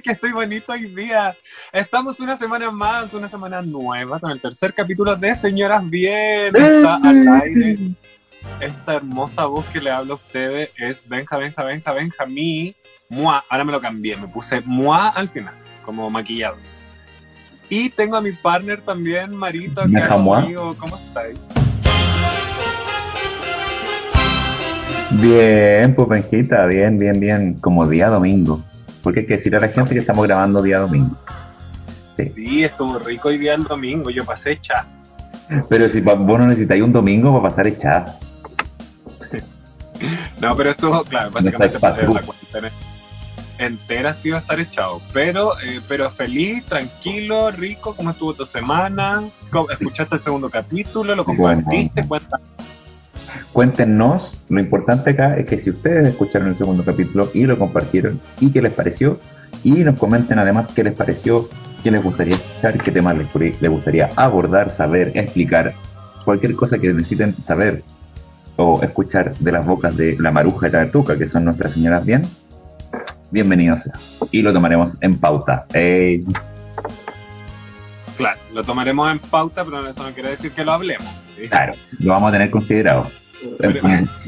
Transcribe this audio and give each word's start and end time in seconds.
¡Ay, 0.00 0.02
que 0.02 0.12
estoy 0.12 0.32
bonito 0.32 0.72
hoy 0.72 0.86
día! 0.94 1.36
Estamos 1.74 2.18
una 2.20 2.38
semana 2.38 2.70
más, 2.70 3.12
una 3.12 3.28
semana 3.28 3.60
nueva, 3.60 4.18
con 4.18 4.30
el 4.30 4.40
tercer 4.40 4.72
capítulo 4.72 5.14
de 5.14 5.36
Señoras 5.36 5.86
Bien. 5.90 6.56
Está 6.56 6.94
al 6.94 7.28
aire. 7.42 7.76
Esta 8.60 8.94
hermosa 8.94 9.44
voz 9.44 9.66
que 9.66 9.78
le 9.78 9.90
hablo 9.90 10.14
a 10.14 10.16
ustedes 10.16 10.70
es 10.78 11.06
Benja, 11.06 11.36
Benja, 11.36 11.62
Benja, 11.64 11.92
Benjamín. 11.92 12.74
Mua. 13.10 13.44
Ahora 13.50 13.64
me 13.66 13.72
lo 13.72 13.80
cambié, 13.82 14.16
me 14.16 14.26
puse 14.28 14.62
Mua 14.62 15.10
al 15.10 15.28
final, 15.28 15.52
como 15.84 16.08
maquillado. 16.08 16.56
Y 17.68 17.90
tengo 17.90 18.16
a 18.16 18.22
mi 18.22 18.32
partner 18.32 18.80
también, 18.80 19.36
Marito, 19.36 19.82
que 19.82 19.98
amigo. 20.00 20.74
¿Cómo 20.78 20.96
estáis? 20.96 21.38
Bien, 25.20 25.94
pues 25.94 26.08
Benjita, 26.08 26.64
bien, 26.64 26.98
bien, 26.98 27.20
bien. 27.20 27.60
Como 27.60 27.86
día 27.86 28.08
domingo. 28.08 28.62
Porque 29.02 29.20
hay 29.20 29.26
que 29.26 29.36
decir 29.38 29.54
a 29.56 29.60
la 29.60 29.68
gente 29.68 29.94
que 29.94 30.00
estamos 30.00 30.26
grabando 30.26 30.62
día 30.62 30.78
domingo. 30.78 31.16
Sí. 32.16 32.28
Sí, 32.34 32.64
estuvo 32.64 32.98
rico 32.98 33.28
hoy 33.28 33.38
día 33.38 33.54
el 33.54 33.64
domingo, 33.64 34.10
yo 34.10 34.24
pasé 34.24 34.60
chat. 34.60 34.86
Pero 35.68 35.88
si 35.88 36.00
vos 36.00 36.18
no 36.18 36.46
necesitáis 36.46 36.82
un 36.82 36.92
domingo 36.92 37.40
para 37.40 37.50
pasar 37.54 37.66
echada. 37.66 38.18
No, 40.40 40.56
pero 40.56 40.70
estuvo, 40.70 41.04
claro, 41.04 41.30
básicamente 41.30 41.76
está 41.76 41.90
pasé 41.94 42.06
la 42.08 42.22
cuarentena 42.22 42.70
entera 43.58 44.14
sí 44.14 44.28
iba 44.28 44.38
a 44.38 44.40
estar 44.40 44.58
echado. 44.58 45.00
Pero, 45.12 45.52
eh, 45.60 45.80
pero 45.86 46.10
feliz, 46.12 46.64
tranquilo, 46.64 47.50
rico, 47.50 47.94
¿cómo 47.94 48.10
estuvo 48.10 48.32
tu 48.34 48.46
semana? 48.46 49.22
¿Cómo- 49.52 49.70
¿Escuchaste 49.70 50.16
el 50.16 50.22
segundo 50.22 50.48
capítulo? 50.48 51.14
¿Lo 51.14 51.24
compartiste? 51.24 52.06
Cuenta. 52.06 52.38
Cuéntenos, 53.52 54.30
lo 54.48 54.60
importante 54.60 55.10
acá 55.10 55.36
es 55.36 55.46
que 55.46 55.60
si 55.62 55.70
ustedes 55.70 56.08
escucharon 56.08 56.48
el 56.48 56.58
segundo 56.58 56.84
capítulo 56.84 57.30
y 57.34 57.44
lo 57.44 57.58
compartieron 57.58 58.20
y 58.38 58.50
qué 58.50 58.62
les 58.62 58.72
pareció, 58.72 59.18
y 59.62 59.72
nos 59.72 59.98
comenten 59.98 60.38
además 60.38 60.68
qué 60.74 60.84
les 60.84 60.94
pareció, 60.94 61.48
qué 61.82 61.90
les 61.90 62.02
gustaría 62.02 62.36
escuchar, 62.36 62.82
qué 62.82 62.90
temas 62.92 63.16
les, 63.16 63.70
gustaría 63.70 64.10
abordar, 64.16 64.70
saber, 64.76 65.12
explicar, 65.14 65.74
cualquier 66.24 66.54
cosa 66.54 66.78
que 66.78 66.92
necesiten 66.92 67.34
saber 67.46 67.82
o 68.56 68.82
escuchar 68.82 69.36
de 69.36 69.52
las 69.52 69.66
bocas 69.66 69.96
de 69.96 70.16
la 70.18 70.30
maruja 70.30 70.68
y 70.68 70.70
la 70.70 70.90
tuca, 70.90 71.16
que 71.16 71.28
son 71.28 71.44
nuestras 71.44 71.72
señoras 71.72 72.04
bien, 72.04 72.28
bienvenidos. 73.30 73.80
Y 74.30 74.42
lo 74.42 74.52
tomaremos 74.52 74.94
en 75.00 75.18
pauta. 75.18 75.66
Claro, 78.16 78.38
lo 78.52 78.64
tomaremos 78.64 79.10
en 79.10 79.18
pauta, 79.18 79.64
pero 79.64 79.86
eso 79.88 80.02
no 80.02 80.12
quiere 80.12 80.30
decir 80.30 80.52
que 80.52 80.64
lo 80.64 80.72
hablemos. 80.72 81.08
¿Sí? 81.40 81.48
claro, 81.48 81.74
lo 81.98 82.12
vamos 82.12 82.28
a 82.30 82.32
tener 82.32 82.50
considerado. 82.50 83.10
Pero, 83.58 83.80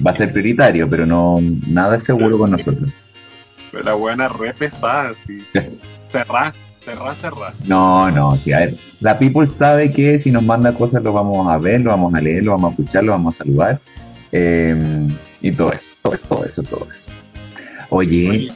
Va 0.07 0.13
a 0.13 0.17
ser 0.17 0.33
prioritario, 0.33 0.89
pero 0.89 1.05
no 1.05 1.39
nada 1.67 1.97
es 1.97 2.05
seguro 2.05 2.39
con 2.39 2.53
nosotros. 2.53 2.89
pero 3.71 3.85
la 3.85 3.95
buena 3.95 4.29
re 4.29 4.55
pesada, 4.55 5.11
así. 5.11 5.43
Cerrás, 6.11 6.55
cerrás, 6.85 7.19
cerrás. 7.21 7.55
No, 7.67 8.11
no, 8.11 8.37
sí, 8.39 8.53
a 8.53 8.61
ver, 8.61 8.77
la 9.01 9.19
people 9.19 9.49
sabe 9.59 9.93
que 9.93 10.21
si 10.21 10.31
nos 10.31 10.43
manda 10.43 10.73
cosas 10.73 11.03
lo 11.03 11.13
vamos 11.13 11.47
a 11.49 11.59
ver, 11.59 11.81
lo 11.81 11.91
vamos 11.91 12.15
a 12.15 12.21
leer, 12.21 12.43
lo 12.43 12.53
vamos 12.53 12.71
a 12.71 12.75
escuchar, 12.75 13.05
lo 13.05 13.13
vamos 13.13 13.35
a 13.35 13.39
saludar, 13.39 13.81
eh, 14.33 15.09
y 15.43 15.53
todo 15.53 15.73
eso, 15.73 15.85
todo 16.03 16.15
eso, 16.15 16.27
todo 16.29 16.45
eso, 16.45 16.63
todo 16.63 16.89
eso. 16.91 17.03
Oye, 17.91 18.31
Oye, 18.31 18.53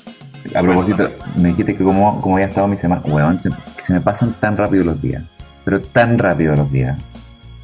a 0.55 0.63
propósito, 0.63 1.11
me 1.37 1.49
dijiste 1.49 1.77
que 1.77 1.85
como, 1.85 2.21
como 2.23 2.37
había 2.37 2.49
estado 2.49 2.69
mi 2.69 2.77
semana, 2.79 3.03
weón, 3.05 3.43
se, 3.43 3.51
que 3.51 3.83
se 3.87 3.93
me 3.93 4.01
pasan 4.01 4.35
tan 4.41 4.57
rápido 4.57 4.85
los 4.85 5.03
días, 5.03 5.23
pero 5.65 5.81
tan 5.83 6.19
rápido 6.19 6.57
los 6.57 6.71
días. 6.73 6.97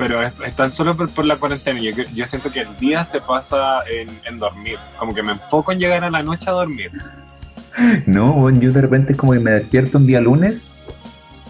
Pero 0.02 0.22
es, 0.22 0.32
es 0.46 0.56
tan 0.56 0.72
solo 0.72 0.96
por, 0.96 1.08
por 1.10 1.24
la 1.24 1.36
cuarentena. 1.36 1.80
Yo, 1.80 1.90
yo 2.14 2.26
siento 2.26 2.50
que 2.50 2.60
el 2.62 2.76
día 2.80 3.04
se 3.12 3.20
pasa 3.20 3.80
en, 3.88 4.08
en 4.26 4.38
dormir. 4.38 4.76
Como 4.98 5.14
que 5.14 5.22
me 5.22 5.32
enfoco 5.32 5.70
en 5.72 5.78
llegar 5.78 6.02
a 6.04 6.10
la 6.10 6.22
noche 6.22 6.44
a 6.48 6.52
dormir. 6.52 6.90
No, 8.06 8.32
weón, 8.32 8.60
yo 8.60 8.72
de 8.72 8.80
repente 8.80 9.12
es 9.12 9.18
como 9.18 9.32
que 9.32 9.38
me 9.40 9.50
despierto 9.52 9.98
un 9.98 10.06
día 10.06 10.20
lunes, 10.20 10.56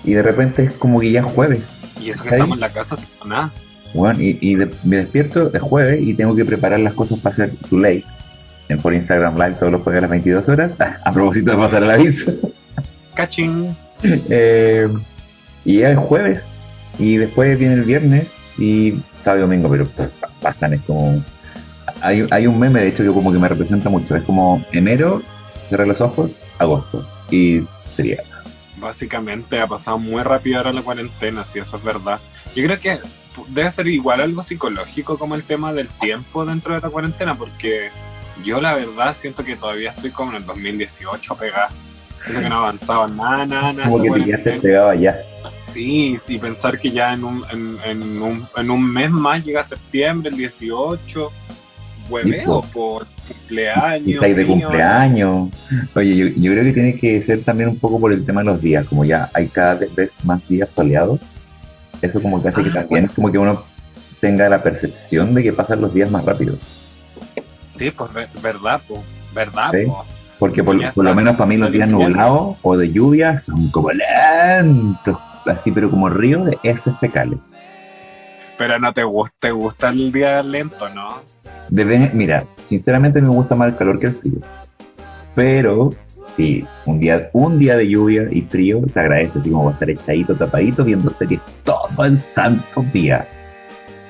y 0.04 0.12
de 0.12 0.22
repente 0.22 0.65
es 0.65 0.72
como 0.75 1.00
que 1.00 1.10
ya 1.12 1.21
es 1.21 1.27
jueves. 1.27 1.62
Y 2.00 2.10
eso 2.10 2.22
que 2.25 2.31
estamos 2.31 2.56
en 2.56 2.60
la 2.60 2.72
casa 2.72 2.97
sin 2.97 3.28
nada. 3.28 3.50
Bueno, 3.94 4.21
y, 4.22 4.38
y 4.41 4.54
de- 4.54 4.71
me 4.84 4.97
despierto 4.97 5.50
el 5.53 5.60
jueves 5.60 6.00
y 6.03 6.15
tengo 6.15 6.34
que 6.37 6.44
preparar 6.44 6.81
las 6.81 6.94
cosas 6.94 7.19
para 7.21 7.34
hacer 7.34 7.56
tu 7.69 7.78
late 7.78 8.04
en 8.69 8.81
por 8.81 8.94
Instagram 8.94 9.34
Live 9.37 9.56
todos 9.59 9.72
los 9.72 9.82
jueves 9.82 9.98
a 9.98 10.03
las 10.03 10.10
22 10.10 10.48
horas. 10.48 10.72
A 11.04 11.12
propósito 11.12 11.50
de 11.50 11.56
pasar 11.56 11.82
el 11.82 11.91
aviso. 11.91 12.32
Cachín. 13.15 13.77
Eh, 14.04 14.88
y 15.65 15.78
ya 15.78 15.91
es 15.91 15.98
jueves 15.98 16.41
y 16.98 17.19
después 17.19 17.56
viene 17.56 17.75
el 17.75 17.82
viernes 17.84 18.27
y 18.59 18.95
sábado 19.25 19.39
y 19.39 19.43
domingo, 19.43 19.71
pero 19.71 19.87
pues, 19.89 20.11
pa- 20.21 20.29
pasan, 20.41 20.75
es 20.75 20.81
como... 20.83 21.23
Hay, 22.01 22.27
hay 22.31 22.47
un 22.47 22.59
meme, 22.59 22.81
de 22.81 22.89
hecho, 22.89 23.03
que 23.03 23.09
como 23.11 23.33
que 23.33 23.39
me 23.39 23.49
representa 23.49 23.89
mucho. 23.89 24.17
Es 24.17 24.23
como 24.25 24.65
enero, 24.73 25.23
cierra 25.69 25.87
los 25.87 26.01
ojos, 26.01 26.31
agosto. 26.59 27.07
Y 27.31 27.63
sería... 27.97 28.23
Básicamente 28.79 29.61
ha 29.61 29.67
pasado 29.67 29.99
muy 29.99 30.23
rápido 30.23 30.59
ahora 30.59 30.73
la 30.73 30.83
cuarentena, 30.83 31.45
si 31.53 31.61
eso 31.61 31.77
es 31.77 31.85
verdad. 31.85 32.19
Yo 32.55 32.65
creo 32.65 32.81
que 32.81 32.99
debe 33.49 33.71
ser 33.71 33.87
igual 33.87 34.21
algo 34.21 34.43
psicológico 34.43 35.17
como 35.19 35.34
el 35.37 35.45
tema 35.45 35.73
del 35.73 35.89
tiempo 36.01 36.45
dentro 36.45 36.75
de 36.75 36.81
la 36.81 36.91
cuarentena, 36.91 37.34
porque 37.37 37.91
yo 38.45 38.61
la 38.61 38.75
verdad 38.75 39.15
siento 39.21 39.45
que 39.45 39.57
todavía 39.57 39.91
estoy 39.91 40.11
como 40.11 40.33
en 40.33 40.39
el 40.39 40.47
2018 40.47 41.37
pegada. 41.37 41.69
Siento 42.25 42.43
que 42.43 42.49
no 42.49 42.57
avanzaba 42.59 43.07
nada, 43.09 43.47
nada, 43.47 43.73
nada. 43.73 43.89
Como 43.89 44.03
que 44.03 44.11
te 44.11 44.25
quedaste 44.25 44.51
cuarentena. 44.51 44.73
Sí, 45.75 46.19
y 46.28 46.38
pensar 46.38 46.78
que 46.78 46.91
ya 46.91 47.12
en 47.15 47.25
un, 47.25 47.44
en, 47.50 47.77
en 47.84 48.22
un, 48.22 48.47
en 48.56 48.71
un 48.71 48.93
mes 48.93 49.10
más 49.10 49.44
llega 49.44 49.66
septiembre, 49.66 50.31
el 50.31 50.37
18, 50.37 51.31
hueveo 52.10 52.62
por 52.72 53.06
cumpleaños. 53.28 54.21
De 54.21 54.47
cumpleaños. 54.47 55.49
Oye, 55.94 56.16
yo, 56.16 56.27
yo 56.28 56.53
creo 56.53 56.65
que 56.65 56.72
tiene 56.72 56.94
que 56.97 57.22
ser 57.25 57.43
también 57.44 57.71
un 57.71 57.78
poco 57.78 57.99
por 58.00 58.12
el 58.12 58.25
tema 58.27 58.41
de 58.43 58.47
los 58.49 58.60
días, 58.60 58.84
como 58.87 59.05
ya 59.05 59.31
hay 59.34 59.49
cada 59.49 59.75
vez 59.75 60.10
más 60.25 60.47
días 60.49 60.69
soleados. 60.75 61.21
Eso 62.00 62.21
como 62.21 62.43
que 62.43 62.49
hace 62.49 62.62
que 62.62 62.71
Ah, 62.71 62.75
también 62.75 62.89
bueno. 62.91 63.06
es 63.06 63.12
como 63.12 63.31
que 63.33 63.39
uno 63.39 63.65
tenga 64.21 64.49
la 64.49 64.62
percepción 64.62 65.34
de 65.34 65.43
que 65.43 65.53
pasan 65.53 65.81
los 65.81 65.94
días 65.94 66.10
más 66.10 66.25
rápido. 66.25 66.56
Sí, 67.78 67.91
pues 67.91 68.12
ver- 68.12 68.28
verdad, 68.43 68.81
pues, 68.87 69.00
verdad, 69.34 69.71
Sí. 69.72 69.87
pues. 69.87 69.99
Porque 70.39 70.65
por, 70.65 70.78
Ya 70.81 70.93
por 70.93 71.04
lo 71.04 71.15
menos 71.15 71.37
para 71.37 71.47
mí 71.47 71.56
los 71.56 71.71
días 71.71 71.89
nublados 71.89 72.56
o 72.62 72.77
de 72.77 72.91
lluvia 72.91 73.43
son 73.47 73.71
como 73.71 73.91
lentos, 73.93 75.16
así 75.47 75.70
pero 75.70 75.91
como 75.91 76.08
río 76.08 76.44
de 76.44 76.58
heces 76.62 76.94
fecales. 77.00 77.38
Pero 78.58 78.78
no 78.78 78.92
te 78.92 79.03
gusta, 79.03 79.34
te 79.41 79.50
gusta 79.50 79.88
el 79.88 80.12
día 80.12 80.42
lento, 80.42 80.88
¿no? 80.91 81.20
De 81.69 81.84
vez- 81.84 82.12
mira, 82.14 82.44
sinceramente 82.69 83.20
me 83.20 83.28
gusta 83.28 83.54
más 83.54 83.69
el 83.69 83.76
calor 83.76 83.98
que 83.98 84.06
el 84.08 84.14
frío. 84.16 84.38
Pero 85.34 85.91
sí, 86.36 86.64
un 86.84 87.00
día, 87.00 87.30
un 87.32 87.58
día 87.58 87.76
de 87.76 87.88
lluvia 87.88 88.25
y 88.30 88.42
frío 88.42 88.80
se 88.92 89.00
agradece, 89.00 89.38
así 89.38 89.50
como 89.50 89.64
va 89.64 89.70
a 89.70 89.75
estar 89.75 89.91
echadito, 89.91 90.34
tapadito, 90.36 90.84
viendo 90.84 91.10
series 91.19 91.41
todo 91.64 92.04
el 92.04 92.22
santo 92.34 92.84
día. 92.92 93.26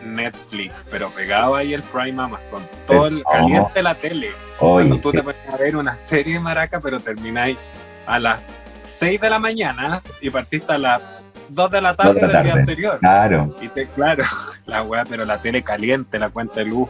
Netflix, 0.05 0.75
pero 0.91 1.11
pegado 1.11 1.55
ahí 1.55 1.73
el 1.75 1.83
Prime 1.85 2.21
Amazon. 2.21 2.63
Todo 2.87 3.07
el 3.07 3.23
Oh. 3.25 3.31
caliente 3.31 3.83
la 3.83 3.95
tele. 3.95 4.31
Cuando 4.59 4.99
tú 4.99 5.13
te 5.13 5.23
pones 5.23 5.41
a 5.53 5.57
ver 5.57 5.77
una 5.77 5.97
serie 6.09 6.35
de 6.35 6.41
maraca, 6.41 6.81
pero 6.81 6.99
termináis 7.01 7.57
a 8.07 8.19
las 8.19 8.41
6 8.99 9.21
de 9.21 9.31
la 9.31 9.39
mañana 9.39 10.03
y 10.21 10.29
partiste 10.31 10.73
a 10.73 10.79
las 10.79 11.01
2 11.49 11.71
de 11.71 11.81
la 11.81 11.95
tarde 11.97 12.13
Dos 12.15 12.21
de 12.23 12.27
la 12.29 12.39
del 12.39 12.45
día 12.45 12.55
anterior. 12.61 12.99
claro, 13.01 13.57
Y 13.61 13.69
te, 13.69 13.87
claro, 13.89 14.25
la 14.67 14.83
weá, 14.83 15.05
pero 15.05 15.25
la 15.25 15.39
tele 15.43 15.63
caliente, 15.63 16.19
la 16.19 16.31
cuenta 16.31 16.61
de 16.61 16.67
luz. 16.67 16.89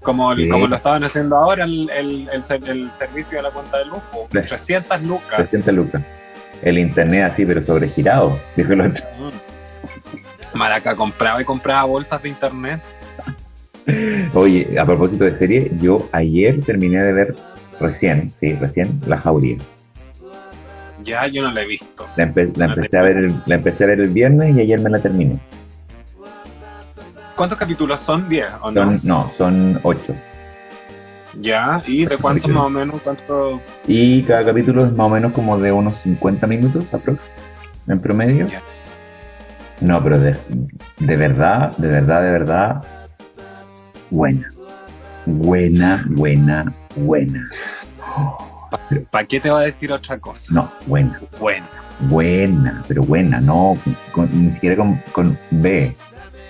Como, 0.00 0.34
Sí. 0.34 0.48
como 0.48 0.66
lo 0.66 0.74
estaban 0.76 1.04
haciendo 1.04 1.36
ahora 1.36 1.62
el, 1.64 1.88
el, 1.90 2.28
el, 2.32 2.68
el 2.68 2.90
servicio 2.98 3.36
de 3.36 3.42
la 3.44 3.50
cuenta 3.50 3.78
de 3.78 3.84
luz, 3.86 4.00
po, 4.12 4.26
Sí. 4.32 4.38
300 4.48 5.02
lucas. 5.02 5.36
300 5.36 5.72
lucas. 5.74 6.02
El 6.62 6.78
internet 6.78 7.30
así, 7.32 7.46
pero 7.46 7.64
sobregirado, 7.64 8.36
dijo 8.56 8.72
el 8.72 8.80
otro. 8.80 9.04
Mm. 9.20 10.56
Maraca 10.58 10.94
compraba 10.96 11.40
y 11.40 11.44
compraba 11.44 11.84
bolsas 11.84 12.20
de 12.22 12.28
internet. 12.30 12.80
Oye, 14.34 14.76
a 14.78 14.84
propósito 14.84 15.24
de 15.24 15.38
serie, 15.38 15.70
yo 15.80 16.08
ayer 16.12 16.60
terminé 16.64 17.02
de 17.02 17.12
ver 17.12 17.34
recién, 17.80 18.32
sí, 18.40 18.52
recién, 18.54 19.00
La 19.06 19.18
Jauría. 19.18 19.56
Ya 21.04 21.26
yo 21.26 21.42
no 21.42 21.50
la 21.52 21.62
he 21.62 21.66
visto. 21.66 22.06
La, 22.16 22.24
empe- 22.24 22.56
la 22.56 22.68
No 22.68 22.74
te 22.74 22.80
empecé 22.80 22.98
a 22.98 23.02
ver 23.02 23.16
el, 23.16 23.34
la 23.46 23.54
empecé 23.56 23.84
a 23.84 23.86
ver 23.86 24.00
el 24.00 24.08
viernes 24.10 24.56
y 24.56 24.60
ayer 24.60 24.80
me 24.80 24.90
la 24.90 25.00
terminé. 25.00 25.38
¿Cuántos 27.36 27.58
capítulos 27.58 28.00
son? 28.00 28.28
¿10 28.28 28.46
o 28.62 28.70
no? 28.70 28.84
Son, 28.84 29.00
no, 29.02 29.32
son 29.38 29.80
ocho. 29.82 30.14
Ya, 31.40 31.82
¿y 31.86 32.04
de 32.04 32.18
cuántos 32.18 32.50
más 32.50 32.64
o 32.64 32.70
menos? 32.70 33.00
¿Cuántos? 33.02 33.60
Y 33.86 34.22
cada 34.24 34.44
capítulo 34.44 34.84
es 34.84 34.92
más 34.92 35.06
o 35.06 35.10
menos 35.10 35.32
como 35.32 35.58
de 35.58 35.72
unos 35.72 35.96
50 36.02 36.46
minutos 36.46 36.84
aprox, 36.92 37.20
en 37.88 38.00
promedio. 38.00 38.48
Ya. 38.48 38.60
No, 39.80 40.02
pero 40.02 40.18
de, 40.20 40.36
de 40.98 41.16
verdad, 41.16 41.74
de 41.78 41.88
verdad, 41.88 42.22
de 42.22 42.30
verdad, 42.30 42.84
buena. 44.10 44.52
Buena, 45.24 46.04
buena, 46.10 46.72
buena. 46.96 47.48
¿Para 49.10 49.26
qué 49.26 49.40
te 49.40 49.50
va 49.50 49.60
a 49.60 49.64
decir 49.64 49.92
otra 49.92 50.18
cosa? 50.18 50.42
No, 50.50 50.72
buena. 50.86 51.20
Bueno, 51.38 51.66
Buena, 52.08 52.82
pero 52.88 53.02
buena, 53.04 53.40
no, 53.40 53.78
con- 54.12 54.28
ni 54.32 54.52
siquiera 54.54 54.74
con, 54.76 55.00
con 55.12 55.38
B, 55.52 55.94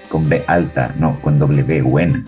con 0.08 0.26
B 0.28 0.42
alta, 0.46 0.94
no, 0.98 1.20
con 1.20 1.38
B, 1.38 1.82
buena. 1.82 2.24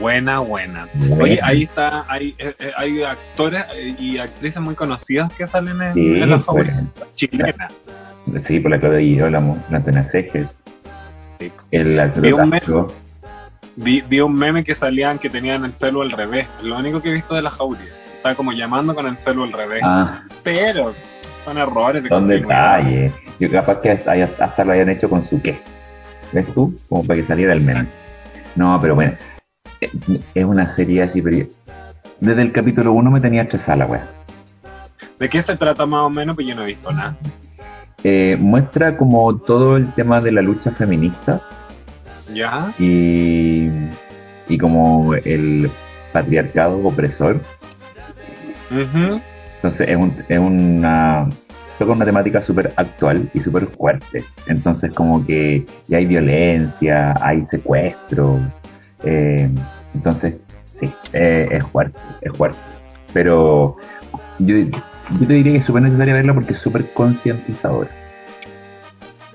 Buena, 0.00 0.38
buena. 0.40 0.88
Buena. 0.94 1.22
Oye, 1.24 1.40
ahí 1.42 1.62
está, 1.64 2.04
hay, 2.08 2.34
eh, 2.38 2.54
eh, 2.58 2.70
hay 2.76 3.02
actores 3.02 3.64
eh, 3.74 3.94
y 3.98 4.18
actrices 4.18 4.60
muy 4.62 4.74
conocidas 4.74 5.30
que 5.34 5.46
salen 5.46 5.80
en, 5.82 5.94
Sí, 5.94 6.06
en 6.06 6.30
la 6.30 6.36
pues. 6.38 6.44
favorita 6.46 7.06
chilena. 7.14 7.68
Sí, 8.46 8.60
por 8.60 8.70
la 8.72 8.78
Claudia 8.80 9.00
Girolamo, 9.00 9.62
la 9.70 9.76
Antonia 9.78 10.04
Cejes, 10.10 10.48
Sí. 11.38 11.52
el 11.70 12.10
Vi 12.16 12.32
un 12.32 12.50
Castro. 12.50 12.88
Vi, 13.76 14.00
vi 14.00 14.20
un 14.20 14.34
meme 14.34 14.64
que 14.64 14.74
salían 14.74 15.18
que 15.18 15.28
tenían 15.28 15.64
el 15.66 15.74
celu 15.74 16.00
al 16.02 16.10
revés. 16.12 16.46
Lo 16.62 16.78
único 16.78 17.02
que 17.02 17.10
he 17.10 17.14
visto 17.14 17.34
de 17.34 17.42
la 17.42 17.50
jauría. 17.50 17.92
Está 18.26 18.34
como 18.34 18.50
llamando 18.50 18.92
con 18.92 19.06
el 19.06 19.16
celu 19.18 19.44
al 19.44 19.52
revés. 19.52 19.80
Ah, 19.84 20.22
Pero 20.42 20.92
son 21.44 21.58
errores 21.58 22.02
de 22.02 22.08
son 22.08 22.26
detalles. 22.26 23.12
Yo 23.38 23.48
capaz 23.52 23.80
que 23.80 23.92
hasta, 23.92 24.64
lo 24.64 24.72
hayan 24.72 24.88
hecho 24.88 25.08
con 25.08 25.24
su 25.28 25.40
qué. 25.40 25.60
¿Ves 26.32 26.52
tú? 26.52 26.76
Como 26.88 27.06
para 27.06 27.20
que 27.20 27.26
saliera 27.28 27.52
el 27.52 27.60
meme. 27.60 27.86
No, 28.56 28.80
pero 28.80 28.96
bueno. 28.96 29.12
Es 29.80 30.44
una 30.44 30.74
serie 30.74 31.04
así, 31.04 31.22
pero 31.22 31.46
desde 32.18 32.42
el 32.42 32.50
capítulo 32.50 32.94
1 32.94 33.12
me 33.12 33.20
tenía 33.20 33.42
estresada 33.42 33.76
la 33.76 33.86
wea. 33.86 34.08
¿De 35.20 35.28
qué 35.28 35.44
se 35.44 35.56
trata 35.56 35.86
más 35.86 36.00
o 36.00 36.10
menos? 36.10 36.34
Pues 36.34 36.48
yo 36.48 36.56
no 36.56 36.62
he 36.64 36.66
visto 36.66 36.90
nada. 36.90 37.16
Eh, 38.02 38.36
muestra 38.40 38.96
como 38.96 39.36
todo 39.36 39.76
el 39.76 39.92
tema 39.92 40.20
de 40.20 40.32
la 40.32 40.42
lucha 40.42 40.72
feminista 40.72 41.42
¿Ya? 42.34 42.74
y, 42.76 43.68
y 44.48 44.58
como 44.58 45.14
el 45.14 45.70
patriarcado 46.12 46.84
opresor. 46.84 47.40
Entonces 48.70 49.88
es, 49.88 49.96
un, 49.96 50.14
es 50.28 50.38
una 50.38 51.28
toca 51.78 51.92
una 51.92 52.04
temática 52.06 52.42
súper 52.42 52.72
actual 52.76 53.28
y 53.34 53.40
súper 53.40 53.66
fuerte. 53.66 54.24
Entonces 54.46 54.92
como 54.94 55.24
que 55.26 55.66
ya 55.88 55.98
hay 55.98 56.06
violencia, 56.06 57.14
hay 57.20 57.46
secuestro. 57.50 58.40
eh, 59.04 59.48
entonces 59.94 60.34
sí, 60.80 60.92
eh, 61.12 61.48
es 61.52 61.64
fuerte, 61.66 61.98
es 62.22 62.32
fuerte. 62.36 62.58
Pero 63.12 63.76
yo, 64.38 64.56
yo 64.56 65.26
te 65.26 65.32
diría 65.34 65.52
que 65.52 65.58
es 65.58 65.66
súper 65.66 65.82
necesario 65.82 66.14
verla 66.14 66.34
porque 66.34 66.52
es 66.54 66.60
súper 66.60 66.92
concientizadora. 66.92 67.90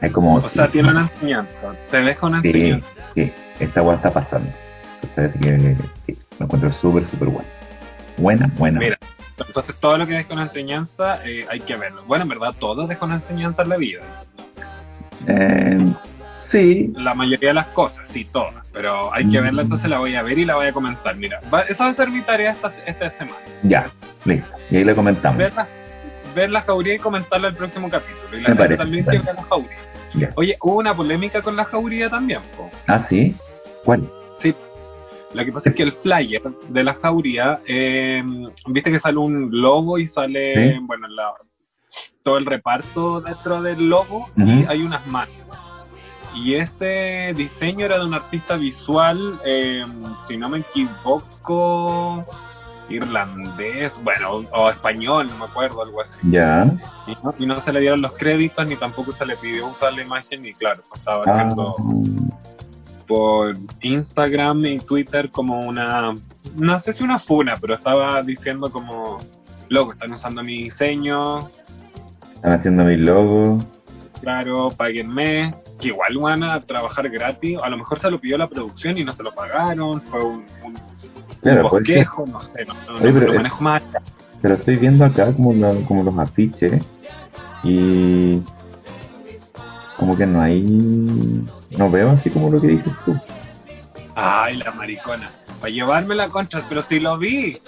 Es 0.01 0.11
como... 0.11 0.35
O 0.35 0.49
sea, 0.49 0.67
tiene 0.67 0.89
una 0.89 1.09
enseñanza. 1.13 1.51
Te 1.91 1.97
deja 2.01 2.25
una 2.27 2.41
Sí, 2.41 2.47
enseñanza. 2.49 2.87
sí, 3.15 3.31
esta 3.59 3.81
weá 3.83 3.95
está 3.97 4.09
pasando. 4.11 4.49
Entonces, 5.03 5.77
sí, 6.07 6.17
lo 6.39 6.45
encuentro 6.45 6.71
súper, 6.73 7.07
súper 7.09 7.29
bueno. 7.29 7.47
Buena, 8.17 8.51
buena. 8.57 8.79
Mira, 8.79 8.97
entonces 9.47 9.75
todo 9.79 9.97
lo 9.97 10.07
que 10.07 10.13
deja 10.13 10.33
una 10.33 10.43
enseñanza 10.43 11.25
eh, 11.25 11.45
hay 11.49 11.59
que 11.61 11.75
verlo. 11.75 12.03
Bueno, 12.05 12.23
en 12.23 12.29
verdad, 12.29 12.53
todo 12.59 12.87
deja 12.87 13.05
una 13.05 13.15
enseñanza 13.15 13.61
en 13.63 13.69
la 13.69 13.77
vida. 13.77 14.01
Eh, 15.27 15.93
sí, 16.51 16.91
La 16.95 17.13
mayoría 17.13 17.49
de 17.49 17.53
las 17.55 17.67
cosas, 17.67 18.03
sí, 18.11 18.25
todas. 18.25 18.65
Pero 18.73 19.13
hay 19.13 19.29
que 19.29 19.39
Mm. 19.39 19.43
verla, 19.43 19.61
entonces 19.63 19.89
la 19.89 19.99
voy 19.99 20.15
a 20.15 20.23
ver 20.23 20.37
y 20.39 20.45
la 20.45 20.55
voy 20.55 20.67
a 20.67 20.73
comentar. 20.73 21.15
Mira, 21.15 21.39
va- 21.53 21.61
esa 21.63 21.85
va 21.85 21.89
a 21.91 21.93
ser 21.93 22.09
mi 22.09 22.21
tarea 22.21 22.51
esta, 22.51 22.71
esta 22.85 23.09
semana. 23.11 23.37
ya, 23.63 23.89
listo. 24.25 24.49
Y 24.69 24.77
ahí 24.77 24.83
le 24.83 24.95
comentamos. 24.95 25.37
Ver 25.37 25.53
la, 25.53 25.67
ver 26.35 26.49
la 26.49 26.61
jauría 26.61 26.95
y 26.95 26.99
comentarla 26.99 27.49
el 27.49 27.55
próximo 27.55 27.89
capítulo. 27.89 28.37
Y 28.37 28.41
la 28.41 28.49
Me 28.49 28.55
parece, 28.55 28.77
también 28.77 29.05
que 29.05 29.17
la 29.17 29.43
jauría. 29.43 29.77
Ya. 30.13 30.29
Oye, 30.35 30.57
hubo 30.61 30.77
una 30.79 30.93
polémica 30.95 31.41
con 31.41 31.55
la 31.55 31.65
jauría 31.65 32.09
también, 32.09 32.41
po. 32.57 32.69
Ah, 32.87 33.05
sí. 33.09 33.35
¿Cuál? 33.85 34.09
Lo 35.33 35.45
que 35.45 35.51
pasa 35.51 35.69
es 35.69 35.75
que 35.75 35.83
el 35.83 35.93
flyer 35.93 36.41
de 36.69 36.83
la 36.83 36.93
jauría, 36.95 37.61
eh, 37.65 38.21
viste 38.67 38.91
que 38.91 38.99
sale 38.99 39.17
un 39.17 39.49
logo 39.51 39.97
y 39.97 40.07
sale, 40.07 40.73
Sí. 40.73 40.79
bueno, 40.81 41.07
la, 41.07 41.33
todo 42.23 42.37
el 42.37 42.45
reparto 42.45 43.21
dentro 43.21 43.61
del 43.61 43.87
logo 43.89 44.27
y 44.35 44.41
Ujú. 44.43 44.69
hay 44.69 44.81
unas 44.83 45.05
manos. 45.07 45.33
Y 46.33 46.55
ese 46.55 47.33
diseño 47.35 47.85
era 47.85 47.97
de 47.99 48.05
un 48.05 48.13
artista 48.13 48.55
visual, 48.55 49.39
eh, 49.45 49.85
si 50.27 50.37
no 50.37 50.49
me 50.49 50.59
equivoco, 50.59 52.25
irlandés, 52.89 53.93
bueno, 54.03 54.43
o, 54.51 54.69
español, 54.69 55.27
no 55.29 55.37
me 55.37 55.45
acuerdo, 55.45 55.81
algo 55.81 56.01
así. 56.01 56.13
Ya. 56.29 56.65
Y 57.07 57.11
no, 57.23 57.33
y 57.39 57.45
no 57.45 57.61
se 57.61 57.71
le 57.73 57.79
dieron 57.79 58.01
los 58.01 58.13
créditos, 58.13 58.65
ni 58.67 58.75
tampoco 58.75 59.11
se 59.13 59.25
le 59.25 59.37
pidió 59.37 59.67
usar 59.67 59.93
la 59.93 60.01
imagen, 60.03 60.41
ni 60.41 60.53
claro, 60.53 60.83
pues 60.89 60.99
estaba 60.99 61.23
Ah, 61.25 61.31
haciendo 61.31 61.75
por 63.07 63.55
Instagram 63.81 64.65
y 64.65 64.79
Twitter 64.79 65.29
como 65.31 65.61
una, 65.67 66.15
no 66.55 66.79
sé 66.79 66.93
si 66.93 67.03
una 67.03 67.19
funa, 67.19 67.57
pero 67.59 67.75
estaba 67.75 68.21
diciendo 68.23 68.71
como, 68.71 69.19
loco, 69.69 69.93
están 69.93 70.13
usando 70.13 70.43
mi 70.43 70.63
diseño, 70.63 71.49
están 72.35 72.53
haciendo 72.53 72.83
mi 72.85 72.97
logo. 72.97 73.63
claro, 74.21 74.71
páguenme, 74.75 75.53
que 75.79 75.87
igual 75.89 76.17
van 76.19 76.43
a 76.43 76.61
trabajar 76.61 77.09
gratis, 77.09 77.57
a 77.63 77.69
lo 77.69 77.77
mejor 77.77 77.99
se 77.99 78.09
lo 78.11 78.19
pidió 78.19 78.37
la 78.37 78.47
producción 78.47 78.97
y 78.97 79.03
no 79.03 79.13
se 79.13 79.23
lo 79.23 79.31
pagaron, 79.33 80.01
fue 80.03 80.23
un, 80.23 80.45
un, 80.63 80.77
Claro, 81.41 81.63
un 81.63 81.69
puede 81.69 81.85
ser. 81.85 81.95
bosquejo, 82.05 82.25
no 82.27 82.41
sé, 82.41 82.65
no, 82.65 82.73
no, 82.73 82.97
Oye, 82.99 83.11
no 83.11 83.19
pero 83.19 83.27
lo 83.31 83.33
manejo 83.35 83.63
más. 83.63 83.81
Pero 84.43 84.53
estoy 84.55 84.75
viendo 84.77 85.05
acá 85.05 85.31
como, 85.33 85.53
lo- 85.53 85.83
como 85.85 86.03
los 86.03 86.17
afiches 86.17 86.83
y 87.63 88.41
como 90.01 90.17
que 90.17 90.25
no 90.25 90.41
hay... 90.41 90.63
No 91.69 91.91
veo 91.91 92.09
así 92.09 92.31
como 92.31 92.49
lo 92.49 92.59
que 92.59 92.69
dices 92.69 92.91
tú. 93.05 93.15
Ay, 94.15 94.57
la 94.57 94.71
maricona, 94.71 95.29
para 95.59 95.69
llevarme 95.71 96.15
la 96.15 96.27
contra, 96.27 96.65
pero 96.67 96.81
sí 96.89 96.99
lo 96.99 97.19
vi. 97.19 97.61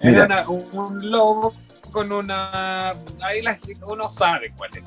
Mira. 0.00 0.24
Era 0.26 0.44
una- 0.48 0.48
un, 0.48 1.10
logo 1.10 1.52
con 1.90 2.12
una... 2.12 2.90
Ahí 3.20 3.42
la, 3.42 3.58
uno 3.84 4.08
sabe 4.10 4.52
cuál 4.56 4.70
es. 4.76 4.84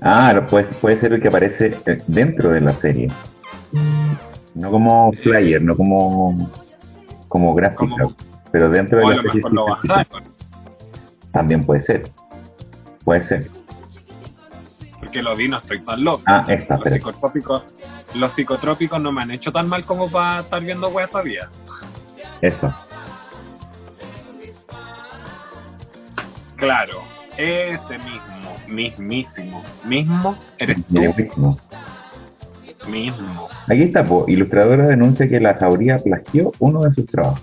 Ah, 0.00 0.40
puede, 0.48 0.64
puede 0.80 0.98
ser 1.00 1.12
el 1.12 1.20
que 1.20 1.28
aparece 1.28 1.78
eh, 1.84 2.02
dentro 2.06 2.48
de 2.48 2.62
la 2.62 2.74
serie. 2.80 3.12
No 4.54 4.70
como 4.70 5.12
flyer, 5.22 5.60
no 5.60 5.76
como 5.76 6.50
como 7.28 7.54
gráfica, 7.54 8.04
Como- 8.04 8.16
pero 8.50 8.70
dentro 8.70 9.06
de 9.06 9.16
la 9.16 9.22
serie 9.22 9.42
también 11.30 11.62
puede 11.66 11.82
ser. 11.82 12.10
Puede 13.04 13.28
ser. 13.28 13.50
Porque 15.12 15.22
lo 15.22 15.36
vi, 15.36 15.46
no 15.46 15.58
estoy 15.58 15.78
tan 15.80 16.02
loco. 16.02 16.22
Ah, 16.26 16.42
esta, 16.48 16.78
los 16.78 16.88
psicotrópicos, 16.90 17.62
los 18.14 18.32
psicotrópicos 18.32 18.98
no 18.98 19.12
me 19.12 19.20
han 19.20 19.30
hecho 19.30 19.52
tan 19.52 19.68
mal 19.68 19.84
como 19.84 20.10
para 20.10 20.40
estar 20.40 20.62
viendo 20.62 20.88
weas 20.88 21.10
todavía. 21.10 21.50
eso. 22.40 22.74
Claro, 26.56 27.02
ese 27.36 27.98
mismo, 27.98 28.56
mismísimo, 28.68 29.62
mismo, 29.84 30.34
eres 30.56 30.78
tú, 30.86 30.94
Mismo. 30.94 31.58
mismo. 32.88 33.48
Aquí 33.68 33.82
está, 33.82 34.02
po. 34.04 34.24
ilustradora 34.28 34.86
denuncia 34.86 35.28
que 35.28 35.40
la 35.40 35.54
jauría 35.56 35.98
plagió 35.98 36.52
uno 36.58 36.84
de 36.84 36.94
sus 36.94 37.04
trabajos. 37.04 37.42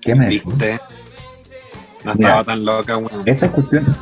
¿Qué 0.00 0.16
me 0.16 0.28
dijo? 0.28 0.50
No 2.04 2.12
estaba 2.12 2.42
tan 2.42 2.64
loca, 2.64 2.96
weón. 2.96 3.22
Esta 3.26 3.52
cuestión, 3.52 3.96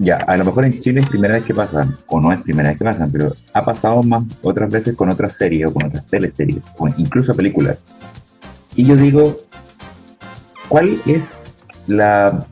ya, 0.00 0.16
a 0.16 0.34
lo 0.38 0.46
mejor 0.46 0.64
en 0.64 0.80
Chile 0.80 1.02
es 1.02 1.10
primera 1.10 1.34
vez 1.34 1.44
que 1.44 1.52
pasan, 1.52 1.98
o 2.06 2.18
no 2.18 2.32
es 2.32 2.40
primera 2.40 2.70
vez 2.70 2.78
que 2.78 2.84
pasan, 2.84 3.12
pero 3.12 3.34
ha 3.52 3.64
pasado 3.64 4.02
más 4.02 4.24
otras 4.40 4.70
veces 4.70 4.96
con 4.96 5.10
otras 5.10 5.36
series 5.36 5.68
o 5.68 5.74
con 5.74 5.84
otras 5.84 6.06
teleseries, 6.06 6.62
o 6.78 6.88
incluso 6.96 7.36
películas. 7.36 7.78
Y 8.74 8.86
yo 8.86 8.96
digo, 8.96 9.36
¿cuál 10.70 11.02
es 11.04 11.22
la 11.86 12.46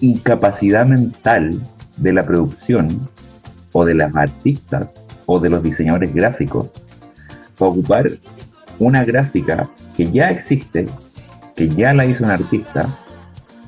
incapacidad 0.00 0.86
mental 0.86 1.60
de 1.98 2.12
la 2.14 2.24
producción 2.24 3.06
o 3.72 3.84
de 3.84 3.94
las 3.94 4.16
artistas 4.16 4.88
o 5.26 5.38
de 5.38 5.50
los 5.50 5.62
diseñadores 5.62 6.14
gráficos 6.14 6.70
para 7.58 7.70
ocupar 7.70 8.10
una 8.78 9.04
gráfica 9.04 9.68
que 9.94 10.10
ya 10.10 10.30
existe, 10.30 10.88
que 11.54 11.68
ya 11.68 11.92
la 11.92 12.06
hizo 12.06 12.24
un 12.24 12.30
artista, 12.30 12.98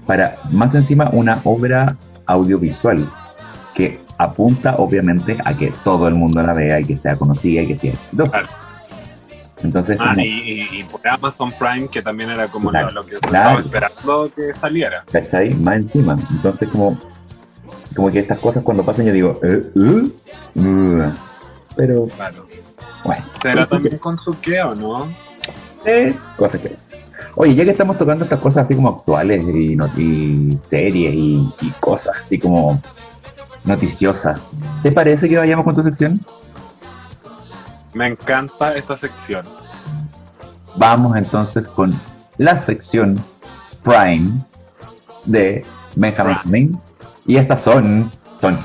para 0.07 0.39
más 0.51 0.75
encima 0.75 1.11
una 1.11 1.43
obra 1.45 1.99
audiovisual 2.25 3.07
apunta 4.19 4.77
obviamente 4.77 5.37
a 5.45 5.57
que 5.57 5.73
todo 5.85 6.09
el 6.09 6.15
mundo 6.15 6.43
la 6.43 6.55
vea 6.55 6.81
y 6.81 6.85
que 6.87 6.97
sea 6.99 7.17
conocida 7.17 7.63
y 7.63 7.67
que 7.69 7.79
sea 7.79 7.93
exitosa. 7.93 8.43
Entonces, 9.63 9.97
Ah, 10.01 10.11
como- 10.11 10.21
y, 10.21 10.29
y, 10.29 10.81
y 10.81 10.85
por 10.85 11.07
Amazon 11.09 11.53
Prime, 11.59 11.89
que 11.89 12.03
también 12.03 12.31
era 12.31 12.47
como 12.49 12.71
Claro, 12.71 12.89
lo, 12.91 13.03
lo 13.03 13.07
que 13.07 13.19
claro. 13.19 13.61
estaba 13.61 13.61
esperando 13.61 14.31
que 14.37 14.55
saliera. 14.61 15.05
¿cachai? 15.11 15.55
Más 15.55 15.77
encima. 15.79 16.19
Entonces, 16.31 16.69
como, 16.69 16.99
como 17.95 18.11
que 18.11 18.21
estas 18.21 18.39
cosas 18.41 18.63
cuando 18.63 18.85
pasan 18.85 19.07
yo 19.07 19.13
digo, 19.13 19.41
¿eh? 19.43 19.63
¿eh? 19.75 20.11
Uh. 20.61 21.13
Pero, 21.77 22.07
Claro. 22.17 22.47
bueno. 23.05 23.25
¿Será 23.43 23.67
también 23.67 23.99
con 23.99 24.19
su 24.19 24.39
qué 24.41 24.61
o 24.63 24.75
no? 24.75 25.09
Eh, 25.85 26.15
cosas 26.37 26.61
que... 26.61 26.77
Oye, 27.37 27.55
ya 27.55 27.65
que 27.65 27.71
estamos 27.71 27.99
tocando 27.99 28.25
estas 28.25 28.41
cosas 28.41 28.65
así 28.65 28.75
como 28.75 28.89
actuales 28.91 29.43
y, 29.43 29.77
no- 29.77 29.91
y 29.97 30.59
series 30.71 31.15
y, 31.15 31.49
y 31.61 31.71
cosas 31.81 32.15
así 32.25 32.39
como 32.39 32.81
noticiosas, 33.67 34.41
¿te 34.83 34.93
parece 34.93 35.29
que 35.29 35.37
vayamos 35.37 35.65
con 35.65 35.75
tu 35.75 35.83
sección? 35.83 36.21
Me 37.95 38.09
encanta 38.09 38.75
esta 38.75 38.97
sección. 38.97 39.47
Vamos 40.77 41.17
entonces 41.17 41.67
con 41.69 41.99
la 42.39 42.65
sección 42.67 43.25
Prime 43.83 44.45
de 45.25 45.65
Benjamin 45.95 46.39
Flynn. 46.43 46.81
Y 47.27 47.37
estas 47.37 47.63
son, 47.65 48.13
son 48.41 48.61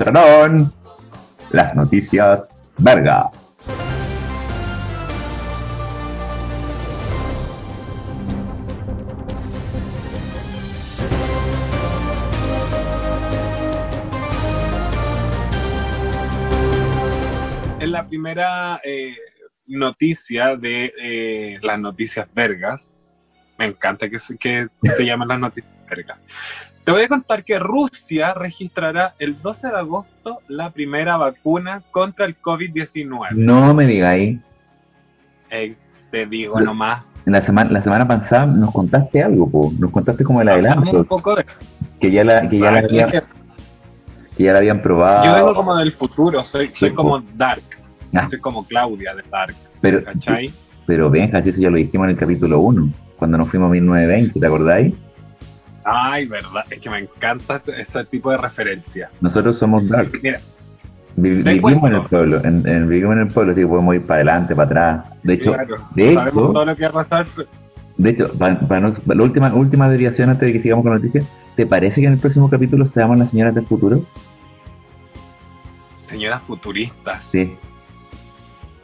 las 1.50 1.74
noticias 1.74 2.40
verga. 2.78 3.30
Primera 18.12 18.78
eh, 18.84 19.16
noticia 19.66 20.54
de 20.54 20.92
eh, 21.02 21.58
las 21.62 21.80
noticias 21.80 22.28
vergas. 22.34 22.94
Me 23.56 23.64
encanta 23.64 24.10
que 24.10 24.18
se, 24.20 24.36
que 24.36 24.66
se 24.82 25.02
llamen 25.02 25.28
las 25.28 25.38
noticias 25.38 25.72
vergas. 25.88 26.18
Te 26.84 26.92
voy 26.92 27.04
a 27.04 27.08
contar 27.08 27.42
que 27.42 27.58
Rusia 27.58 28.34
registrará 28.34 29.14
el 29.18 29.40
12 29.40 29.68
de 29.68 29.76
agosto 29.78 30.40
la 30.48 30.68
primera 30.72 31.16
vacuna 31.16 31.82
contra 31.90 32.26
el 32.26 32.38
COVID-19. 32.38 33.30
No 33.30 33.72
me 33.72 33.86
digáis. 33.86 34.38
Eh, 35.48 35.74
te 36.10 36.26
digo 36.26 36.60
nomás. 36.60 37.04
En 37.24 37.32
la 37.32 37.46
semana, 37.46 37.70
la 37.70 37.82
semana 37.82 38.06
pasada 38.06 38.44
nos 38.44 38.74
contaste 38.74 39.22
algo, 39.22 39.50
po. 39.50 39.72
nos 39.78 39.90
contaste 39.90 40.22
como 40.22 40.42
el 40.42 40.50
adelanto, 40.50 40.98
un 40.98 41.04
poco 41.06 41.34
de 41.34 41.46
que 41.98 42.10
ya 42.10 42.24
la, 42.24 42.46
que 42.46 42.58
ya 42.58 42.70
la, 42.72 42.80
habían, 42.80 43.10
que 43.10 44.42
ya 44.42 44.52
la 44.52 44.58
habían 44.58 44.82
probado. 44.82 45.24
Yo 45.24 45.32
vengo 45.32 45.54
como 45.54 45.76
del 45.76 45.92
futuro, 45.94 46.44
soy, 46.44 46.68
soy 46.72 46.92
como 46.92 47.20
Dark. 47.36 47.62
Ah. 48.14 48.26
Soy 48.28 48.40
como 48.40 48.66
Claudia 48.66 49.14
de 49.14 49.22
Dark. 49.30 49.54
pero, 49.80 50.04
¿Cachai? 50.04 50.52
pero 50.86 51.10
eso 51.14 51.60
ya 51.60 51.70
lo 51.70 51.76
dijimos 51.76 52.04
en 52.06 52.10
el 52.10 52.16
capítulo 52.16 52.60
1, 52.60 52.90
cuando 53.16 53.38
nos 53.38 53.48
fuimos 53.48 53.68
a 53.68 53.72
1920, 53.72 54.38
¿te 54.40 54.46
acordáis? 54.46 54.94
Ay, 55.84 56.26
verdad, 56.26 56.64
es 56.70 56.80
que 56.80 56.90
me 56.90 56.98
encanta 56.98 57.56
ese, 57.56 57.80
ese 57.80 58.04
tipo 58.06 58.30
de 58.30 58.36
referencia. 58.36 59.10
Nosotros 59.20 59.58
somos 59.58 59.88
Dark. 59.88 60.10
Mira, 60.22 60.40
vivimos 61.16 61.90
en 61.90 61.94
el 61.96 62.02
pueblo, 62.02 62.40
en, 62.44 62.66
en- 62.68 62.88
vivimos 62.88 63.16
en 63.16 63.22
el 63.22 63.28
pueblo, 63.28 63.52
así 63.52 63.60
que 63.62 63.66
podemos 63.66 63.94
ir 63.94 64.02
para 64.06 64.14
adelante, 64.16 64.54
para 64.54 64.66
atrás. 64.66 65.18
De 65.22 65.34
hecho, 65.34 65.52
claro, 65.54 65.76
de 65.94 66.14
sabemos 66.14 66.32
hecho, 66.44 66.52
todo 66.52 66.64
lo 66.64 66.76
que 66.76 66.82
va 66.88 66.88
a 66.88 67.04
pasar. 67.04 67.26
de 67.96 68.10
hecho, 68.10 68.32
para, 68.38 68.58
para 68.60 68.80
no- 68.80 68.94
para 68.94 69.14
la 69.18 69.22
última, 69.24 69.54
última 69.54 69.88
desviación 69.88 70.30
antes 70.30 70.46
de 70.46 70.52
que 70.52 70.62
sigamos 70.62 70.82
con 70.84 70.92
la 70.92 70.98
noticia, 70.98 71.22
¿te 71.56 71.66
parece 71.66 72.00
que 72.00 72.06
en 72.06 72.12
el 72.14 72.18
próximo 72.18 72.48
capítulo 72.50 72.86
seamos 72.88 73.18
las 73.18 73.30
señoras 73.30 73.54
del 73.54 73.66
futuro? 73.66 74.04
Señoras 76.08 76.42
futuristas, 76.42 77.24
Sí, 77.32 77.56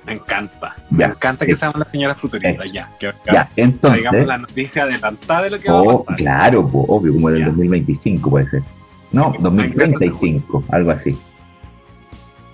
me 0.08 0.14
encanta. 0.14 0.74
Me 0.90 1.04
encanta 1.04 1.46
que 1.46 1.56
seamos 1.56 1.78
las 1.78 1.88
señoras 1.90 2.18
futuristas, 2.18 2.72
ya. 2.72 2.88
Que 2.98 3.12
ya, 3.32 3.48
entonces, 3.56 3.98
digamos 3.98 4.26
la 4.26 4.38
noticia 4.38 4.82
adelantada 4.84 5.42
de 5.42 5.50
lo 5.50 5.58
que 5.60 5.70
va 5.70 5.78
a 5.78 5.82
oh, 5.82 6.04
pasar. 6.04 6.16
claro, 6.18 6.68
po, 6.68 6.84
obvio, 6.88 7.12
como 7.14 7.30
del 7.30 7.40
Ya. 7.40 7.46
2025 7.46 8.30
puede 8.30 8.46
ser. 8.48 8.62
No, 9.12 9.32
Sí, 9.32 9.38
2035, 9.40 10.64
algo 10.70 10.90
así. 10.90 11.18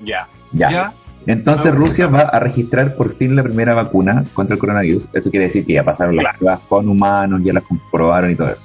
Ya. 0.02 0.26
Ya. 0.52 0.70
Ya. 0.70 0.92
Entonces 1.26 1.74
Rusia 1.74 2.06
va 2.06 2.20
a 2.20 2.38
registrar 2.38 2.96
por 2.96 3.16
fin 3.16 3.34
la 3.34 3.42
primera 3.42 3.72
vacuna 3.74 4.24
contra 4.34 4.54
el 4.54 4.60
coronavirus. 4.60 5.04
Eso 5.14 5.30
quiere 5.30 5.46
decir 5.46 5.64
que 5.64 5.72
ya 5.74 5.82
pasaron 5.82 6.16
las 6.16 6.24
Claro. 6.24 6.38
pruebas 6.38 6.60
con 6.68 6.88
humanos, 6.88 7.40
ya 7.42 7.52
las 7.54 7.64
comprobaron 7.64 8.30
y 8.30 8.34
todo 8.36 8.48
eso. 8.50 8.60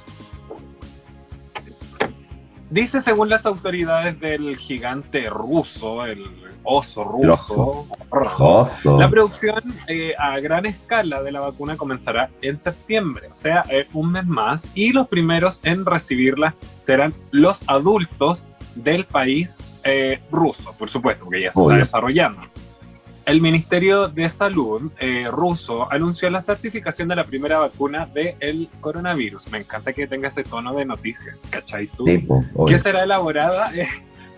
Dice 2.70 3.02
según 3.02 3.28
las 3.28 3.44
autoridades 3.46 4.20
del 4.20 4.56
gigante 4.56 5.28
ruso, 5.28 6.04
el 6.04 6.24
oso 6.62 7.02
ruso, 7.04 7.86
Oso. 8.10 8.98
La 8.98 9.10
producción 9.10 9.60
eh, 9.88 10.14
a 10.16 10.38
gran 10.38 10.66
escala 10.66 11.22
de 11.22 11.32
la 11.32 11.40
vacuna 11.40 11.76
comenzará 11.76 12.30
en 12.42 12.62
septiembre, 12.62 13.28
o 13.32 13.34
sea, 13.36 13.64
eh, 13.70 13.88
un 13.92 14.12
mes 14.12 14.26
más, 14.26 14.64
y 14.74 14.92
los 14.92 15.08
primeros 15.08 15.60
en 15.64 15.84
recibirla 15.84 16.54
serán 16.86 17.12
los 17.32 17.60
adultos 17.66 18.46
del 18.76 19.04
país 19.04 19.50
eh, 19.82 20.20
ruso, 20.30 20.74
por 20.78 20.90
supuesto, 20.90 21.24
porque 21.24 21.42
ya 21.42 21.52
se 21.52 21.58
Obvio. 21.58 21.76
está 21.76 21.84
desarrollando. 21.86 22.42
El 23.26 23.40
Ministerio 23.40 24.08
de 24.08 24.30
Salud 24.30 24.90
eh, 24.98 25.28
ruso 25.30 25.90
anunció 25.92 26.28
la 26.30 26.42
certificación 26.42 27.06
de 27.08 27.16
la 27.16 27.24
primera 27.24 27.58
vacuna 27.58 28.06
del 28.06 28.68
coronavirus. 28.80 29.46
Me 29.52 29.58
encanta 29.58 29.92
que 29.92 30.06
tenga 30.06 30.28
ese 30.28 30.42
tono 30.42 30.74
de 30.74 30.84
noticias, 30.84 31.36
¿cachai 31.50 31.86
tú? 31.88 32.04
Sí, 32.06 32.26
obvio. 32.54 32.76
que 32.76 32.82
será 32.82 33.04
elaborada 33.04 33.72
eh, 33.74 33.88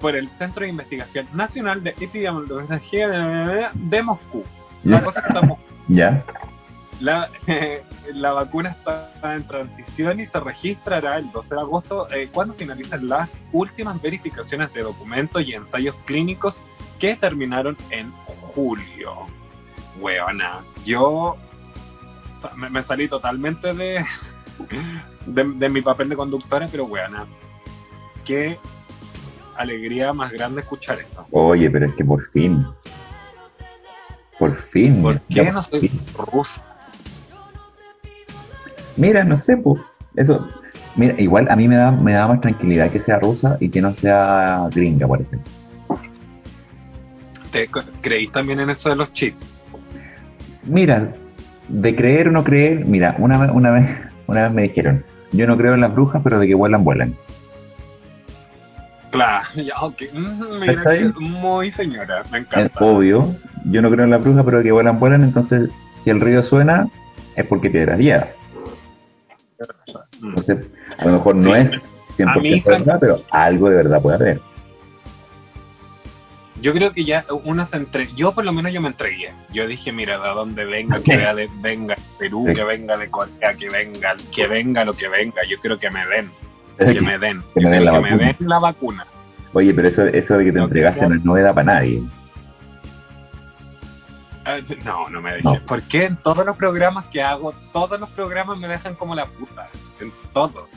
por 0.00 0.14
el 0.16 0.28
Centro 0.38 0.64
de 0.64 0.70
Investigación 0.70 1.26
Nacional 1.32 1.82
de 1.82 1.90
Epidemiología 2.00 3.70
de 3.74 4.02
Moscú. 4.02 4.44
La 4.84 4.98
Ya. 4.98 5.04
cosa 5.04 5.20
estamos- 5.26 5.58
Ya. 5.88 6.24
la, 7.00 7.28
la 8.14 8.32
vacuna 8.32 8.70
está 8.70 9.12
en 9.36 9.46
transición 9.46 10.20
y 10.20 10.26
se 10.26 10.38
registrará 10.40 11.18
el 11.18 11.30
12 11.30 11.54
de 11.54 11.60
agosto 11.60 12.08
eh, 12.12 12.28
cuando 12.32 12.54
finalicen 12.54 13.08
las 13.08 13.30
últimas 13.52 14.02
verificaciones 14.02 14.72
de 14.74 14.82
documentos 14.82 15.42
y 15.46 15.54
ensayos 15.54 15.94
clínicos 16.04 16.56
que 17.02 17.16
terminaron 17.16 17.76
en 17.90 18.12
julio. 18.54 19.26
Weona, 20.00 20.60
yo 20.84 21.36
me, 22.56 22.70
me 22.70 22.84
salí 22.84 23.08
totalmente 23.08 23.74
de, 23.74 24.04
de, 25.26 25.44
de 25.56 25.68
mi 25.68 25.82
papel 25.82 26.08
de 26.10 26.14
conductora, 26.14 26.68
pero 26.70 26.84
weona, 26.84 27.26
qué 28.24 28.56
alegría 29.56 30.12
más 30.12 30.30
grande 30.30 30.60
escuchar 30.60 31.00
esto. 31.00 31.26
Oye, 31.32 31.68
pero 31.70 31.86
es 31.86 31.94
que 31.94 32.04
por 32.04 32.30
fin. 32.30 32.64
Por 34.38 34.56
fin. 34.68 35.02
¿Por 35.02 35.20
qué 35.22 35.50
no 35.50 35.60
soy 35.60 35.88
fin. 35.88 36.00
ruso? 36.14 36.52
Mira, 38.96 39.24
no 39.24 39.36
sé, 39.38 39.56
pues. 39.56 39.82
Eso. 40.14 40.48
Mira, 40.94 41.20
igual 41.20 41.50
a 41.50 41.56
mí 41.56 41.66
me 41.66 41.74
da, 41.74 41.90
me 41.90 42.12
da 42.12 42.28
más 42.28 42.40
tranquilidad 42.40 42.92
que 42.92 43.00
sea 43.00 43.18
rusa 43.18 43.56
y 43.58 43.70
que 43.70 43.80
no 43.80 43.92
sea 43.94 44.68
gringa, 44.72 45.08
por 45.08 45.20
ejemplo. 45.20 45.61
¿Te 47.52 47.68
co- 47.68 47.82
creí 48.00 48.28
también 48.28 48.60
en 48.60 48.70
eso 48.70 48.88
de 48.88 48.96
los 48.96 49.12
chips? 49.12 49.36
Mira, 50.64 51.12
de 51.68 51.94
creer 51.96 52.28
o 52.28 52.32
no 52.32 52.42
creer, 52.44 52.84
mira, 52.86 53.14
una 53.18 53.38
vez, 53.38 53.50
una 53.52 53.70
vez, 53.70 53.88
una 54.26 54.44
vez 54.44 54.52
me 54.52 54.62
dijeron, 54.62 55.04
yo 55.32 55.46
no 55.46 55.56
creo 55.56 55.74
en 55.74 55.80
las 55.82 55.92
brujas, 55.94 56.20
pero 56.24 56.38
de 56.38 56.46
que 56.46 56.54
vuelan, 56.54 56.82
vuelan. 56.84 57.14
Claro, 59.10 59.46
ya, 59.56 59.74
ok. 59.82 60.02
Mm, 60.12 60.60
Mira, 60.60 61.12
muy 61.18 61.70
señora, 61.72 62.22
me 62.30 62.38
Es 62.38 62.44
encanta. 62.46 62.80
obvio, 62.84 63.34
yo 63.66 63.82
no 63.82 63.90
creo 63.90 64.04
en 64.04 64.10
las 64.10 64.22
brujas, 64.22 64.44
pero 64.44 64.58
de 64.58 64.64
que 64.64 64.72
vuelan, 64.72 64.98
vuelan, 64.98 65.22
entonces 65.22 65.70
si 66.04 66.10
el 66.10 66.20
río 66.20 66.42
suena, 66.44 66.88
es 67.36 67.46
porque 67.46 67.70
piedras 67.70 67.98
lleva. 67.98 68.28
Mm. 70.20 70.28
Entonces, 70.28 70.66
a 70.98 71.04
lo 71.06 71.12
mejor 71.12 71.34
no 71.36 71.54
es 71.54 71.70
100% 72.16 72.30
A 72.30 72.40
mí, 72.40 72.62
verdad, 72.64 72.98
pero 73.00 73.20
algo 73.30 73.68
de 73.68 73.76
verdad 73.76 74.00
puede 74.02 74.16
haber. 74.16 74.40
Yo 76.62 76.72
creo 76.72 76.92
que 76.92 77.04
ya 77.04 77.24
uno 77.44 77.66
se 77.66 77.76
entre... 77.76 78.08
Yo 78.14 78.32
por 78.32 78.44
lo 78.44 78.52
menos 78.52 78.72
yo 78.72 78.80
me 78.80 78.88
entregué. 78.88 79.32
Yo 79.52 79.66
dije, 79.66 79.90
mira, 79.92 80.18
de 80.18 80.28
donde 80.28 80.64
venga, 80.64 81.00
que 81.00 81.16
vea 81.16 81.34
de, 81.34 81.48
venga 81.60 81.96
Perú, 82.18 82.44
Sí. 82.48 82.54
que 82.54 82.64
venga 82.64 82.96
de 82.96 83.10
Corea, 83.10 83.54
que 83.58 83.68
venga, 83.68 84.14
que 84.34 84.46
venga 84.46 84.84
lo 84.84 84.94
que 84.94 85.08
venga. 85.08 85.42
Yo 85.50 85.58
quiero 85.60 85.78
que 85.78 85.90
me 85.90 86.06
den, 86.06 86.30
que 86.78 86.86
que- 86.94 87.00
me 87.00 87.18
den, 87.18 87.42
que 87.54 87.60
me 87.60 87.70
den 87.70 87.84
la 87.84 87.92
que 87.92 88.00
me 88.00 88.10
vacuna. 88.12 88.26
den 88.38 88.48
la 88.48 88.58
vacuna. 88.60 89.06
Oye, 89.54 89.74
pero 89.74 89.88
eso, 89.88 90.04
eso 90.06 90.38
de 90.38 90.44
que 90.46 90.52
te 90.52 90.58
No, 90.58 90.64
entregaste 90.64 91.06
no 91.08 91.14
es 91.16 91.24
novedad 91.24 91.52
para 91.54 91.74
nadie. 91.74 92.02
Eh, 94.46 94.62
No, 94.84 95.08
no 95.08 95.20
me 95.20 95.30
dejé. 95.34 95.42
No. 95.44 95.54
¿Por 95.66 95.82
qué 95.84 96.04
en 96.04 96.16
todos 96.16 96.44
los 96.44 96.56
programas 96.56 97.04
que 97.06 97.22
hago, 97.22 97.52
todos 97.72 97.98
los 98.00 98.08
programas 98.10 98.58
me 98.58 98.68
dejan 98.68 98.94
como 98.94 99.14
la 99.14 99.26
puta? 99.26 99.68
En 100.00 100.10
todos. 100.32 100.68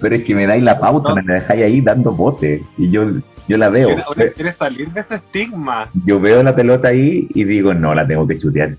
Pero 0.00 0.14
es 0.16 0.24
que 0.24 0.34
me 0.34 0.46
dais 0.46 0.62
la 0.62 0.78
pauta, 0.78 1.10
No. 1.10 1.22
me 1.22 1.34
dejáis 1.34 1.62
ahí 1.62 1.80
dando 1.80 2.12
bote. 2.12 2.62
Y 2.78 2.90
yo, 2.90 3.04
yo 3.48 3.56
la 3.56 3.68
veo. 3.68 3.90
Ahora- 4.06 4.30
quieres 4.32 4.56
salir 4.56 4.90
de 4.92 5.00
ese 5.00 5.16
estigma. 5.16 5.88
Yo 6.06 6.20
veo 6.20 6.42
la 6.42 6.54
pelota 6.54 6.88
ahí 6.88 7.28
y 7.34 7.44
digo, 7.44 7.74
no, 7.74 7.94
la 7.94 8.06
tengo 8.06 8.26
que 8.26 8.38
chutear. 8.38 8.76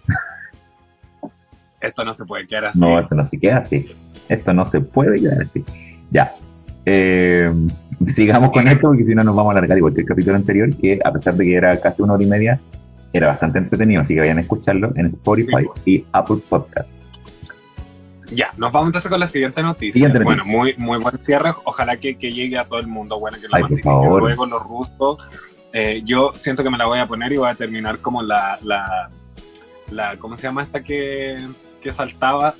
Esto 1.81 2.05
no 2.05 2.13
se 2.13 2.25
puede 2.25 2.47
quedar 2.47 2.65
así. 2.65 2.79
No, 2.79 2.99
esto 2.99 3.15
no 3.15 3.27
se 3.27 3.39
queda 3.39 3.57
así. 3.57 3.85
Esto 4.29 4.53
no 4.53 4.69
se 4.71 4.79
puede 4.79 5.19
quedar 5.19 5.41
así. 5.41 5.65
Ya. 6.11 6.33
Eh, 6.85 7.51
sigamos 8.15 8.51
con 8.51 8.67
esto 8.67 8.87
porque 8.87 9.05
si 9.05 9.15
no 9.15 9.23
nos 9.23 9.35
vamos 9.35 9.53
a 9.53 9.57
alargar 9.57 9.77
igual 9.77 9.93
que 9.93 10.01
el 10.01 10.07
capítulo 10.07 10.35
anterior, 10.35 10.69
que 10.77 10.99
a 11.03 11.11
pesar 11.11 11.35
de 11.35 11.45
que 11.45 11.55
era 11.55 11.79
casi 11.79 12.01
una 12.01 12.13
hora 12.13 12.23
y 12.23 12.27
media, 12.27 12.59
era 13.11 13.27
bastante 13.27 13.59
entretenido, 13.59 14.01
así 14.01 14.13
que 14.15 14.21
vayan 14.21 14.39
a 14.39 14.41
escucharlo 14.41 14.91
en 14.95 15.07
Spotify 15.07 15.67
y 15.85 16.03
Apple 16.13 16.37
Podcast. 16.49 16.89
Ya, 18.35 18.51
nos 18.57 18.71
vamos 18.71 18.89
entonces 18.89 19.09
con 19.09 19.19
la 19.19 19.27
siguiente 19.27 19.61
noticia. 19.61 19.93
Siguiente 19.93 20.19
noticia. 20.19 20.43
Bueno, 20.43 20.59
muy 20.59 20.75
muy 20.77 20.99
buen 20.99 21.17
cierre. 21.19 21.51
Ojalá 21.63 21.97
que, 21.97 22.15
que 22.17 22.31
llegue 22.31 22.57
a 22.57 22.65
todo 22.65 22.79
el 22.79 22.87
mundo. 22.87 23.19
Bueno, 23.19 23.37
que 23.39 23.47
lo 23.47 23.55
Ay, 23.55 24.19
luego 24.19 24.45
los 24.45 24.63
rusos. 24.63 25.17
Eh, 25.73 26.01
yo 26.05 26.33
siento 26.35 26.63
que 26.63 26.69
me 26.69 26.77
la 26.77 26.85
voy 26.85 26.99
a 26.99 27.07
poner 27.07 27.31
y 27.31 27.37
voy 27.37 27.49
a 27.49 27.55
terminar 27.55 27.99
como 27.99 28.21
la, 28.21 28.59
la, 28.61 29.09
la 29.89 30.17
¿cómo 30.17 30.37
se 30.37 30.43
llama 30.43 30.63
esta 30.63 30.81
que, 30.81 31.47
que 31.81 31.91
saltaba? 31.93 32.53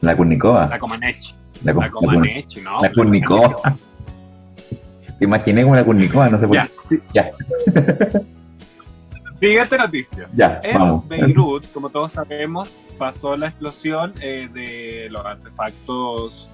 La 0.00 0.16
Kurnikova. 0.16 0.66
La 0.66 0.78
Comaneci. 0.78 1.32
La, 1.62 1.72
La 1.72 1.90
Comaneci, 1.90 2.60
¿no? 2.60 2.80
la 2.80 2.92
Kurnikova. 2.92 3.76
Te 5.18 5.24
imaginé 5.24 5.62
como 5.62 5.76
la 5.76 5.84
Kurnikova, 5.84 6.28
no 6.28 6.38
sé 6.38 6.46
por 6.46 6.56
Ya, 6.56 6.68
qué. 6.88 7.00
Ya, 7.14 7.30
siguiente 9.40 9.76
noticia. 9.78 10.26
ya, 10.34 10.60
En 10.62 10.78
vamos. 10.78 11.08
Beirut, 11.08 11.70
como 11.72 11.90
todos 11.90 12.12
sabemos, 12.12 12.68
pasó 12.98 13.36
la 13.36 13.48
explosión 13.48 14.14
eh, 14.20 14.48
de 14.52 15.08
los 15.10 15.24
artefactos, 15.24 16.48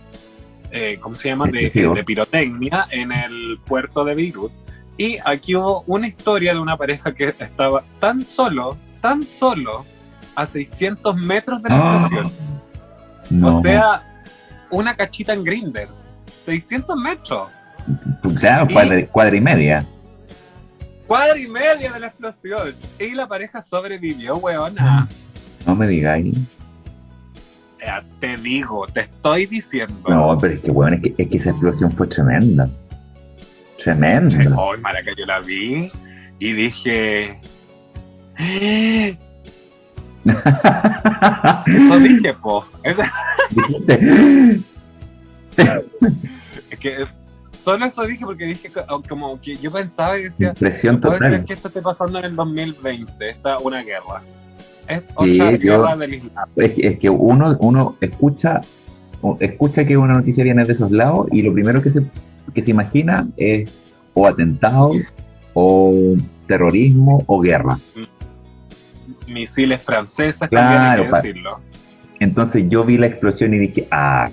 eh, 0.70 0.98
¿cómo 1.00 1.14
se 1.16 1.28
llama? 1.28 1.46
De, 1.46 1.70
pirotecnia 2.04 2.86
en 2.90 3.12
el 3.12 3.58
puerto 3.66 4.04
de 4.04 4.14
Beirut. 4.14 4.52
Y 4.98 5.18
aquí 5.24 5.54
hubo 5.54 5.84
una 5.86 6.06
historia 6.08 6.52
de 6.54 6.60
una 6.60 6.76
pareja 6.76 7.12
que 7.14 7.34
estaba 7.38 7.82
tan 8.00 8.24
solo, 8.24 8.76
tan 9.00 9.22
solo, 9.24 9.84
a 10.34 10.46
600 10.46 11.16
metros 11.16 11.62
de 11.62 11.68
la 11.70 11.76
Ah, 11.76 11.98
explosión. 12.02 12.32
no. 13.30 13.58
O 13.58 13.62
sea, 13.62 14.02
una 14.70 14.94
cachita 14.94 15.32
en 15.34 15.44
Grinder. 15.44 15.88
600 16.46 16.96
metros. 16.96 17.48
claro, 18.40 18.66
y- 18.68 18.72
cuadra, 18.72 19.06
cuadra 19.06 19.36
y 19.36 19.40
media. 19.40 19.86
Cuadra 21.12 21.36
y 21.38 21.46
media 21.46 21.92
de 21.92 22.00
la 22.00 22.06
explosión. 22.06 22.74
Y 22.98 23.10
la 23.10 23.26
pareja 23.28 23.62
sobrevivió, 23.64 24.38
weona. 24.38 25.06
No 25.66 25.76
me 25.76 25.86
digáis. 25.86 26.34
Eh, 27.80 28.00
te 28.18 28.38
digo, 28.38 28.86
te 28.86 29.00
estoy 29.02 29.44
diciendo. 29.44 29.94
No, 30.08 30.38
pero 30.40 30.54
es 30.54 30.60
que, 30.60 30.70
weón, 30.70 30.94
es 30.94 31.02
que, 31.02 31.14
es 31.22 31.28
que 31.28 31.36
esa 31.36 31.50
explosión 31.50 31.92
fue 31.92 32.06
tremenda. 32.06 32.66
Tremenda. 33.84 34.38
Maraca, 34.80 35.10
yo 35.18 35.26
la 35.26 35.40
vi 35.40 35.88
y 36.38 36.52
dije. 36.52 37.38
"Eh". 38.38 39.18
Eso 40.24 41.98
dije, 41.98 42.32
po. 42.40 42.64
Dijiste. 43.50 44.62
Es 46.70 46.78
que 46.78 47.06
solo 47.64 47.86
eso 47.86 48.02
dije 48.02 48.24
porque 48.24 48.44
dije 48.44 48.70
co- 48.70 49.02
como 49.08 49.40
que 49.40 49.56
yo 49.56 49.70
pensaba 49.72 50.18
y 50.18 50.24
decía, 50.24 50.48
Impresión 50.48 50.96
"No 50.96 51.10
total. 51.12 51.44
que 51.44 51.54
esto 51.54 51.68
esté 51.68 51.82
pasando 51.82 52.18
en 52.18 52.24
el 52.26 52.36
2020, 52.36 53.28
esta 53.30 53.58
una 53.58 53.82
guerra. 53.82 54.22
Es 54.88 55.00
Sí, 55.02 55.08
otra 55.40 55.50
yo- 55.52 55.58
guerra 55.82 55.96
del 55.96 56.14
Islam. 56.14 56.48
Es 56.56 56.72
que, 56.72 56.86
es 56.88 56.98
que 56.98 57.10
uno, 57.10 57.56
uno 57.60 57.96
escucha 58.00 58.60
escucha 59.38 59.84
que 59.84 59.96
una 59.96 60.14
noticia 60.14 60.42
viene 60.42 60.64
de 60.64 60.72
esos 60.72 60.90
lados 60.90 61.28
y 61.30 61.42
lo 61.42 61.52
primero 61.52 61.80
que 61.80 61.90
se, 61.92 62.02
que 62.52 62.62
se 62.64 62.70
imagina 62.72 63.28
es 63.36 63.70
o 64.14 64.26
atentados 64.26 64.96
o 65.54 66.16
terrorismo 66.48 67.22
o 67.26 67.40
guerra. 67.40 67.78
Misiles 69.28 69.80
franceses 69.82 70.48
Claro, 70.48 70.50
también 70.50 70.82
hay 70.82 70.96
que 71.22 71.28
decirlo. 71.28 71.60
Entonces 72.20 72.64
yo 72.68 72.84
vi 72.84 72.98
la 72.98 73.06
explosión 73.06 73.54
y 73.54 73.58
dije, 73.58 73.86
ah, 73.90 74.28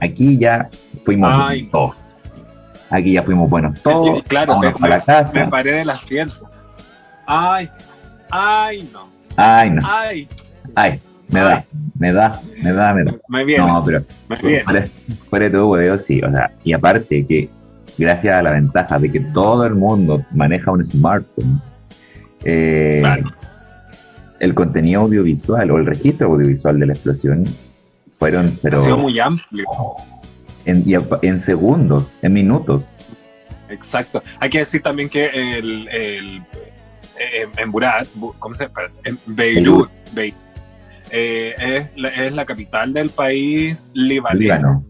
aquí 0.00 0.36
ya 0.38 0.68
fuimos 1.04 1.30
todos. 1.70 1.94
Aquí 2.90 3.12
ya 3.12 3.22
fuimos 3.22 3.50
buenos 3.50 3.80
todos. 3.82 4.22
Claro, 4.24 4.58
me, 4.58 4.66
vámonos 4.68 4.80
para 4.80 4.94
la 4.94 4.98
me- 5.00 5.04
casa. 5.04 5.30
me 5.34 5.48
paré 5.48 5.72
del 5.72 5.90
asiento. 5.90 6.48
Ay, 7.26 7.68
ay, 8.30 8.88
no, 8.92 9.08
Ay, 9.36 9.70
no. 9.70 9.82
ay, 9.84 10.28
Ay, 10.74 11.00
me 11.28 11.40
da, 11.40 11.64
me 11.98 12.12
da, 12.12 12.40
me 12.62 12.72
da, 12.72 12.94
me 12.94 13.04
da. 13.04 13.14
me 13.28 13.44
viene, 13.44 13.66
No, 13.66 13.82
pero 13.84 14.02
me 14.28 14.36
viene. 14.36 14.64
fuera, 14.64 14.86
fuera 15.28 15.44
de 15.46 15.50
todo 15.50 15.68
hueveo, 15.68 15.98
sí. 16.00 16.20
O 16.22 16.30
sea, 16.30 16.50
y 16.64 16.72
aparte 16.72 17.26
que 17.26 17.48
gracias 17.98 18.38
a 18.38 18.42
la 18.42 18.52
ventaja 18.52 18.98
de 18.98 19.10
que 19.12 19.20
todo 19.20 19.66
el 19.66 19.74
mundo 19.74 20.24
maneja 20.32 20.70
un 20.70 20.84
smartphone, 20.84 21.60
eh, 22.44 22.98
Claro. 23.00 23.30
el 24.40 24.54
contenido 24.54 25.02
audiovisual 25.02 25.70
o 25.70 25.76
el 25.78 25.86
registro 25.86 26.28
audiovisual 26.28 26.78
de 26.78 26.86
la 26.86 26.92
explosión 26.94 27.44
fueron, 28.18 28.58
pero 28.62 28.80
Ha 28.80 28.84
sido 28.84 28.98
muy 28.98 29.18
amplio. 29.20 29.64
En, 30.64 30.84
en 31.22 31.44
segundos, 31.44 32.10
en 32.22 32.32
minutos. 32.32 32.84
Exacto. 33.68 34.22
Hay 34.40 34.50
que 34.50 34.58
decir 34.60 34.82
también 34.82 35.08
que 35.08 35.26
el, 35.26 35.88
el 35.88 36.36
eh, 37.18 37.46
en 37.56 37.70
Burat, 37.70 38.06
Bu- 38.16 38.34
¿cómo 38.38 38.54
se 38.54 38.64
llama? 38.66 38.82
En 39.04 39.18
Beirut, 39.26 39.90
Be- 40.12 40.34
eh, 41.10 41.54
es, 41.58 41.96
la, 41.96 42.08
es 42.08 42.32
la 42.32 42.44
capital 42.46 42.92
del 42.92 43.10
país 43.10 43.78
libanés. 43.94 44.40
Líbano. 44.40 44.84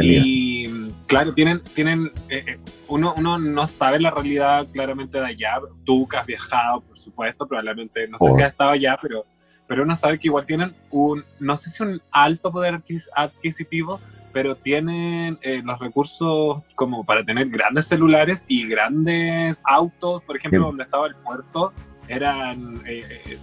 Y 0.00 0.90
claro, 1.06 1.34
tienen, 1.34 1.60
tienen 1.74 2.10
eh, 2.30 2.44
eh, 2.46 2.58
uno, 2.88 3.14
uno 3.16 3.38
no 3.38 3.66
sabe 3.66 4.00
la 4.00 4.10
realidad 4.10 4.66
claramente 4.72 5.18
de 5.18 5.26
allá. 5.26 5.56
Tú 5.84 6.06
que 6.08 6.16
has 6.16 6.26
viajado, 6.26 6.80
por 6.80 6.98
supuesto, 6.98 7.46
probablemente, 7.46 8.08
no 8.08 8.18
sé 8.18 8.24
Oh. 8.24 8.36
si 8.36 8.42
has 8.42 8.52
estado 8.52 8.70
allá, 8.70 8.98
pero, 9.02 9.26
pero 9.66 9.82
uno 9.82 9.94
sabe 9.96 10.18
que 10.18 10.28
igual 10.28 10.46
tienen 10.46 10.72
un, 10.90 11.22
no 11.40 11.56
sé 11.58 11.70
si 11.70 11.82
un 11.82 12.00
alto 12.10 12.50
poder 12.50 12.74
adquis- 12.74 13.06
adquisitivo, 13.14 14.00
pero 14.32 14.56
tienen 14.56 15.38
eh, 15.42 15.60
los 15.64 15.78
recursos 15.78 16.62
como 16.74 17.04
para 17.04 17.22
tener 17.24 17.48
grandes 17.48 17.86
celulares 17.86 18.42
y 18.48 18.66
grandes 18.66 19.60
autos. 19.64 20.22
Por 20.24 20.36
ejemplo, 20.36 20.60
Sí. 20.60 20.64
donde 20.66 20.84
estaba 20.84 21.06
el 21.06 21.14
puerto, 21.16 21.72
eran 22.08 22.76
eh, 22.86 23.04
eh, 23.26 23.38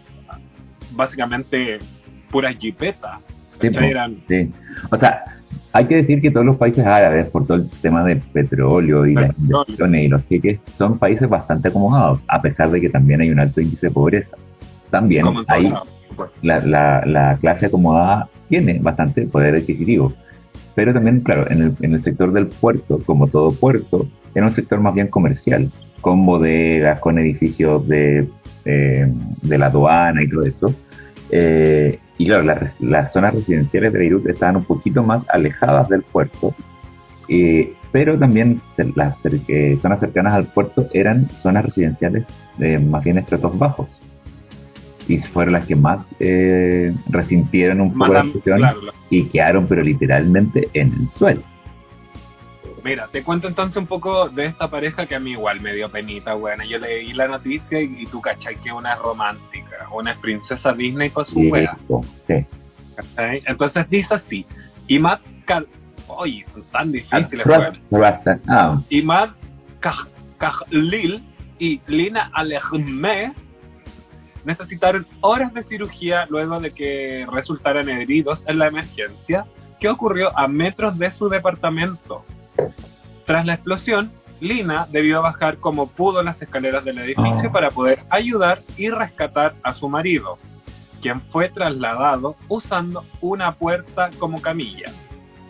básicamente 0.91 1.79
puras 2.31 2.55
jipetas. 2.57 3.19
Sí. 3.61 3.67
Eran 3.73 4.17
Sí. 4.27 4.51
O 4.91 4.97
sea, 4.97 5.23
hay 5.73 5.85
que 5.85 5.97
decir 5.97 6.21
que 6.21 6.31
todos 6.31 6.45
los 6.45 6.57
países 6.57 6.85
árabes, 6.85 7.27
por 7.27 7.45
todo 7.45 7.57
el 7.57 7.69
tema 7.81 8.03
del 8.03 8.19
petróleo 8.19 9.05
y 9.05 9.13
las 9.13 9.37
inversiones 9.37 10.05
y 10.05 10.07
los 10.07 10.23
jeques, 10.27 10.59
son 10.77 10.97
países 10.97 11.27
bastante 11.29 11.67
acomodados, 11.67 12.19
a 12.27 12.41
pesar 12.41 12.71
de 12.71 12.81
que 12.81 12.89
también 12.89 13.21
hay 13.21 13.29
un 13.29 13.39
alto 13.39 13.61
índice 13.61 13.87
de 13.87 13.91
pobreza. 13.93 14.35
También 14.89 15.25
supuesto. 15.25 16.35
la, 16.41 16.59
la, 16.61 17.03
la 17.05 17.37
clase 17.39 17.67
acomodada 17.67 18.27
tiene 18.47 18.79
bastante 18.79 19.27
poder 19.27 19.55
adquisitivo. 19.55 20.11
Pero 20.79 20.93
también, 20.93 21.19
claro, 21.19 21.45
en 21.51 21.61
el, 21.61 21.75
en 21.81 21.95
el 21.95 22.03
sector 22.05 22.31
del 22.31 22.47
puerto, 22.47 23.01
como 23.05 23.27
todo 23.27 23.51
puerto, 23.51 24.07
era 24.33 24.47
un 24.47 24.55
sector 24.55 24.79
más 24.79 24.93
bien 24.93 25.07
comercial, 25.07 25.69
con 25.99 26.25
bodegas, 26.25 27.01
con 27.01 27.19
edificios 27.19 27.85
de, 27.85 28.29
eh, 28.63 29.13
de 29.41 29.57
la 29.57 29.65
aduana 29.65 30.23
y 30.23 30.29
todo 30.29 30.45
eso. 30.45 30.73
Eh, 31.31 31.99
y 32.17 32.27
claro, 32.27 32.43
las, 32.43 32.79
las 32.79 33.11
zonas 33.11 33.33
residenciales 33.33 33.91
de 33.91 33.99
Beirut 33.99 34.25
estaban 34.27 34.55
un 34.55 34.63
poquito 34.63 35.03
más 35.03 35.21
alejadas 35.27 35.89
del 35.89 36.01
puerto, 36.01 36.55
eh, 37.27 37.73
pero 37.91 38.17
también 38.17 38.61
las 38.95 39.17
eh, 39.49 39.77
zonas 39.81 39.99
cercanas 39.99 40.33
al 40.33 40.45
puerto 40.45 40.87
eran 40.93 41.29
zonas 41.39 41.65
residenciales 41.65 42.23
de 42.57 42.79
más 42.79 43.03
bien 43.03 43.17
estratos 43.17 43.59
bajos. 43.59 43.98
Y 45.09 45.17
fueron 45.17 45.53
las 45.53 45.65
que 45.65 45.75
más 45.75 46.05
eh, 46.19 46.93
resintieron 47.09 47.81
un 47.81 47.91
poco 47.97 48.13
la 48.13 48.25
claro, 48.43 48.81
la- 48.83 48.93
y 49.09 49.25
quedaron 49.25 49.67
pero 49.67 49.81
literalmente 49.81 50.69
en 50.73 50.93
el 50.93 51.09
suelo. 51.17 51.41
Mira, 52.83 53.07
te 53.11 53.23
cuento 53.23 53.47
entonces 53.47 53.75
un 53.75 53.87
poco 53.87 54.29
de 54.29 54.45
esta 54.45 54.69
pareja 54.69 55.05
que 55.05 55.15
a 55.15 55.19
mí 55.19 55.31
igual 55.31 55.59
me 55.61 55.73
dio 55.73 55.89
penita, 55.89 56.35
buena. 56.35 56.63
Yo 56.65 56.77
leí 56.77 57.11
la 57.13 57.27
noticia 57.27 57.81
y, 57.81 57.95
y 57.99 58.05
tú 58.05 58.21
cachai 58.21 58.55
que 58.57 58.71
una 58.71 58.93
es 58.93 58.99
romántica, 58.99 59.87
una 59.91 60.11
es 60.11 60.17
princesa 60.19 60.71
Disney 60.73 61.09
con 61.09 61.25
su 61.25 61.41
Y 61.41 61.51
wea. 61.51 61.77
sí. 62.27 62.45
¿cachai? 62.95 63.43
Entonces 63.47 63.89
dice 63.89 64.13
así, 64.13 64.45
Imad 64.87 65.19
Kal... 65.45 65.67
Oye, 66.07 66.45
son 66.53 66.63
tan 66.71 66.91
difíciles, 66.91 67.45
ah, 68.47 68.81
Imad 68.89 69.29
Kaj- 69.81 70.07
Khalil 70.39 71.23
y 71.59 71.81
Lina 71.87 72.31
Alejme 72.33 73.33
necesitaron 74.49 75.05
horas 75.21 75.53
de 75.53 75.63
cirugía 75.63 76.25
luego 76.27 76.59
de 76.59 76.71
que 76.71 77.25
resultaran 77.31 77.87
heridos 77.87 78.43
en 78.47 78.57
la 78.57 78.67
emergencia 78.67 79.45
que 79.79 79.89
ocurrió 79.89 80.37
a 80.37 80.47
metros 80.47 80.97
de 80.97 81.11
su 81.11 81.29
departamento. 81.29 82.25
Tras 83.27 83.45
la 83.45 83.53
explosión, 83.53 84.11
Lina 84.41 84.87
debió 84.89 85.21
bajar 85.21 85.57
como 85.57 85.87
pudo 85.87 86.23
las 86.23 86.41
escaleras 86.41 86.83
del 86.83 86.97
edificio 86.97 87.49
Oh. 87.49 87.51
para 87.51 87.69
poder 87.69 87.99
ayudar 88.09 88.63
y 88.75 88.89
rescatar 88.89 89.53
a 89.61 89.73
su 89.73 89.87
marido, 89.87 90.39
quien 91.01 91.21
fue 91.31 91.49
trasladado 91.49 92.35
usando 92.47 93.05
una 93.21 93.53
puerta 93.53 94.09
como 94.17 94.41
camilla. 94.41 94.91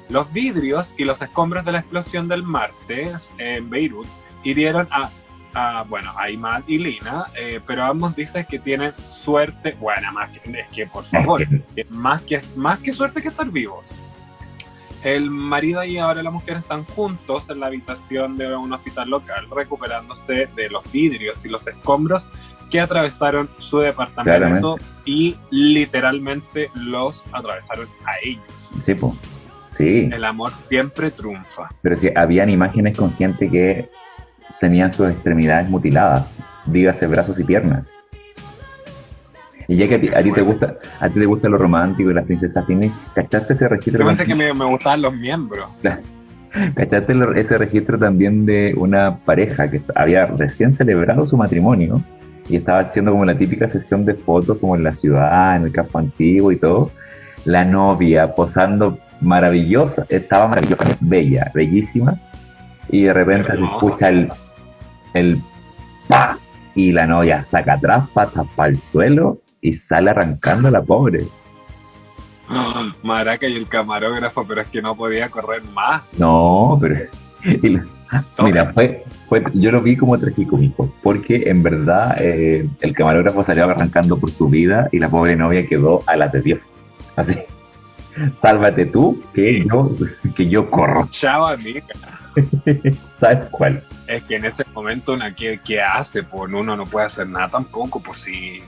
Los 0.10 0.32
vidrios 0.34 0.92
y 0.98 1.06
los 1.06 1.22
escombros 1.22 1.64
de 1.64 1.72
la 1.72 1.80
explosión 1.80 2.28
del 2.28 2.44
martes 2.44 3.30
en 3.38 3.70
Beirut 3.70 4.08
hirieron 4.44 4.88
a, 4.92 5.10
a, 5.54 5.84
bueno, 5.88 6.12
a 6.18 6.30
Imad 6.30 6.64
y 6.68 6.78
Lina, 6.78 7.26
eh, 7.36 7.60
pero 7.66 7.84
ambos 7.84 8.16
dicen 8.16 8.46
que 8.50 8.60
tienen 8.60 8.94
suerte, 9.24 9.76
bueno, 9.80 10.12
más 10.14 10.30
que, 10.32 10.60
es 10.60 10.68
que 10.70 10.88
por 10.88 11.06
favor, 11.06 11.46
más 11.90 12.22
que, 12.24 12.42
más 12.56 12.80
que 12.80 12.94
suerte 12.94 13.22
que 13.22 13.30
estar 13.30 13.50
vivos. 13.50 13.86
El 15.04 15.30
marido 15.30 15.84
y 15.84 15.98
ahora 15.98 16.22
la 16.22 16.32
mujer 16.32 16.58
están 16.58 16.84
juntos 16.84 17.50
en 17.50 17.62
la 17.62 17.68
habitación 17.68 18.38
de 18.38 18.54
un 18.54 18.74
hospital 18.74 19.10
local, 19.10 19.48
recuperándose 19.50 20.50
de 20.56 20.70
los 20.70 20.90
vidrios 20.92 21.44
y 21.46 21.48
los 21.48 21.66
escombros 21.66 22.28
que 22.70 22.80
atravesaron 22.82 23.50
su 23.60 23.80
departamento 23.80 24.78
y 25.06 25.36
literalmente 25.50 26.70
los 26.76 27.24
atravesaron 27.32 27.88
a 28.06 28.12
ellos. 28.24 28.44
sí, 28.86 28.94
po. 28.94 29.16
sí. 29.78 30.10
El 30.12 30.24
amor 30.26 30.52
siempre 30.68 31.12
triunfa. 31.12 31.70
Pero 31.82 31.98
sí, 32.00 32.10
habían 32.16 32.50
imágenes 32.50 32.96
con 32.96 33.14
gente 33.14 33.50
que 33.50 33.90
tenían 34.60 34.94
sus 34.94 35.10
extremidades 35.10 35.70
mutiladas, 35.70 36.28
dígase 36.66 37.08
brazos 37.08 37.40
y 37.40 37.44
piernas. 37.44 37.86
Y 39.68 39.78
ya 39.78 39.88
que 39.88 39.96
a 39.96 40.02
ti, 40.02 40.10
a 40.10 40.24
ti 40.24 40.32
te 40.32 40.42
gusta, 40.42 40.76
a 41.00 41.10
ti 41.10 41.20
te 41.20 41.26
gusta 41.26 41.48
lo 41.48 41.58
romántico 41.58 42.10
y 42.10 42.14
las 42.14 42.26
princesas 42.26 42.66
Disney, 42.68 42.92
¿cachaste 43.14 43.54
ese 43.54 43.68
registro? 43.68 44.02
Yo 44.02 44.08
pensé 44.08 44.26
que 44.26 44.36
me, 44.36 44.52
me 44.54 44.66
gustaban 44.66 45.04
los 45.04 45.14
miembros. 45.14 45.70
¿Cachaste 46.76 47.14
ese 47.36 47.58
registro 47.58 48.00
también 48.00 48.48
de 48.48 48.74
una 48.76 49.18
pareja 49.18 49.70
que 49.70 49.82
había 49.94 50.26
recién 50.26 50.76
celebrado 50.76 51.28
su 51.28 51.38
matrimonio 51.38 52.02
y 52.48 52.56
estaba 52.56 52.80
haciendo 52.80 53.12
como 53.12 53.26
la 53.26 53.38
típica 53.38 53.70
sesión 53.70 54.06
de 54.06 54.16
fotos 54.16 54.58
como 54.58 54.76
en 54.76 54.84
la 54.84 54.96
ciudad, 54.96 55.56
en 55.58 55.66
el 55.66 55.72
campo 55.72 56.00
antiguo 56.00 56.52
y 56.52 56.58
todo? 56.58 56.92
La 57.46 57.64
novia 57.64 58.34
posando 58.34 58.98
maravillosa, 59.22 60.08
estaba 60.10 60.48
maravillosa, 60.48 60.98
bella, 61.00 61.52
bellísima, 61.54 62.20
y 62.90 63.04
de 63.04 63.14
repente 63.14 63.52
se 63.52 63.64
escucha 63.64 64.10
el, 64.10 64.32
el 65.14 65.42
¡pa! 66.08 66.38
y 66.76 66.92
la 66.92 67.06
novia 67.08 67.46
saca 67.52 67.74
atrás, 67.74 68.10
patas 68.14 68.48
para 68.56 68.70
el 68.70 68.82
suelo 68.92 69.40
y 69.62 69.74
sale 69.74 70.12
arrancando 70.12 70.70
la 70.70 70.82
pobre. 70.82 71.28
Maraca 73.04 73.48
y 73.48 73.56
el 73.56 73.68
camarógrafo, 73.68 74.46
pero 74.48 74.62
es 74.62 74.68
que 74.68 74.82
no 74.82 74.96
podía 74.96 75.30
correr 75.30 75.64
más. 75.64 76.04
No, 76.18 76.78
pero 76.80 76.96
mira, 78.44 78.74
fue, 78.74 79.04
fue, 79.28 79.44
yo 79.54 79.72
lo 79.72 79.82
vi 79.82 79.96
como 79.96 80.18
tragicómico, 80.18 80.92
porque 81.04 81.44
en 81.50 81.64
verdad 81.64 82.16
eh, 82.20 82.68
el 82.82 82.94
camarógrafo 82.94 83.44
salió 83.46 83.66
arrancando 83.66 84.18
por 84.18 84.32
su 84.32 84.50
vida 84.50 84.90
y 84.92 85.00
la 85.00 85.10
pobre 85.10 85.36
novia 85.36 85.68
quedó 85.68 86.04
a 86.08 86.16
las 86.16 86.32
de 86.32 86.42
Dios. 86.42 86.60
Así, 87.16 87.34
sálvate 88.42 88.86
tú, 88.88 89.22
que 89.34 89.66
yo, 89.66 89.92
que 90.36 90.50
yo 90.50 90.70
corro. 90.70 91.08
Chao, 91.12 91.46
amiga. 91.46 91.84
¿Sabes 93.20 93.48
cuál? 93.52 93.84
Es 94.08 94.24
que 94.24 94.36
en 94.38 94.46
ese 94.46 94.64
momento, 94.74 95.16
¿qué, 95.36 95.60
qué 95.66 95.82
hace? 95.82 96.24
Pues 96.24 96.52
uno 96.52 96.76
no 96.76 96.86
puede 96.86 97.06
hacer 97.08 97.28
nada 97.28 97.50
tampoco, 97.50 98.02
pues 98.02 98.20
si. 98.22 98.62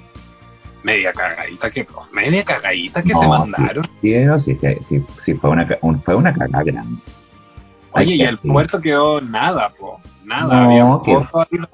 Media 0.83 1.13
cagadita 1.13 1.69
que. 1.69 1.85
Media 2.11 2.43
cagadita 2.43 3.03
que 3.03 3.13
No, 3.13 3.21
se 3.21 3.27
mandaron. 3.27 3.85
Sí, 4.01 4.13
sí, 4.45 4.55
sí, 4.55 4.67
sí, 4.89 5.05
sí, 5.25 5.33
fue 5.35 5.49
una, 5.51 5.67
un- 5.81 6.01
fue 6.01 6.15
una 6.15 6.33
cagada 6.33 6.63
grande. 6.63 7.01
Oye, 7.91 8.15
y 8.15 8.21
el 8.21 8.37
puerto 8.39 8.79
quedó 8.81 9.19
nada, 9.21 9.69
po. 9.77 9.99
Nada. 10.23 10.53
No, 10.55 10.69
Había 10.69 10.85
un 10.85 11.03
que 11.03 11.11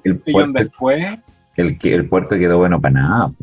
el 0.03 0.17
puerto- 0.19 0.51
después. 0.59 1.19
El, 1.55 1.77
que- 1.79 1.93
el 1.93 2.07
puerto 2.09 2.35
quedó 2.37 2.57
bueno 2.57 2.81
para 2.81 2.93
nada. 2.95 3.27
po. 3.29 3.35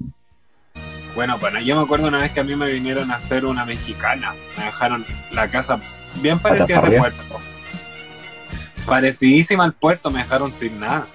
Bueno, 1.15 1.39
bueno, 1.39 1.61
yo 1.61 1.77
me 1.77 1.83
acuerdo 1.83 2.09
una 2.09 2.19
vez 2.19 2.33
que 2.33 2.41
a 2.41 2.45
mí 2.45 2.57
me 2.57 2.71
vinieron 2.73 3.11
a 3.11 3.17
hacer 3.17 3.45
una 3.45 3.65
mexicana. 3.65 4.35
Me 4.59 4.65
dejaron 4.65 5.05
la 5.31 5.49
casa 5.49 5.79
bien 6.21 6.39
parecida 6.41 6.67
¿Pata 6.81 6.87
al 6.89 6.93
para 6.93 7.13
puerto. 7.13 7.41
Parecidísima 8.87 9.65
al 9.65 9.73
puerto, 9.73 10.11
me 10.11 10.21
dejaron 10.21 10.53
sin 10.61 10.79
nada. 10.81 11.07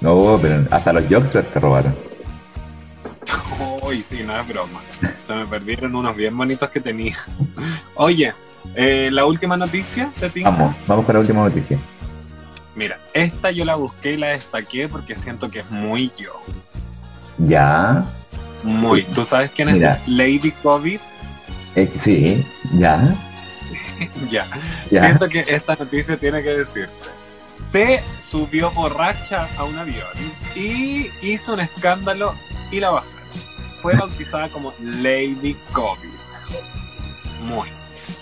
No, 0.00 0.38
pero 0.40 0.64
hasta 0.70 0.92
los 0.92 1.04
Joksters 1.08 1.48
se 1.52 1.60
robaron. 1.60 1.94
Uy, 3.82 4.04
sí, 4.10 4.22
no 4.24 4.38
es 4.40 4.46
broma. 4.48 4.80
Se 5.26 5.34
me 5.34 5.46
perdieron 5.46 5.94
unos 5.94 6.14
bien 6.16 6.36
bonitos 6.36 6.70
que 6.70 6.80
tenía. 6.80 7.16
Oye, 7.94 8.32
eh, 8.74 9.08
la 9.10 9.24
última 9.24 9.56
noticia 9.56 10.10
de 10.20 10.30
ti. 10.30 10.42
Vamos, 10.42 10.74
vamos 10.86 11.04
con 11.06 11.14
la 11.14 11.20
última 11.20 11.42
noticia. 11.48 11.78
Mira, 12.74 12.98
esta 13.14 13.50
yo 13.50 13.64
la 13.64 13.74
busqué 13.76 14.12
y 14.12 14.16
la 14.18 14.28
destaqué 14.28 14.86
porque 14.88 15.16
siento 15.16 15.50
que 15.50 15.60
es 15.60 15.70
muy 15.70 16.12
yo. 16.18 16.32
Ya, 17.38 18.04
Muy. 18.62 19.02
¿Tú 19.14 19.24
sabes 19.24 19.50
quién 19.52 19.68
es 19.68 19.74
Mira. 19.76 20.00
Lady 20.06 20.50
COVID? 20.62 20.98
eh, 21.74 21.92
sí, 22.04 22.46
ya, 22.78 23.14
ya. 24.30 24.46
ya. 24.90 25.04
Siento 25.04 25.28
que 25.28 25.44
esta 25.46 25.76
noticia 25.76 26.16
tiene 26.16 26.42
que 26.42 26.50
decirse. 26.50 27.10
Se 27.72 28.02
subió 28.30 28.70
borracha 28.70 29.48
a 29.56 29.64
un 29.64 29.78
avión 29.78 30.12
y 30.54 31.10
hizo 31.22 31.54
un 31.54 31.60
escándalo 31.60 32.34
y 32.70 32.80
la 32.80 32.90
bajaron. 32.90 33.16
Fue 33.82 33.94
bautizada 33.94 34.48
como 34.50 34.72
Lady 34.80 35.56
COVID. 35.72 36.08
Muy. 37.42 37.68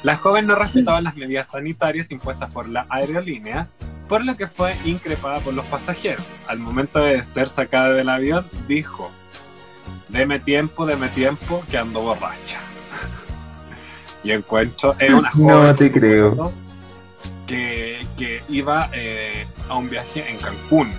La 0.03 0.17
joven 0.17 0.47
no 0.47 0.55
respetaba 0.55 1.01
las 1.01 1.17
medidas 1.17 1.49
sanitarias 1.51 2.11
impuestas 2.11 2.51
por 2.53 2.69
la 2.69 2.87
aerolínea, 2.91 3.69
por 4.09 4.25
lo 4.25 4.37
que 4.37 4.47
fue 4.49 4.77
increpada 4.85 5.41
por 5.41 5.55
los 5.55 5.65
pasajeros. 5.67 6.25
Al 6.47 6.59
momento 6.59 6.99
de 6.99 7.25
ser 7.33 7.49
sacada 7.51 7.93
del 7.93 8.09
avión, 8.09 8.47
dijo, 8.69 9.11
deme 10.09 10.41
tiempo, 10.41 10.87
deme 10.87 11.09
tiempo, 11.11 11.63
que 11.71 11.79
ando 11.79 12.03
borracha. 12.03 12.74
Y 14.25 14.33
encuentro, 14.33 14.95
es 14.99 15.13
una 15.13 15.31
No 15.35 15.55
joven 15.61 15.77
te 15.77 15.93
creo. 15.93 16.53
que, 17.47 18.07
que 18.17 18.43
iba 18.49 18.89
eh, 18.93 19.47
a 19.69 19.77
un 19.77 19.89
viaje 19.91 20.29
en 20.29 20.39
Cancún. 20.39 20.93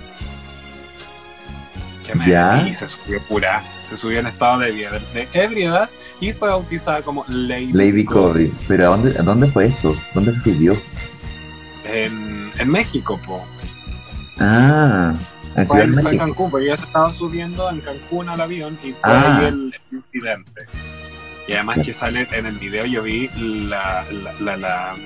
Que 2.06 2.14
me 2.14 2.28
Ya. 2.28 2.66
y 2.68 2.74
se 2.76 2.88
subió 2.88 3.20
pura, 3.26 3.62
se 3.90 3.96
subió 3.96 4.20
en 4.20 4.28
estado 4.28 4.60
de, 4.60 5.28
ebriedad 5.32 5.90
y 6.20 6.32
fue 6.32 6.48
bautizada 6.48 7.02
como 7.02 7.24
Lady, 7.28 7.72
Lady. 7.72 8.06
Pero 8.68 8.86
¿a 8.86 8.96
dónde, 8.96 9.18
¿a 9.18 9.22
dónde 9.22 9.48
fue 9.50 9.66
esto? 9.66 9.96
¿Dónde 10.14 10.32
se 10.34 10.40
subió? 10.42 10.80
En, 11.84 12.52
en 12.58 12.68
México, 12.70 13.18
po. 13.26 13.44
Ah, 14.38 15.14
en 15.56 15.66
Fue 15.66 15.82
en, 15.82 16.00
fue. 16.00 16.16
Cancún, 16.16 16.50
porque 16.50 16.66
ella 16.66 16.76
se 16.76 16.84
estaba 16.84 17.10
subiendo 17.12 17.68
en 17.70 17.80
Cancún 17.80 18.28
al 18.28 18.40
avión 18.40 18.78
y 18.84 18.92
fue 18.92 18.98
Ah. 19.02 19.38
ahí 19.38 19.46
el 19.46 19.74
incidente. 19.90 20.62
Y 21.48 21.52
además 21.52 21.78
que 21.84 21.94
sale 21.94 22.26
en 22.32 22.46
el 22.46 22.58
video, 22.58 22.86
yo 22.86 23.02
vi 23.02 23.28
la, 23.36 24.04
la, 24.10 24.32
la, 24.40 24.56
la- 24.56 24.96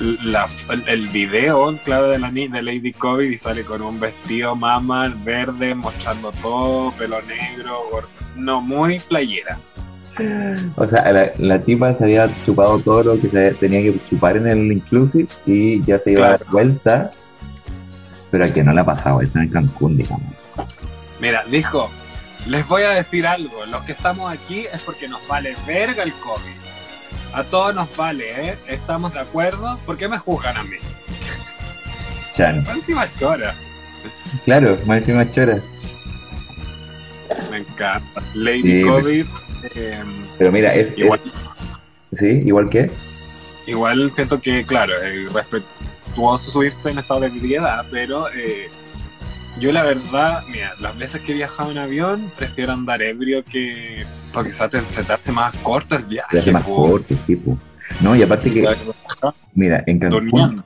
la- 0.00 0.48
el, 0.88 1.08
video, 1.08 1.78
claro, 1.84 2.08
de 2.08 2.18
la 2.18 2.30
de 2.30 2.62
Lady 2.62 2.92
Covid 2.92 3.30
y 3.30 3.38
sale 3.38 3.64
con 3.64 3.82
un 3.82 4.00
vestido 4.00 4.56
mama 4.56 5.14
verde, 5.24 5.74
mostrando 5.74 6.32
todo, 6.42 6.92
pelo 6.92 7.20
negro, 7.22 7.82
gor- 7.92 8.08
no, 8.34 8.60
muy 8.60 8.98
playera. 9.00 9.58
O 10.76 10.86
sea, 10.86 11.10
la, 11.12 11.30
la 11.38 11.58
tipa 11.62 11.94
se 11.94 12.04
había 12.04 12.30
chupado 12.44 12.78
todo 12.80 13.02
lo 13.02 13.20
que 13.20 13.28
se 13.28 13.52
tenía 13.54 13.80
que 13.80 13.98
chupar 14.10 14.36
en 14.36 14.46
el 14.46 14.72
Inclusive 14.72 15.28
y 15.46 15.82
ya 15.84 15.98
se 16.00 16.12
iba 16.12 16.26
a 16.26 16.30
dar 16.30 16.38
Claro. 16.40 16.52
vuelta. 16.52 17.10
Pero 18.30 18.44
a 18.46 18.48
que 18.52 18.62
no 18.64 18.72
la 18.72 18.80
ha 18.80 18.84
pasado 18.86 19.20
eso 19.20 19.38
en 19.38 19.48
Cancún, 19.50 19.96
digamos. 19.98 20.34
Mira, 21.20 21.44
dijo, 21.50 21.90
les 22.46 22.66
voy 22.68 22.82
a 22.82 22.90
decir 22.90 23.26
algo, 23.26 23.64
los 23.66 23.82
que 23.84 23.92
estamos 23.92 24.32
aquí 24.32 24.66
es 24.72 24.82
porque 24.82 25.08
nos 25.08 25.26
vale 25.28 25.56
verga 25.66 26.02
el 26.02 26.12
COVID. 26.14 26.56
A 27.34 27.44
todos 27.44 27.74
nos 27.74 27.94
vale, 27.96 28.50
¿eh? 28.50 28.58
¿Estamos 28.68 29.12
de 29.14 29.20
acuerdo? 29.20 29.78
¿Por 29.86 29.96
qué 29.96 30.06
me 30.08 30.18
juzgan 30.18 30.56
a 30.56 30.62
mí? 30.64 30.76
Chan. 32.36 32.66
Encima 32.68 33.06
chora. 33.18 33.54
Claro, 34.44 34.78
más 34.86 34.98
encima 34.98 35.30
chora. 35.30 35.60
Me 37.50 37.58
encanta. 37.58 38.22
Lady 38.34 38.62
Sí, 38.62 38.82
COVID. 38.82 39.26
eh, 39.74 40.02
Pero 40.38 40.52
mira, 40.52 40.74
es, 40.74 40.96
igual, 40.98 41.20
es- 41.24 42.18
sí, 42.18 42.26
igual 42.44 42.68
que 42.68 42.90
igual 43.66 44.12
siento 44.16 44.40
que, 44.40 44.64
claro, 44.66 44.92
es 45.02 45.32
respetuoso 45.32 46.50
subirse 46.50 46.90
en 46.90 46.98
estado 46.98 47.20
de 47.20 47.26
ebriedad, 47.28 47.86
pero 47.90 48.28
eh, 48.34 48.68
yo 49.60 49.72
la 49.72 49.82
verdad, 49.84 50.42
mira, 50.50 50.72
las 50.80 50.98
veces 50.98 51.20
que 51.22 51.32
he 51.32 51.34
viajado 51.34 51.70
en 51.70 51.78
avión, 51.78 52.32
prefiero 52.36 52.72
andar 52.72 53.02
ebrio 53.02 53.44
que... 53.44 54.04
Quizás 54.32 54.70
te, 54.70 54.80
se 54.94 55.04
te 55.04 55.12
hace 55.12 55.30
más 55.30 55.54
corto 55.62 55.96
el 55.96 56.04
viaje. 56.04 56.28
se 56.30 56.38
hace 56.40 56.52
más 56.52 56.64
po. 56.64 56.88
corto, 56.88 57.14
sí, 57.26 57.36
po. 57.36 57.58
No, 58.00 58.16
y 58.16 58.22
aparte 58.22 58.50
que, 58.50 58.66
mira, 59.54 59.84
en 59.86 59.98
Cancún, 59.98 60.30
Durmiendo. 60.30 60.64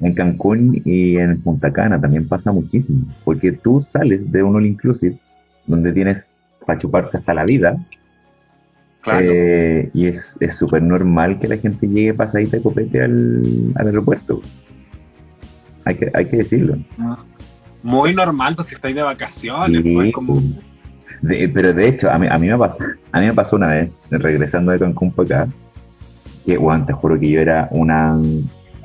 en 0.00 0.14
Cancún 0.14 0.82
y 0.84 1.16
en 1.16 1.42
Punta 1.42 1.72
Cana 1.72 2.00
también 2.00 2.28
pasa 2.28 2.52
muchísimo. 2.52 3.06
Porque 3.24 3.50
tú 3.52 3.84
sales 3.92 4.30
de 4.30 4.42
un 4.44 4.54
all 4.54 4.66
inclusive 4.66 5.16
donde 5.66 5.92
tienes 5.92 6.22
para 6.64 6.78
chuparte 6.78 7.16
hasta 7.18 7.34
la 7.34 7.44
vida 7.44 7.76
Claro. 9.00 9.26
Eh, 9.30 9.90
y 9.94 10.08
es 10.08 10.24
es 10.40 10.56
súper 10.56 10.82
normal 10.82 11.38
que 11.38 11.48
la 11.48 11.56
gente 11.56 11.86
llegue 11.86 12.14
pasadita 12.14 12.56
de 12.56 12.62
copete 12.62 13.02
al, 13.02 13.72
al 13.76 13.86
aeropuerto. 13.86 14.42
Hay 15.84 15.94
que, 15.96 16.10
hay 16.12 16.26
que 16.26 16.36
decirlo. 16.38 16.76
Muy 17.82 18.14
normal, 18.14 18.56
pues 18.56 18.68
si 18.68 18.74
estáis 18.74 18.94
de 18.96 19.02
vacaciones, 19.02 19.82
Sí, 19.82 19.94
pues 19.94 20.12
como... 20.12 20.40
de- 21.22 21.48
pero 21.48 21.72
de 21.72 21.88
hecho, 21.88 22.10
a 22.10 22.18
mí, 22.18 22.26
a, 22.28 22.38
mí 22.38 22.48
me 22.48 22.58
pasó, 22.58 22.78
a 23.12 23.20
mí 23.20 23.26
me 23.26 23.34
pasó 23.34 23.56
una 23.56 23.68
vez, 23.68 23.90
regresando 24.10 24.72
de 24.72 24.78
Cancún 24.78 25.12
para 25.12 25.42
acá, 25.44 25.52
que, 26.44 26.56
bueno, 26.58 26.84
te 26.86 26.92
juro 26.92 27.18
que 27.18 27.30
yo 27.30 27.40
era 27.40 27.68
una, 27.70 28.16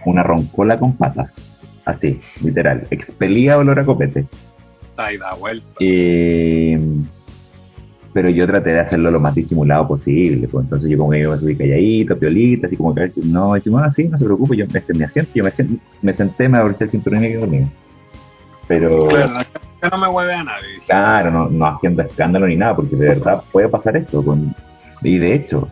una 0.05 0.23
roncola 0.23 0.77
con 0.77 0.93
patas. 0.97 1.31
Así, 1.85 2.19
literal. 2.41 2.87
Expelía 2.91 3.57
olor 3.57 3.79
a 3.79 3.83
copete. 3.85 4.25
Estáis 4.83 5.19
da 5.19 5.33
vuelta. 5.33 5.67
Eh, 5.79 6.79
pero 8.13 8.29
yo 8.29 8.45
traté 8.45 8.69
de 8.71 8.79
hacerlo 8.79 9.09
lo 9.11 9.19
más 9.19 9.33
disimulado 9.35 9.87
posible. 9.87 10.47
Pues 10.47 10.63
entonces 10.65 10.89
yo 10.89 10.97
como 10.97 11.11
que 11.11 11.27
me 11.27 11.37
subí 11.37 11.55
calladito, 11.55 12.17
piolita, 12.17 12.67
así 12.67 12.77
como 12.77 12.93
que 12.93 13.11
no, 13.25 13.53
decimos, 13.55 13.81
ah, 13.83 13.91
sí, 13.95 14.07
no 14.07 14.17
se 14.17 14.23
preocupe, 14.25 14.55
yo 14.55 14.65
este 14.65 14.79
es 14.79 14.95
mi 14.97 15.03
asiento, 15.03 15.31
yo 15.33 15.43
me, 15.43 15.51
sen- 15.51 15.79
me 16.01 16.13
senté, 16.13 16.47
me 16.47 16.57
abroché 16.59 16.83
el 16.85 16.91
cinturón 16.91 17.23
y 17.23 17.27
quedé 17.29 17.37
dormido. 17.39 17.67
Pero 18.67 19.05
Verdad 19.07 19.45
que 19.81 19.89
no 19.89 19.97
me 19.97 20.07
hueve 20.07 20.33
a 20.33 20.43
nadie. 20.43 20.79
claro, 20.85 21.31
no, 21.31 21.49
no 21.49 21.65
haciendo 21.67 22.01
escándalo 22.03 22.47
ni 22.47 22.55
nada, 22.55 22.75
porque 22.75 22.95
de 22.95 23.09
verdad 23.09 23.43
puede 23.51 23.67
pasar 23.69 23.97
esto. 23.97 24.23
Con, 24.23 24.55
y 25.01 25.17
de 25.17 25.33
hecho, 25.35 25.67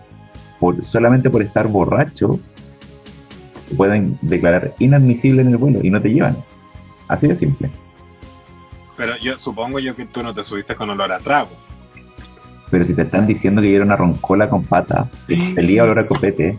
por, 0.60 0.84
solamente 0.86 1.30
por 1.30 1.42
estar 1.42 1.68
borracho, 1.68 2.40
te 3.70 3.76
pueden 3.76 4.18
declarar 4.22 4.74
inadmisible 4.80 5.42
en 5.42 5.50
el 5.50 5.58
vuelo 5.58 5.80
y 5.82 5.90
no 5.90 6.02
te 6.02 6.10
llevan. 6.10 6.38
Así 7.08 7.28
de 7.28 7.38
simple. 7.38 7.70
Pero 8.98 9.18
yo 9.18 9.38
supongo 9.40 9.80
yo 9.80 9.96
que 9.96 10.06
tú 10.06 10.22
no 10.22 10.34
te 10.34 10.44
subiste 10.44 10.76
con 10.76 10.90
olor 10.90 11.12
a 11.14 11.20
trago. 11.20 11.50
Pero 12.70 12.86
si 12.86 12.94
te 12.94 13.02
están 13.02 13.28
diciendo 13.28 13.62
que 13.62 13.74
era 13.76 13.84
una 13.84 13.96
roncola 13.96 14.50
con 14.50 14.64
patas, 14.66 15.10
que 15.28 15.36
Sí. 15.56 15.80
olor 15.80 16.00
a 16.00 16.08
copete, 16.08 16.58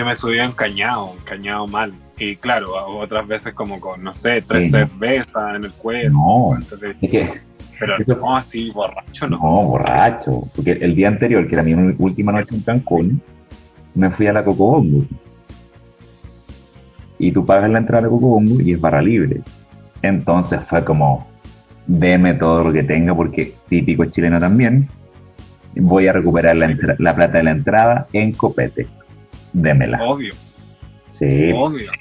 Yo 0.00 0.06
me 0.06 0.16
subí 0.16 0.38
encañado, 0.38 1.12
encañado 1.20 1.66
mal. 1.66 1.92
Y 2.18 2.34
claro, 2.36 2.68
otras 2.98 3.28
veces 3.28 3.52
como 3.52 3.78
con, 3.78 4.02
no 4.02 4.14
sé, 4.14 4.40
tres 4.40 4.64
Sí. 4.64 4.70
cervezas 4.70 5.56
en 5.56 5.64
el 5.64 5.72
cuello. 5.72 6.08
no, 6.10 6.54
antes 6.54 6.80
de- 6.80 6.90
es 7.02 7.10
que 7.10 7.40
pero 7.78 7.98
eso- 7.98 8.16
no 8.16 8.34
así, 8.34 8.70
borracho, 8.70 9.28
no, 9.28 9.36
no. 9.36 9.62
borracho. 9.66 10.44
Porque 10.56 10.72
el 10.72 10.94
día 10.94 11.08
anterior, 11.08 11.46
que 11.46 11.54
era 11.54 11.62
mi 11.62 11.74
última 11.98 12.32
noche 12.32 12.54
en 12.54 12.62
Cancún, 12.62 13.20
me 13.94 14.10
fui 14.12 14.26
a 14.26 14.32
la 14.32 14.42
Cocobongo. 14.42 15.04
Y 17.18 17.30
tú 17.32 17.44
pagas 17.44 17.68
la 17.68 17.78
entrada 17.80 17.98
a 17.98 18.02
la 18.04 18.08
Cocobongo 18.08 18.58
y 18.62 18.72
es 18.72 18.80
barra 18.80 19.02
libre. 19.02 19.42
Entonces 20.00 20.60
fue 20.70 20.82
como, 20.82 21.28
deme 21.86 22.32
todo 22.32 22.64
lo 22.64 22.72
que 22.72 22.84
tenga, 22.84 23.14
porque 23.14 23.52
típico 23.68 24.06
chileno 24.06 24.40
también, 24.40 24.88
voy 25.76 26.08
a 26.08 26.14
recuperar 26.14 26.56
la 26.56 27.14
plata 27.14 27.36
de 27.36 27.44
la 27.44 27.50
entrada 27.50 28.06
en 28.14 28.32
copete. 28.32 28.86
Démela. 29.52 30.02
Obvio. 30.02 30.34
Sí, 31.18 31.52
Obvio. 31.54 31.92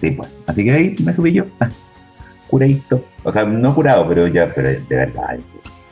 sí, 0.00 0.10
pues. 0.10 0.30
Así 0.46 0.64
que 0.64 0.72
ahí 0.72 0.96
me 1.00 1.14
subí 1.14 1.32
yo. 1.32 1.44
Curadito. 2.48 3.04
O 3.24 3.32
sea, 3.32 3.44
no 3.44 3.74
curado, 3.74 4.06
pero 4.08 4.26
ya, 4.28 4.52
pero 4.54 4.68
de 4.68 4.84
verdad. 4.88 5.38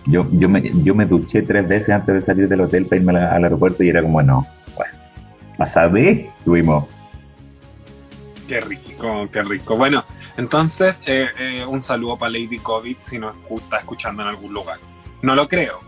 Yo, 0.07 0.27
yo, 0.33 0.49
me, 0.49 0.71
yo 0.85 0.95
me 0.95 1.07
duché 1.07 1.43
tres 1.43 1.67
veces 1.67 1.89
antes 1.89 2.15
de 2.15 2.23
salir 2.23 2.49
del 2.49 2.61
hotel 2.61 2.87
para 2.87 3.01
irme 3.01 3.19
al 3.19 3.43
aeropuerto 3.43 3.83
y 3.83 3.89
era 3.89 4.03
como, 4.03 4.23
no, 4.23 4.47
bueno, 4.77 4.93
pasa 5.57 5.89
de, 5.89 6.31
tuvimos. 6.45 6.87
Qué 8.47 8.61
rico, 8.61 9.29
qué 9.33 9.43
rico. 9.43 9.77
Bueno, 9.77 10.05
entonces, 10.37 11.01
eh, 11.07 11.29
eh, 11.39 11.65
un 11.67 11.83
saludo 11.83 12.19
para 12.19 12.33
Lady 12.33 12.59
COVID 12.59 12.97
si 13.09 13.19
nos 13.19 13.35
está 13.63 13.79
escuchando 13.79 14.23
en 14.23 14.29
algún 14.29 14.53
lugar. 14.53 14.79
No 15.23 15.35
lo 15.35 15.49
creo. 15.49 15.81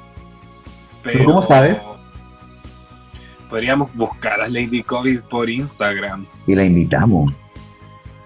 ¿Pero 1.02 1.24
cómo 1.24 1.46
sabes? 1.46 1.78
Podríamos 3.50 3.94
buscar 3.94 4.40
a 4.40 4.48
Lady 4.48 4.82
COVID 4.82 5.20
por 5.30 5.48
Instagram. 5.48 6.26
Y 6.46 6.54
la 6.54 6.64
invitamos. 6.64 7.32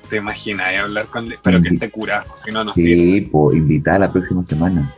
¿Te 0.08 0.16
imaginas? 0.16 0.72
Y 0.72 0.76
hablar 0.76 1.06
con... 1.06 1.28
Pero 1.42 1.60
que 1.62 1.68
esté 1.68 1.90
curado, 1.90 2.24
si 2.44 2.50
no 2.50 2.64
nos 2.64 2.74
sirve. 2.74 3.20
Sí, 3.20 3.28
pues 3.30 3.56
invitada 3.56 4.00
la 4.00 4.12
próxima 4.12 4.44
semana. 4.46 4.92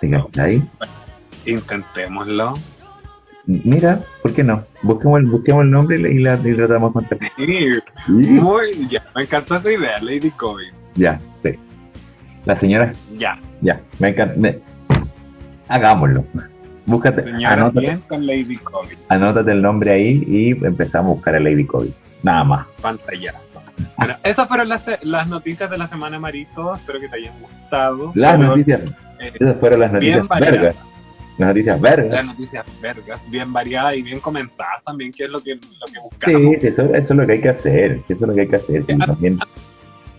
¿Te 0.00 0.10
cachai? 0.10 0.62
Intentémoslo. 1.46 2.58
Mira, 3.46 4.00
¿por 4.22 4.34
qué 4.34 4.42
no? 4.42 4.64
Busquemos 4.82 5.20
el, 5.20 5.26
busquemos 5.26 5.62
el 5.62 5.70
nombre 5.70 5.96
y 5.98 6.18
la, 6.18 6.34
y 6.34 6.54
tratamos 6.54 6.90
de 6.90 6.92
contactar. 6.94 7.30
Sí, 7.36 7.46
Sí. 8.06 8.12
muy 8.12 8.88
ya. 8.90 9.04
Me 9.14 9.22
encantó 9.22 9.56
esa 9.56 9.70
idea, 9.70 9.98
Lady 10.00 10.30
COVID. 10.32 10.66
Ya, 10.96 11.20
sí. 11.44 11.50
La 12.44 12.58
señora, 12.58 12.92
Ya. 13.16 13.38
ya, 13.60 13.80
me 14.00 14.08
encanta. 14.08 14.34
me- 14.36 14.58
Hagámoslo. 15.68 16.24
Búscate, 16.86 17.24
anótate, 17.44 17.80
bien 17.80 18.00
con 18.08 18.26
Lady 18.26 18.56
COVID. 18.58 18.96
anótate 19.08 19.50
el 19.52 19.60
nombre 19.62 19.90
ahí 19.92 20.24
y 20.26 20.50
empezamos 20.64 21.10
a 21.10 21.14
buscar 21.14 21.34
a 21.34 21.40
Lady 21.40 21.64
Kobe. 21.66 21.90
Nada 22.22 22.44
más. 22.44 22.66
Pantallazo. 22.80 23.38
Bueno, 23.98 24.14
esas 24.24 24.48
fueron 24.48 24.68
las, 24.68 24.84
las 25.02 25.28
noticias 25.28 25.68
de 25.70 25.78
la 25.78 25.88
semana, 25.88 26.18
Marito. 26.18 26.74
Espero 26.76 27.00
que 27.00 27.08
te 27.08 27.16
hayan 27.16 27.34
gustado. 27.40 28.12
Las 28.14 28.36
Pero, 28.36 28.46
noticias, 28.48 28.80
eh, 29.20 29.32
esas 29.38 29.56
fueron 29.58 29.80
las 29.80 29.92
noticias 29.92 30.28
vergas. 30.28 30.76
Las 31.38 31.48
noticias 31.48 31.80
Las 31.80 31.96
vergas. 31.96 32.24
noticias 32.24 32.66
vergas, 32.80 33.30
bien 33.30 33.52
variadas 33.52 33.96
y 33.96 34.02
bien 34.02 34.20
comentadas 34.20 34.82
también, 34.84 35.12
que 35.12 35.24
es 35.24 35.30
lo 35.30 35.40
que, 35.42 35.54
lo 35.56 35.60
que 35.92 36.00
buscamos. 36.02 36.40
sí, 36.60 36.66
eso, 36.66 36.82
eso 36.82 36.96
es 36.96 37.10
lo 37.10 37.26
que 37.26 37.32
hay 37.32 37.40
que 37.40 37.48
hacer. 37.50 37.92
Eso 38.08 38.14
es 38.14 38.20
lo 38.20 38.34
que 38.34 38.40
hay 38.42 38.48
que 38.48 38.56
hacer. 38.56 38.84
sí, 38.86 38.96
también 38.98 39.38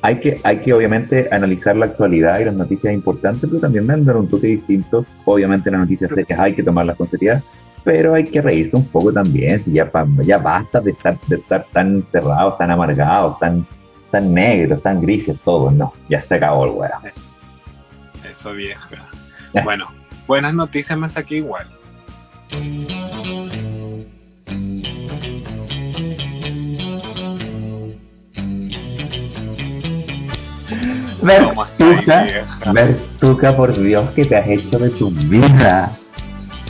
hay 0.01 0.19
que, 0.19 0.39
hay 0.43 0.59
que 0.59 0.73
obviamente 0.73 1.27
analizar 1.31 1.75
la 1.75 1.87
actualidad 1.87 2.39
y 2.39 2.45
las 2.45 2.55
noticias 2.55 2.93
importantes, 2.93 3.49
pero 3.49 3.59
también 3.59 3.87
dar 4.05 4.17
un 4.17 4.29
toque 4.29 4.47
distinto. 4.47 5.05
Obviamente 5.25 5.71
las 5.71 5.81
noticias 5.81 6.11
secas 6.13 6.39
hay 6.39 6.53
que 6.53 6.63
tomarlas 6.63 6.97
con 6.97 7.09
seriedad, 7.09 7.41
pero 7.83 8.13
hay 8.13 8.25
que 8.25 8.41
reírse 8.41 8.75
un 8.75 8.85
poco 8.85 9.11
también. 9.11 9.63
Si 9.63 9.71
ya, 9.71 9.91
ya 10.23 10.37
basta 10.37 10.79
de 10.79 10.91
estar, 10.91 11.17
de 11.27 11.37
estar 11.37 11.65
tan 11.73 12.03
cerrados, 12.11 12.57
tan 12.57 12.69
amargados, 12.69 13.39
tan, 13.39 13.65
tan 14.11 14.33
negros, 14.33 14.81
tan 14.83 15.01
grises 15.01 15.37
todos. 15.43 15.73
No, 15.73 15.93
ya 16.09 16.21
se 16.21 16.35
acabó 16.35 16.65
el 16.65 16.71
weá. 16.71 16.99
Eso 18.31 18.53
vieja. 18.53 18.89
Bueno, 19.63 19.87
buenas 20.27 20.53
noticias 20.53 20.97
me 20.97 21.09
saqué 21.09 21.37
igual. 21.37 21.67
¿Cómo 31.27 31.65
estáis, 31.65 32.05
Bertuca, 32.05 32.23
vieja? 32.23 32.71
Bertuca, 32.73 33.55
por 33.55 33.77
Dios, 33.81 34.09
que 34.11 34.25
te 34.25 34.37
has 34.37 34.47
hecho 34.47 34.79
de 34.79 34.89
tu 34.91 35.09
vida? 35.11 35.97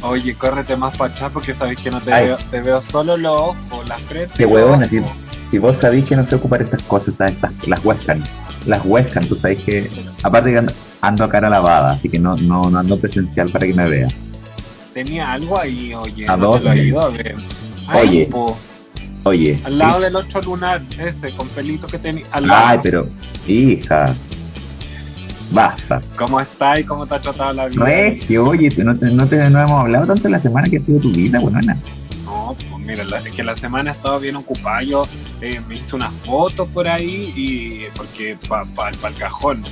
Oye, 0.04 0.36
córrete 0.36 0.76
más 0.78 0.96
para 0.98 1.13
atrás 1.13 1.32
porque 1.34 1.54
sabéis 1.56 1.80
que 1.80 1.89
no 1.89 2.00
te 2.02 2.13
Ay. 2.13 2.26
veo, 2.28 2.38
te 2.52 2.62
veo 2.62 2.82
solo 2.82 3.17
los 3.17 3.41
ojos, 3.41 3.88
las 3.88 4.02
frente. 4.04 4.34
Qué 4.38 4.46
huevona, 4.46 4.88
si, 4.89 5.00
si 5.52 5.58
vos 5.58 5.76
sabéis 5.82 6.06
que 6.06 6.15
no 6.15 6.26
sé 6.28 6.36
ocupar 6.36 6.62
estas 6.62 6.82
cosas, 6.84 7.13
estas, 7.20 7.52
las 7.67 7.84
huescan, 7.84 8.24
las 8.65 8.86
huescan, 8.86 9.28
tú 9.28 9.36
sabéis 9.38 9.63
que, 9.63 9.89
aparte 10.24 10.52
que 10.52 10.58
ando, 10.60 10.74
ando 11.02 11.24
a 11.24 11.30
cara 11.30 11.50
lavada, 11.50 11.93
así 11.93 12.10
que 12.10 12.20
no, 12.20 12.36
no, 12.38 12.70
no 12.70 12.80
ando 12.80 13.00
presencial 13.00 13.50
para 13.50 13.65
que 13.65 13.74
me 13.74 13.89
vea. 13.89 14.08
Tenía 14.93 15.32
algo 15.34 15.60
ahí, 15.60 15.93
oye. 15.93 16.26
¿A 16.28 16.38
no 16.38 16.54
te 16.54 16.60
lo 16.60 16.65
dónde? 16.65 16.82
he 16.82 16.86
ido 16.88 17.02
a 17.02 17.10
ver. 17.10 17.36
Ay, 17.88 18.08
Oye, 18.08 18.26
po, 18.28 18.58
Oye, 19.24 19.60
al 19.65 19.78
lado 19.78 19.98
sí. 19.98 20.04
del 20.06 20.15
otro 20.15 20.41
lunar, 20.41 20.82
ese, 20.91 21.36
con 21.36 21.48
pelito 21.50 21.88
que 21.88 21.98
tenía. 22.00 22.26
Lado. 22.39 22.63
ay, 22.67 22.80
pero, 22.82 23.08
hija, 23.48 24.15
basta. 25.51 26.01
¿Cómo 26.17 26.39
está 26.41 26.79
y 26.79 26.83
cómo 26.83 27.05
te 27.07 27.15
ha 27.15 27.21
tratado 27.21 27.53
la 27.53 27.67
vida? 27.67 27.83
Regio, 27.86 28.45
oye, 28.47 28.69
tú 28.71 28.83
no, 28.83 28.95
te, 28.97 29.12
no, 29.12 29.27
te, 29.27 29.49
no 29.49 29.62
hemos 29.62 29.79
hablado 29.81 30.07
tanto 30.07 30.29
la 30.29 30.39
semana 30.41 30.69
que 30.69 30.77
ha 30.77 30.81
sido 30.81 30.99
tu 30.99 31.12
vida, 31.12 31.39
buenona. 31.39 31.77
No, 32.25 32.55
pues 32.57 32.86
mira, 32.86 33.03
la- 33.05 33.19
es 33.19 33.33
que 33.36 33.43
la 33.43 33.55
semana 33.57 33.91
he 33.91 33.93
estado 33.93 34.19
bien 34.19 34.36
ocupada. 34.36 34.83
Yo 34.83 35.03
eh, 35.41 35.62
me 35.67 35.75
hice 35.75 35.95
unas 35.95 36.13
fotos 36.25 36.67
por 36.69 36.88
ahí 36.88 37.33
y 37.36 37.81
porque 37.95 38.38
para 38.49 38.65
pa, 38.65 38.91
pa 39.01 39.07
el 39.10 39.15
cajón. 39.15 39.63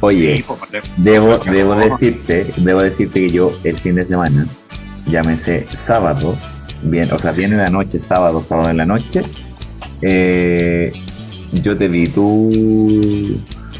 Oye, 0.00 0.36
Sí, 0.38 0.44
pues, 0.46 0.58
pa- 0.60 0.66
de- 0.70 0.82
Debo, 0.96 1.38
debo 1.38 1.74
decirte, 1.74 2.54
debo 2.56 2.80
decirte 2.82 3.20
que 3.26 3.30
yo 3.30 3.52
el 3.64 3.76
fin 3.80 3.96
de 3.96 4.06
semana, 4.06 4.46
llámese 5.06 5.66
sábado, 5.86 6.36
bien, 6.84 7.12
o 7.12 7.18
sea, 7.18 7.32
bien 7.32 7.52
en 7.52 7.58
la 7.58 7.68
noche, 7.70 8.00
sábado, 8.08 8.44
sábado 8.48 8.70
en 8.70 8.76
la 8.78 8.86
noche, 8.86 9.22
eh, 10.02 10.92
yo 11.52 11.76
te 11.76 11.88
vi 11.88 12.08
tu, 12.08 13.38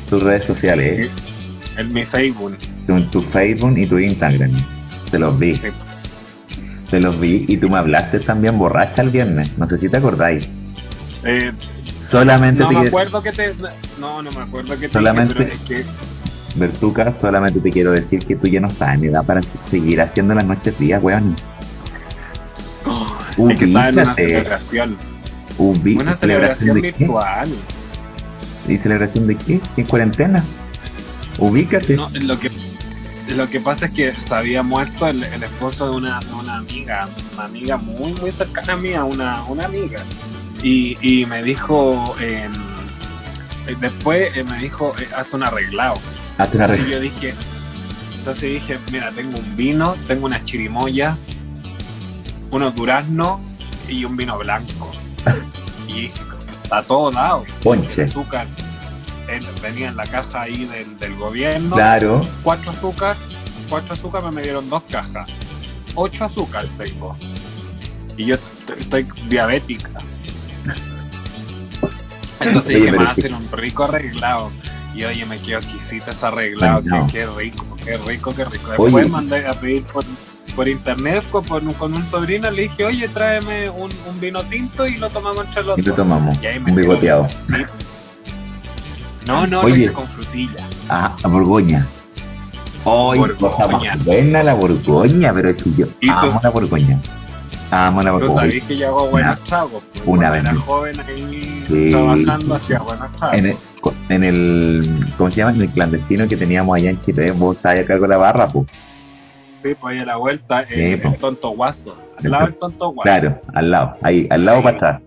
tus 0.08 0.22
redes 0.22 0.44
sociales, 0.44 1.10
En 1.76 1.92
mi 1.92 2.04
Facebook. 2.04 2.56
tu, 2.86 3.00
tu 3.10 3.22
Facebook 3.22 3.76
y 3.78 3.86
tu 3.86 3.98
Instagram, 3.98 4.50
te 5.10 5.18
los 5.18 5.38
vi, 5.38 5.56
Sí. 5.56 5.68
te 6.90 7.00
los 7.00 7.18
vi 7.20 7.44
y 7.48 7.56
tú 7.56 7.68
me 7.68 7.78
hablaste 7.78 8.20
también 8.20 8.58
borracha 8.58 9.02
el 9.02 9.10
viernes, 9.10 9.56
no 9.58 9.68
sé 9.68 9.78
si 9.78 9.88
te 9.88 9.96
acordáis, 9.98 10.48
Eh, 11.24 11.52
solamente 12.10 12.60
no 12.62 12.68
te 12.68 12.74
me 12.74 12.80
quiero, 12.82 12.88
acuerdo 12.98 13.22
que 13.22 13.32
te. 13.32 13.52
No, 13.98 14.22
no 14.22 14.30
me 14.30 14.40
acuerdo 14.40 14.78
que 14.78 14.86
te. 14.86 14.92
Solamente- 14.92 15.34
dije, 15.44 15.56
pero 15.68 15.80
es 15.80 15.84
que 15.84 16.58
Bertuca, 16.58 17.14
solamente 17.20 17.60
te 17.60 17.70
quiero 17.70 17.90
decir 17.92 18.24
que 18.24 18.34
tú 18.36 18.46
ya 18.48 18.60
no 18.60 18.68
estás 18.68 18.94
en 18.94 19.04
edad 19.04 19.24
para 19.24 19.40
seguir 19.70 20.00
haciendo 20.00 20.34
las 20.34 20.44
noches 20.44 20.78
días, 20.78 21.02
weón. 21.02 21.36
es 23.50 23.58
que 23.58 23.64
en 23.64 23.70
una 23.70 24.14
celebración. 24.14 24.96
Ubi- 25.58 26.00
Una 26.00 26.16
celebración 26.16 26.80
de 26.80 26.92
qué? 26.92 27.06
¿Y 28.68 28.78
celebración 28.78 29.26
de 29.26 29.36
qué? 29.36 29.60
¿En 29.76 29.84
cuarentena? 29.86 30.44
Ubícate. 31.38 31.96
No, 31.96 32.10
lo 32.10 32.38
que 32.38 32.50
lo 33.28 33.46
que 33.50 33.60
pasa 33.60 33.86
es 33.86 33.92
que 33.92 34.14
se 34.26 34.34
había 34.34 34.62
muerto 34.62 35.06
el, 35.06 35.22
el 35.22 35.42
esposo 35.42 35.90
de 35.90 35.96
una, 35.96 36.18
de 36.20 36.32
una 36.32 36.56
amiga, 36.58 37.08
una 37.34 37.44
amiga 37.44 37.76
muy 37.76 38.12
muy 38.14 38.32
cercana 38.32 38.72
a 38.72 38.76
mí, 38.76 38.94
una, 38.94 39.42
una 39.44 39.66
amiga. 39.66 40.02
Y, 40.62 40.96
y 41.02 41.26
me 41.26 41.42
dijo, 41.42 42.16
eh, 42.20 42.48
después 43.80 44.34
eh, 44.34 44.42
me 44.44 44.58
dijo, 44.58 44.94
eh, 44.98 45.08
haz 45.16 45.32
un 45.34 45.42
arreglado. 45.42 46.00
Hazte 46.38 46.56
una 46.56 46.64
Entonces 46.66 46.86
re- 46.86 46.90
yo 46.92 47.00
dije, 47.00 47.34
entonces 48.18 48.42
dije, 48.54 48.78
mira, 48.90 49.12
tengo 49.12 49.38
un 49.38 49.56
vino, 49.56 49.94
tengo 50.06 50.24
una 50.26 50.42
chirimoya, 50.44 51.16
unos 52.50 52.74
duraznos 52.74 53.40
y 53.88 54.04
un 54.04 54.16
vino 54.16 54.38
blanco. 54.38 54.90
Y 55.86 56.02
dije, 56.02 56.20
está 56.68 56.82
todo 56.82 57.10
dado. 57.10 57.44
Ponche. 57.62 58.02
azúcar 58.04 58.46
venía 59.62 59.88
en 59.88 59.96
la 59.96 60.06
caja 60.06 60.42
ahí 60.42 60.64
del, 60.66 60.98
del 60.98 61.14
gobierno 61.16 61.76
Claro. 61.76 62.26
cuatro 62.42 62.70
azúcar 62.70 63.16
cuatro 63.68 63.92
azúcar 63.94 64.30
me 64.32 64.40
dieron 64.42 64.70
dos 64.70 64.82
cajas 64.84 65.28
ocho 65.94 66.24
azúcar 66.24 66.66
tengo 66.78 67.14
y 68.16 68.24
yo 68.26 68.36
estoy, 68.36 68.80
estoy 68.80 69.06
diabética 69.28 69.90
entonces 72.40 72.76
Oye, 72.76 72.92
me 72.92 73.04
hacen 73.04 73.34
un 73.34 73.50
rico 73.52 73.84
arreglado 73.84 74.50
y 74.94 75.04
oye 75.04 75.26
me 75.26 75.38
quedo 75.42 75.58
exquisito 75.58 76.10
ese 76.10 76.24
arreglado 76.24 76.80
No. 76.84 77.06
que, 77.06 77.12
qué 77.12 77.26
rico 77.26 77.76
qué 77.84 77.98
rico 77.98 78.34
qué 78.34 78.44
rico 78.46 78.68
después 78.70 78.94
Oye. 78.94 79.08
mandé 79.08 79.46
a 79.46 79.52
pedir 79.60 79.82
por 79.84 80.04
por 80.58 80.66
internet 80.66 81.22
con, 81.30 81.44
con, 81.44 81.72
con 81.74 81.94
un 81.94 82.10
sobrino 82.10 82.50
le 82.50 82.62
dije 82.62 82.84
oye 82.84 83.06
tráeme 83.10 83.70
un, 83.70 83.92
un 84.08 84.20
vino 84.20 84.42
tinto 84.42 84.84
y 84.88 84.96
lo 84.96 85.08
tomamos 85.08 85.46
entre 85.46 85.62
los 85.62 85.78
Y 85.78 85.82
lo 85.82 85.94
tomamos. 85.94 86.36
y 86.42 86.46
ahí 86.46 86.58
me 86.58 86.72
Un 86.72 86.76
bigoteado. 86.78 87.28
No, 89.24 89.46
no, 89.46 89.60
Oye. 89.60 89.76
lo 89.76 89.82
hice 89.84 89.92
con 89.92 90.08
frutilla. 90.08 90.66
Ah, 90.88 91.16
a 91.22 91.28
Borgoña. 91.28 91.86
¡Ay, 92.84 93.18
Borgoña. 93.20 93.36
cosa 93.38 93.68
más 93.68 94.04
buena 94.04 94.42
la 94.42 94.54
Borgoña! 94.54 95.32
Pero 95.32 95.50
es 95.50 95.62
que 95.62 95.70
yo 95.76 95.86
amo 96.10 96.40
la 96.42 96.50
Borgoña. 96.50 97.00
Amo 97.70 98.02
la 98.02 98.10
Tú 98.10 98.16
Borgoña. 98.18 98.40
sabés 98.40 98.64
que 98.64 98.78
yo 98.78 98.88
hago 98.88 99.10
buenos 99.10 99.36
Una- 99.38 99.44
tragos. 99.46 99.82
Pues, 99.92 100.04
una 100.06 100.28
cuando 100.28 100.36
era 100.48 100.52
vez. 100.52 100.62
joven 100.64 101.00
ahí 101.00 101.64
Sí. 101.68 101.90
trabajando 101.90 102.54
hacía 102.56 102.78
buenos 102.80 103.12
tragos. 103.12 103.38
En 103.38 103.46
el, 103.46 103.56
en 104.08 104.24
el, 104.24 105.14
¿cómo 105.18 105.30
se 105.30 105.36
llama? 105.36 105.52
En 105.52 105.60
el 105.62 105.70
clandestino 105.70 106.26
que 106.26 106.36
teníamos 106.36 106.76
allá 106.76 106.90
en 106.90 107.00
Chile, 107.02 107.30
vos 107.30 107.54
estabas 107.56 107.78
a 107.80 107.84
cargo 107.84 108.02
de 108.04 108.08
la 108.08 108.16
barra, 108.16 108.48
pues. 108.48 108.66
Sí, 109.62 109.74
pues 109.80 109.94
ahí 109.94 109.98
a 110.00 110.04
la 110.04 110.16
vuelta, 110.16 110.64
Sí, 110.66 110.96
po. 111.02 111.08
el 111.08 111.16
tonto 111.18 111.50
guaso. 111.50 111.96
Al 112.22 112.30
lado 112.30 112.44
del 112.46 112.54
tonto 112.56 112.88
guaso. 112.90 113.02
Claro, 113.02 113.40
al 113.54 113.70
lado, 113.70 113.94
ahí, 114.02 114.26
al 114.30 114.44
lado 114.44 114.62
para 114.62 114.76
atrás. 114.76 115.02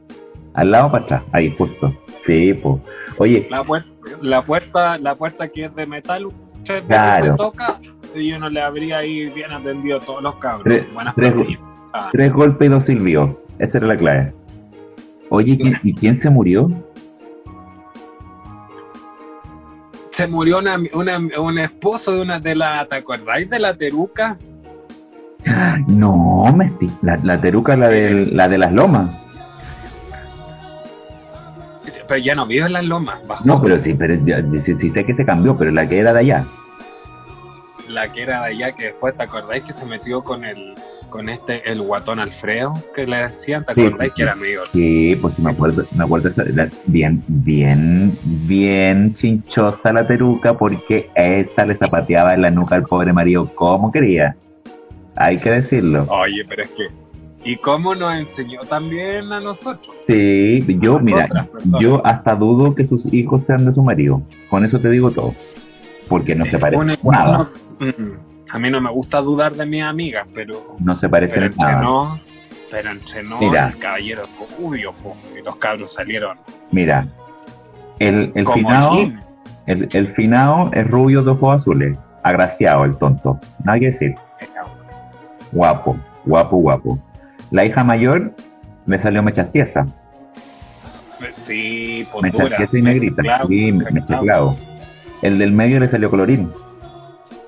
Al 0.54 0.72
lado 0.72 0.92
para 0.92 1.04
atrás, 1.06 1.24
ahí 1.32 1.54
justo. 1.58 1.94
Sí, 2.26 2.54
pues. 2.54 2.76
Oye, 3.18 3.48
La, 3.50 3.64
puerta, 3.64 3.90
la 4.22 4.42
puerta 4.42 4.98
la 4.98 5.16
puerta 5.16 5.48
que 5.48 5.66
es 5.66 5.76
de 5.76 5.86
metal, 5.86 6.28
tres 6.66 6.82
veces 6.88 6.88
Claro. 6.88 7.36
toca 7.36 7.80
y 8.16 8.34
uno 8.34 8.50
le 8.50 8.62
habría 8.62 8.98
ahí 9.00 9.30
bien 9.30 9.52
atendido 9.52 9.98
a 10.00 10.02
todos 10.02 10.22
los 10.22 10.36
cabros. 10.36 10.64
Tres- 10.64 10.94
Buenas 10.94 11.16
tres-. 11.16 11.34
Ah, 11.94 12.10
tres 12.12 12.32
golpes 12.34 12.68
y 12.68 12.72
dos 12.72 12.86
silbios. 12.86 13.32
Esa 13.60 13.78
era 13.78 13.88
la 13.88 13.98
clave. 13.98 14.34
Oye, 15.30 15.58
¿quién- 15.58 15.80
¿y 15.84 15.94
quién 15.96 16.22
se 16.22 16.30
murió? 16.30 16.70
Se 20.18 20.28
murió 20.28 20.60
una, 20.60 20.78
una, 20.94 21.18
un 21.40 21.58
esposo 21.60 22.12
de 22.14 22.22
una 22.22 22.40
de 22.40 22.56
la, 22.56 22.86
¿te 22.88 22.96
acordáis 22.96 23.50
de 23.50 23.60
la 23.60 23.76
Teruca? 23.76 24.38
No, 25.88 26.54
me 26.56 26.66
esti- 26.68 26.92
la, 27.02 27.18
la 27.24 27.42
teruca, 27.42 27.76
la 27.76 27.88
de, 27.90 28.28
la 28.28 28.48
de 28.48 28.58
las 28.60 28.72
lomas. 28.72 29.10
Pero 32.08 32.20
ya 32.24 32.36
no 32.36 32.46
vive 32.46 32.66
en 32.68 32.74
las 32.74 32.86
lomas. 32.86 33.20
No, 33.46 33.62
pero 33.62 33.82
sí, 33.82 33.94
pero 33.96 34.16
sí, 34.64 34.76
sí 34.80 34.90
sé 34.92 35.06
que 35.06 35.16
se 35.16 35.26
cambió, 35.26 35.58
pero 35.58 35.72
la 35.72 35.88
que 35.88 35.98
era 36.00 36.14
de 36.14 36.20
allá. 36.20 36.46
La 37.88 38.12
que 38.12 38.22
era 38.24 38.42
de 38.42 38.48
allá, 38.50 38.72
que 38.74 38.84
después, 38.86 39.16
¿te 39.18 39.24
acordáis 39.24 39.64
que 39.64 39.74
se 39.74 39.86
metió 39.86 40.22
con 40.24 40.44
el 40.46 40.76
con 41.12 41.30
este, 41.30 41.70
el 41.72 41.82
guatón 41.84 42.20
Alfredo, 42.20 42.74
que 42.96 43.06
le 43.06 43.18
decían? 43.18 43.64
¿Te 43.66 43.76
Sí, 43.76 43.82
acordáis 43.86 44.12
sí, 44.12 44.16
que 44.16 44.24
era 44.24 44.36
medio 44.36 44.62
Sí, 44.74 45.16
pues 45.22 45.38
me 45.38 45.52
acuerdo, 45.52 45.84
me 45.96 46.04
acuerdo 46.04 46.32
era 46.44 46.70
bien, 46.88 47.22
bien, 47.28 48.18
bien 48.24 49.14
chinchosa 49.14 49.94
la 49.94 50.08
teruca 50.08 50.56
porque 50.58 51.10
esa 51.14 51.66
le 51.66 51.76
zapateaba 51.76 52.34
en 52.34 52.42
la 52.42 52.50
nuca 52.50 52.76
al 52.76 52.84
pobre 52.84 53.14
marido 53.14 53.54
como 53.54 53.92
quería. 53.92 54.36
Hay 55.16 55.38
que 55.38 55.52
decirlo. 55.52 56.08
Oye, 56.10 56.44
pero 56.50 56.64
es 56.64 56.70
que... 56.72 56.88
¿Y 57.44 57.58
cómo 57.58 57.94
nos 57.96 58.16
enseñó 58.16 58.62
también 58.70 59.32
a 59.34 59.40
nosotros? 59.40 59.96
Sí, 60.08 60.64
yo, 60.80 60.98
A 60.98 61.02
mira, 61.02 61.28
yo 61.80 62.06
hasta 62.06 62.36
dudo 62.36 62.74
que 62.76 62.86
sus 62.88 63.12
hijos 63.14 63.42
sean 63.48 63.66
de 63.66 63.74
su 63.74 63.82
marido. 63.84 64.22
Con 64.50 64.64
eso 64.64 64.80
te 64.80 64.90
digo 64.90 65.12
todo. 65.12 65.34
Porque 66.08 66.36
no 66.36 66.46
se 66.46 66.60
parecen 66.60 66.82
Una- 66.82 66.94
en 66.94 67.00
nada. 67.04 67.50
A 68.52 68.60
mí 68.60 68.70
no 68.70 68.82
me 68.82 68.92
gusta 68.92 69.20
dudar 69.22 69.54
de 69.54 69.66
mis 69.66 69.84
amigas, 69.84 70.28
pero... 70.34 70.76
No 70.80 70.98
se 70.98 71.08
parecen 71.10 71.52
Pero 71.52 71.56
nada. 71.58 71.82
no... 71.82 72.20
Pero 72.70 72.90
entre 72.90 73.24
no, 73.24 73.38
Mira. 73.38 73.68
el 73.68 73.80
caballero 73.80 74.24
rubio, 74.58 74.94
po, 74.94 75.18
y 75.38 75.44
los 75.44 75.58
cabros 75.58 75.94
salieron 75.94 76.38
Mira, 76.72 77.06
el, 78.00 78.32
el 78.34 78.48
el, 79.68 79.90
el 79.92 80.14
finado 80.14 80.70
es 80.74 80.88
rubio 80.90 81.22
de 81.24 81.32
ojos 81.32 81.62
azules. 81.62 81.98
Agraciado 82.24 82.86
el 82.86 82.98
tonto. 82.98 83.40
Nada 83.64 83.80
que 83.80 83.92
decir. 83.92 84.16
Guapo, 85.52 85.98
guapo, 86.26 86.58
guapo. 86.58 87.00
La 87.52 87.66
hija 87.66 87.84
mayor 87.84 88.34
le 88.86 89.02
salió 89.02 89.22
mecha 89.22 89.52
tiesa. 89.52 89.86
Sí, 91.46 92.08
pues 92.12 92.24
Mecha 92.24 92.58
tiesa 92.58 92.78
y 92.78 92.82
negrita. 92.82 93.22
Sí, 93.22 93.28
claro. 93.28 93.48
mecha 93.94 94.20
clavo. 94.20 94.58
El 95.22 95.38
del 95.38 95.52
medio 95.52 95.80
le 95.80 95.90
salió 95.90 96.10
colorín. 96.10 96.52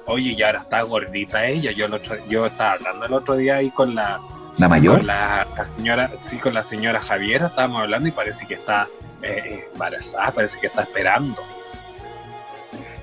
Oye, 0.06 0.34
y 0.38 0.42
ahora 0.44 0.62
está 0.62 0.82
gordita 0.82 1.46
ella. 1.46 1.72
Yo 1.72 1.86
el 1.86 1.94
otro, 1.94 2.16
yo 2.28 2.46
estaba 2.46 2.74
hablando 2.74 3.06
el 3.06 3.14
otro 3.14 3.36
día 3.36 3.56
ahí 3.58 3.70
con 3.72 3.96
la, 3.96 4.20
La 4.58 4.68
mayor. 4.68 4.98
con 4.98 5.08
la, 5.08 5.48
la 5.56 5.68
señora, 5.76 6.12
sí, 6.30 6.38
con 6.38 6.54
la 6.54 6.64
señora 6.64 7.02
Javiera 7.02 7.48
estábamos 7.48 7.82
hablando 7.82 8.08
y 8.10 8.12
parece 8.12 8.46
que 8.46 8.56
está 8.56 8.88
eh, 9.22 9.66
embarazada, 9.74 10.32
parece 10.32 10.60
que 10.60 10.68
está 10.68 10.82
esperando. 10.84 11.42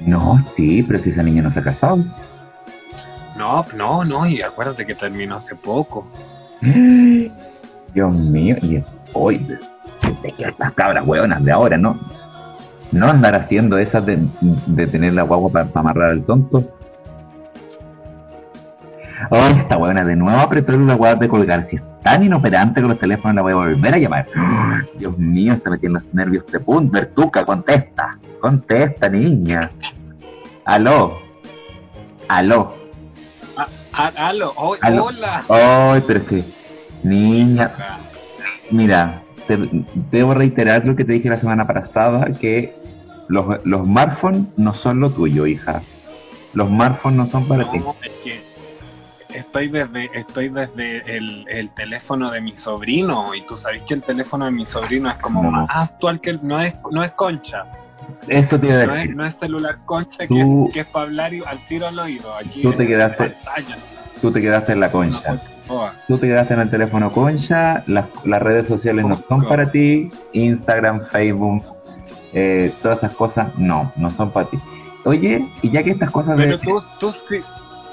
No, 0.00 0.44
sí, 0.56 0.82
pero 0.82 1.02
si 1.02 1.10
esa 1.10 1.22
niña 1.22 1.42
no 1.42 1.50
se 1.52 1.60
ha 1.60 1.62
casado. 1.64 2.04
No, 3.36 3.64
no, 3.74 4.04
no, 4.04 4.26
y 4.26 4.42
acuérdate 4.42 4.84
que 4.86 4.94
terminó 4.94 5.36
hace 5.36 5.54
poco. 5.54 6.06
Dios 6.60 8.12
mío, 8.14 8.56
y 8.62 8.82
hoy, 9.14 9.58
estas 10.38 10.72
cabras 10.74 11.06
hueonas 11.06 11.42
de 11.44 11.52
ahora, 11.52 11.76
¿no? 11.76 11.98
No 12.92 13.08
andar 13.08 13.34
haciendo 13.34 13.78
esas 13.78 14.04
de, 14.04 14.18
de 14.66 14.86
tener 14.88 15.14
la 15.14 15.22
guagua 15.22 15.50
para 15.50 15.68
amarrar 15.74 16.10
al 16.10 16.24
tonto. 16.24 16.64
Oh, 19.30 19.37
esta 19.46 19.76
hueona 19.76 20.04
de 20.04 20.16
nuevo 20.16 20.38
apretó 20.38 20.72
la 20.72 20.94
guagua 20.94 21.20
de 21.20 21.28
colgar. 21.28 21.66
Si 21.68 21.76
es 21.76 21.83
tan 22.02 22.22
inoperante 22.24 22.80
con 22.80 22.90
los 22.90 22.98
teléfonos 22.98 23.35
la 23.37 23.42
voy 23.42 23.52
a 23.52 23.56
volver 23.56 23.94
a 23.94 23.98
llamar. 23.98 24.26
Dios 24.98 25.16
mío, 25.18 25.52
está 25.54 25.70
metiendo 25.70 25.98
los 26.00 26.14
nervios 26.14 26.46
de 26.46 26.61
punto. 26.61 26.92
Bertuca, 26.92 27.44
contesta. 27.44 28.16
Contesta, 28.40 29.09
niña. 29.09 29.70
Aló. 30.64 31.18
Aló. 32.28 32.74
Ah, 33.56 33.66
ah, 33.92 34.12
aló, 34.28 34.52
oh, 34.56 34.76
Aló. 34.80 35.04
hola. 35.06 35.44
Ay, 35.48 36.02
pero 36.06 36.24
que, 36.26 36.44
niña, 37.02 37.70
Mira, 38.70 39.22
te- 39.48 39.68
debo 40.12 40.33
reiterar 40.33 40.85
lo 40.87 40.94
que 40.94 41.04
te 41.04 41.12
dije 41.12 41.28
la 41.28 41.40
semana 41.40 41.66
pasada, 41.66 42.26
que 42.40 42.72
los, 43.28 43.44
los 43.64 43.85
smartphones 43.85 44.46
no 44.56 44.74
son 44.76 45.00
lo 45.00 45.11
tuyo, 45.11 45.44
hija. 45.46 45.83
Los 46.54 46.68
smartphones 46.68 47.18
no 47.18 47.26
son 47.26 47.48
para 47.48 47.70
ti. 47.70 47.80
No, 47.80 47.94
es 48.02 48.12
que 48.24 48.40
estoy 49.34 49.68
desde, 49.68 50.10
estoy 50.14 50.48
desde 50.48 51.16
el, 51.16 51.46
el 51.48 51.70
teléfono 51.74 52.30
de 52.30 52.40
mi 52.40 52.56
sobrino 52.56 53.34
y 53.34 53.42
tú 53.46 53.56
sabes 53.56 53.82
que 53.82 53.94
el 53.94 54.02
teléfono 54.02 54.44
de 54.46 54.50
mi 54.50 54.66
sobrino 54.66 55.10
es 55.10 55.16
como 55.18 55.42
No. 55.42 55.50
más 55.50 55.68
actual 55.70 56.20
que 56.20 56.30
el, 56.30 56.40
no 56.42 56.60
es, 56.60 56.74
no 56.90 57.02
es 57.04 57.10
concha, 57.12 57.64
Eso 58.28 58.56
a 58.56 58.58
no 58.58 58.94
es, 58.96 59.10
no 59.14 59.24
es 59.26 59.34
celular 59.36 59.78
concha 59.86 60.26
Tú- 60.26 60.34
que, 60.34 60.40
es, 60.68 60.74
que 60.74 60.80
es 60.80 60.86
para 60.88 61.06
hablar 61.06 61.32
y 61.34 61.42
al 61.44 61.58
tiro 61.68 61.86
al 61.86 61.98
oído. 61.98 62.34
Aquí 62.34 62.62
Tú 62.62 62.72
te 62.72 62.86
quedaste- 62.86 63.34
Tú 64.20 64.30
te 64.32 64.40
quedaste 64.40 64.72
en 64.72 64.80
la 64.80 64.90
concha. 64.92 65.40
Tú 66.08 66.18
te 66.18 66.26
quedaste 66.26 66.52
en 66.54 66.60
el 66.60 66.70
teléfono 66.70 67.10
concha, 67.12 67.82
las, 67.86 68.06
las 68.24 68.42
redes 68.42 68.66
sociales 68.68 69.06
no 69.06 69.22
son 69.28 69.46
para 69.46 69.70
ti, 69.70 70.10
Instagram, 70.32 71.06
Facebook, 71.10 71.64
eh, 72.32 72.74
todas 72.82 72.98
esas 72.98 73.14
cosas, 73.14 73.56
no, 73.56 73.90
no 73.96 74.10
son 74.16 74.30
para 74.30 74.48
ti. 74.50 74.58
Oye, 75.04 75.48
y 75.62 75.70
ya 75.70 75.82
que 75.82 75.92
estas 75.92 76.10
cosas 76.10 76.36
Pero 76.36 76.58
de 76.58 76.64
tú, 76.64 76.82
tú 76.98 77.14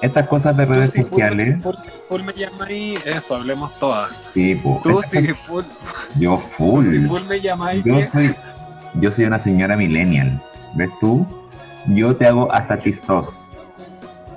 estas 0.02 0.28
cosas 0.28 0.56
de 0.58 0.66
redes 0.66 0.92
sí, 0.92 1.00
full- 1.02 1.10
sociales, 1.10 1.64
full, 1.64 1.76
full 2.08 2.22
me 2.24 2.34
llama 2.34 2.66
ahí, 2.66 2.96
eso, 3.06 3.36
hablemos 3.36 3.72
todas. 3.80 4.12
sí, 4.34 4.56
po, 4.56 4.80
Tú 4.84 5.02
sí, 5.12 5.28
full, 5.48 5.64
yo 6.20 6.38
full. 6.58 7.08
full 7.08 7.24
me 7.24 7.42
llamáis 7.42 7.84
Yo 7.84 7.96
vieja. 7.96 8.12
soy, 8.12 8.36
yo 8.96 9.12
soy 9.12 9.26
una 9.26 9.44
señora 9.44 9.76
millennial. 9.76 10.42
¿Ves 10.76 10.90
tú? 11.00 11.26
Yo 11.88 12.16
te 12.16 12.28
hago 12.28 12.52
hasta 12.52 12.78
tistos. 12.78 13.30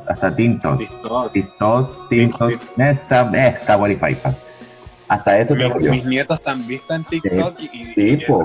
Hasta 0.09 0.35
tintos. 0.35 0.79
Listo. 0.79 1.31
Tistos, 1.33 2.09
tintos. 2.09 2.53
Esta, 2.77 3.31
esta 3.49 3.77
Wi-Fi. 3.77 4.17
Hasta 5.09 5.39
eso 5.41 5.55
te 5.55 5.65
Mis, 5.69 5.85
yo. 5.85 5.91
mis 5.93 6.05
nietos 6.07 6.39
están 6.39 6.67
vistos 6.67 6.97
en 6.97 7.05
TikTok 7.05 7.61
y, 7.61 7.65
y, 7.65 7.85
sí, 7.95 8.01
y 8.01 8.17
ridículo 8.17 8.45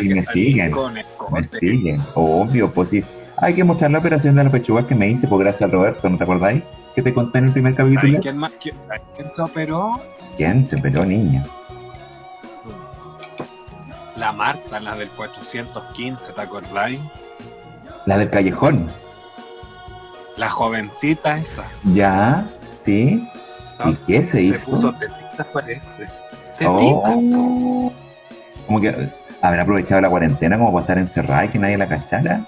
Y 0.00 0.08
que 0.08 0.14
me 0.14 0.26
siguen. 0.26 0.70
Con 0.70 0.94
Me 0.94 1.00
escote. 1.00 1.58
siguen. 1.58 2.00
Obvio, 2.14 2.72
pues 2.72 2.90
sí. 2.90 3.04
Hay 3.38 3.54
que 3.54 3.64
mostrar 3.64 3.90
la 3.90 3.98
operación 3.98 4.34
de 4.36 4.44
la 4.44 4.50
pechuga 4.50 4.86
que 4.86 4.94
me 4.94 5.08
hice, 5.10 5.26
pues 5.28 5.40
gracias 5.40 5.68
a 5.68 5.72
Roberto, 5.72 6.08
¿no 6.08 6.16
te 6.16 6.24
acordáis? 6.24 6.62
Que 6.94 7.02
te 7.02 7.12
conté 7.12 7.38
en 7.38 7.46
el 7.46 7.52
primer 7.52 7.74
¿Sabes 7.76 7.94
capítulo. 7.94 8.22
quién 8.22 8.38
más? 8.38 8.52
quién- 8.62 8.76
¿Sabes 8.86 9.02
quién 9.14 9.28
se 9.36 9.42
operó? 9.42 10.00
¿Quién? 10.38 10.68
Se 10.70 10.78
peló, 10.78 11.04
niña. 11.04 11.44
La 14.16 14.32
Marta, 14.32 14.80
la 14.80 14.96
del 14.96 15.10
415, 15.10 16.32
¿te 16.34 16.40
acordáis? 16.40 17.00
La 18.06 18.16
del 18.16 18.30
callejón. 18.30 18.90
La 20.36 20.48
jovencita 20.48 21.36
esa. 21.38 21.64
Ya, 21.94 22.46
sí. 22.84 23.26
¿Y 23.84 23.94
qué 24.06 24.22
se 24.26 24.30
Se 24.32 24.42
hizo? 24.42 24.64
puso 24.64 24.92
tetita, 24.94 25.44
parece. 25.52 25.82
Tetita. 26.58 26.68
Oh. 26.70 27.92
Como 28.66 28.80
que 28.80 29.10
habrá 29.42 29.62
aprovechado 29.62 30.00
la 30.00 30.08
cuarentena 30.08 30.56
como 30.56 30.72
para 30.72 30.80
estar 30.82 30.98
encerrada 30.98 31.44
y 31.44 31.48
que 31.50 31.58
nadie 31.58 31.76
la 31.76 31.86
cachara. 31.86 32.40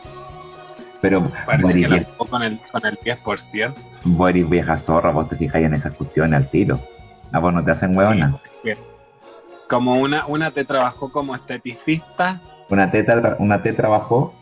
Pero 1.01 1.31
Parece 1.47 1.73
que 1.81 1.89
la 1.89 2.05
con 2.17 2.43
el, 2.43 2.59
con 2.73 2.85
el 2.85 2.99
10%. 2.99 3.75
Boris 4.05 4.49
vieja 4.51 4.79
zorra, 4.79 5.11
vos 5.13 5.29
te 5.29 5.37
fijáis 5.37 5.67
en 5.67 5.75
esas 5.75 5.95
cuestiones 5.95 6.37
al 6.37 6.51
tiro. 6.51 6.81
A 7.33 7.39
vos 7.39 7.53
no 7.55 7.65
te 7.65 7.71
hacen 7.71 7.97
hueona. 7.97 8.35
Que- 8.63 8.77
Como 9.69 10.01
una, 10.01 10.27
una 10.27 10.51
te 10.51 10.65
trabajó 10.65 11.13
como 11.13 11.35
esteticista, 11.37 12.41
Una 12.71 12.91
teta, 12.91 13.37
una 13.39 13.63
teta 13.63 13.77
trabajó. 13.79 14.35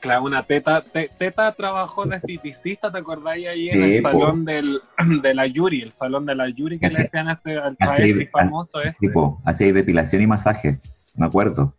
claro, 0.00 0.24
una 0.24 0.42
teta, 0.42 0.82
te- 0.82 1.10
teta 1.18 1.52
trabajó 1.52 2.04
de 2.06 2.16
esteticista, 2.16 2.90
¿te 2.92 2.98
acordáis 2.98 3.46
ahí 3.48 3.70
en 3.70 3.82
Sí, 3.84 3.96
el 3.96 4.02
po. 4.02 4.10
salón 4.10 4.44
del, 4.44 4.80
de 5.22 5.34
la 5.34 5.46
Yuri, 5.46 5.82
el 5.82 5.92
salón 5.92 6.26
de 6.26 6.34
la 6.34 6.48
Yuri 6.48 6.78
que 6.78 6.86
Así- 6.86 6.96
le 6.96 7.02
decían 7.04 7.28
ese, 7.30 7.56
al 7.56 7.76
país 7.76 8.28
famoso? 8.30 8.78
Tipo, 9.00 9.40
hacía 9.44 9.72
depilación 9.72 10.22
y 10.22 10.26
masaje. 10.26 10.78
Me 11.16 11.26
acuerdo. 11.26 11.74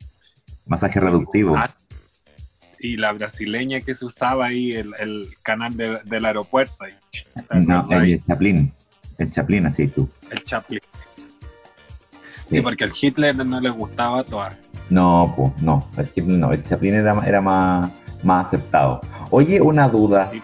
Masaje 0.65 0.99
reductivo. 0.99 1.55
Ah, 1.57 1.69
y 2.79 2.97
la 2.97 3.11
brasileña 3.13 3.81
que 3.81 3.95
se 3.95 4.05
usaba 4.05 4.47
ahí, 4.47 4.71
el, 4.73 4.93
el 4.99 5.29
canal 5.43 5.75
de- 5.75 5.99
del 6.05 6.25
aeropuerto, 6.25 6.75
el 6.85 8.23
Chaplin. 8.25 8.71
El 9.17 9.31
Chaplin, 9.31 9.65
así 9.65 9.87
tú. 9.87 10.09
el 10.31 10.43
Chaplin. 10.43 10.79
Sí. 12.49 12.55
Sí. 12.55 12.61
porque 12.61 12.83
el 12.85 12.91
Hitler 12.99 13.35
no 13.35 13.59
le 13.61 13.69
gustaba 13.69 14.21
actuar. 14.21 14.57
No, 14.89 15.33
pues, 15.37 15.51
no. 15.61 15.87
El 15.97 16.07
Chaplin 16.07 16.39
no. 16.39 16.51
El 16.51 16.63
Chaplin 16.63 16.95
era, 16.95 17.21
era 17.27 17.41
más, 17.41 17.91
más 18.23 18.47
aceptado. 18.47 19.01
Oye, 19.29 19.61
una 19.61 19.87
duda. 19.87 20.29
Sí. 20.31 20.41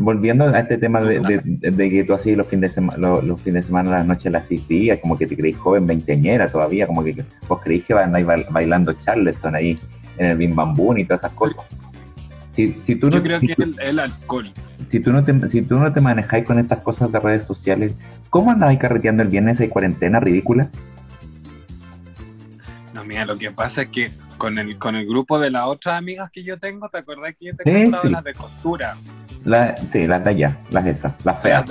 Volviendo 0.00 0.44
a 0.44 0.60
este 0.60 0.78
tema 0.78 1.00
de, 1.00 1.18
de- 1.20 1.70
de 1.72 1.90
que 1.90 2.04
tú 2.04 2.14
así 2.14 2.34
los 2.36 2.46
fines 2.46 2.70
de 2.70 2.74
semana, 2.76 2.98
los, 2.98 3.24
los 3.24 3.40
fines 3.42 3.62
de 3.64 3.66
semana, 3.66 3.90
las 3.90 4.06
noches 4.06 4.30
las 4.32 4.44
hacías, 4.44 4.98
como 5.00 5.18
que 5.18 5.26
te 5.26 5.36
creís 5.36 5.56
joven, 5.58 5.86
veinteañera 5.88 6.50
todavía, 6.50 6.86
como 6.86 7.02
que 7.02 7.24
vos 7.48 7.60
creís 7.62 7.84
que 7.84 7.94
van 7.94 8.14
a 8.14 8.20
ir 8.20 8.26
bail- 8.26 8.46
bailando 8.50 8.92
Charleston 8.94 9.56
ahí 9.56 9.76
en 10.18 10.26
el 10.26 10.36
Bim 10.36 10.54
Bam 10.54 10.74
Boom 10.74 10.98
y 10.98 11.04
todas 11.04 11.20
esas 11.24 11.32
cosas. 11.32 11.64
Si, 12.54 12.72
si 12.86 12.96
tú 12.96 13.08
no, 13.08 13.16
Yo 13.18 13.22
creo 13.22 13.40
si 13.40 13.46
que 13.48 13.54
tú- 13.56 13.62
el, 13.62 13.80
el 13.80 13.98
alcohol. 14.00 14.50
si 14.90 15.00
tú 15.00 15.12
no 15.12 15.24
te, 15.24 15.50
si 15.50 15.62
tú 15.62 15.78
no 15.78 15.92
te 15.92 16.00
manejáis 16.00 16.44
con 16.44 16.58
estas 16.58 16.80
cosas 16.80 17.10
de 17.12 17.20
redes 17.20 17.46
sociales, 17.46 17.94
¿cómo 18.30 18.50
andabas 18.50 18.76
carreteando 18.78 19.22
el 19.22 19.28
viernes 19.28 19.58
de 19.58 19.68
cuarentena 19.68 20.18
ridícula? 20.20 20.68
No, 22.94 23.04
mira, 23.04 23.24
lo 23.26 23.36
que 23.38 23.50
pasa 23.52 23.82
es 23.82 23.88
que 23.90 24.10
con 24.38 24.58
el 24.58 24.76
con 24.78 24.96
el 24.96 25.06
grupo 25.06 25.38
de 25.38 25.50
las 25.50 25.66
otras 25.66 25.96
amigas 25.98 26.30
que 26.32 26.42
yo 26.42 26.58
tengo, 26.58 26.88
¿te 26.88 26.98
acordás 26.98 27.34
que 27.38 27.46
yo 27.46 27.56
te 27.56 27.70
he 27.70 27.82
contado 27.84 28.08
las 28.10 28.24
de 28.24 28.34
costura? 28.34 28.96
La, 29.44 29.76
sí, 29.92 30.06
las 30.06 30.24
de 30.24 30.30
allá, 30.30 30.58
las 30.70 30.86
esas, 30.86 31.12
las 31.24 31.40
feas. 31.42 31.64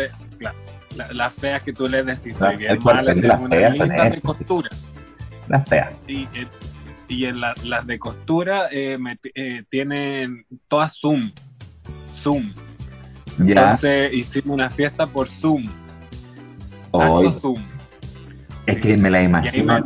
Las, 1.12 1.34
feas 1.36 1.62
que 1.62 1.74
tú 1.74 1.88
le 1.88 2.04
decís, 2.04 2.36
soy 2.40 2.56
bien 2.56 2.80
mala, 2.84 3.14
las 3.14 3.40
una 3.40 3.70
lista 3.70 4.10
de 4.10 4.22
costura. 4.22 4.70
Las 5.48 5.68
feas. 5.70 5.90
Y, 6.08 6.24
eh, 6.34 6.48
y 7.08 7.26
en 7.26 7.40
las 7.42 7.88
de 7.88 8.00
costura 8.00 8.68
eh, 8.72 8.98
eh, 9.36 9.64
tienen 9.70 10.46
todas 10.68 10.98
Zoom. 11.00 11.32
Zoom. 12.22 12.52
Entonces 13.40 14.14
hicimos 14.14 14.56
una 14.56 14.70
fiesta 14.70 15.08
por 15.08 15.28
Zoom. 15.30 15.66
Hoy. 16.92 17.34
Zoom. 17.42 17.64
Es 18.66 18.82
que 18.82 18.98
me 18.98 19.10
la 19.10 19.24
imagino. 19.24 19.80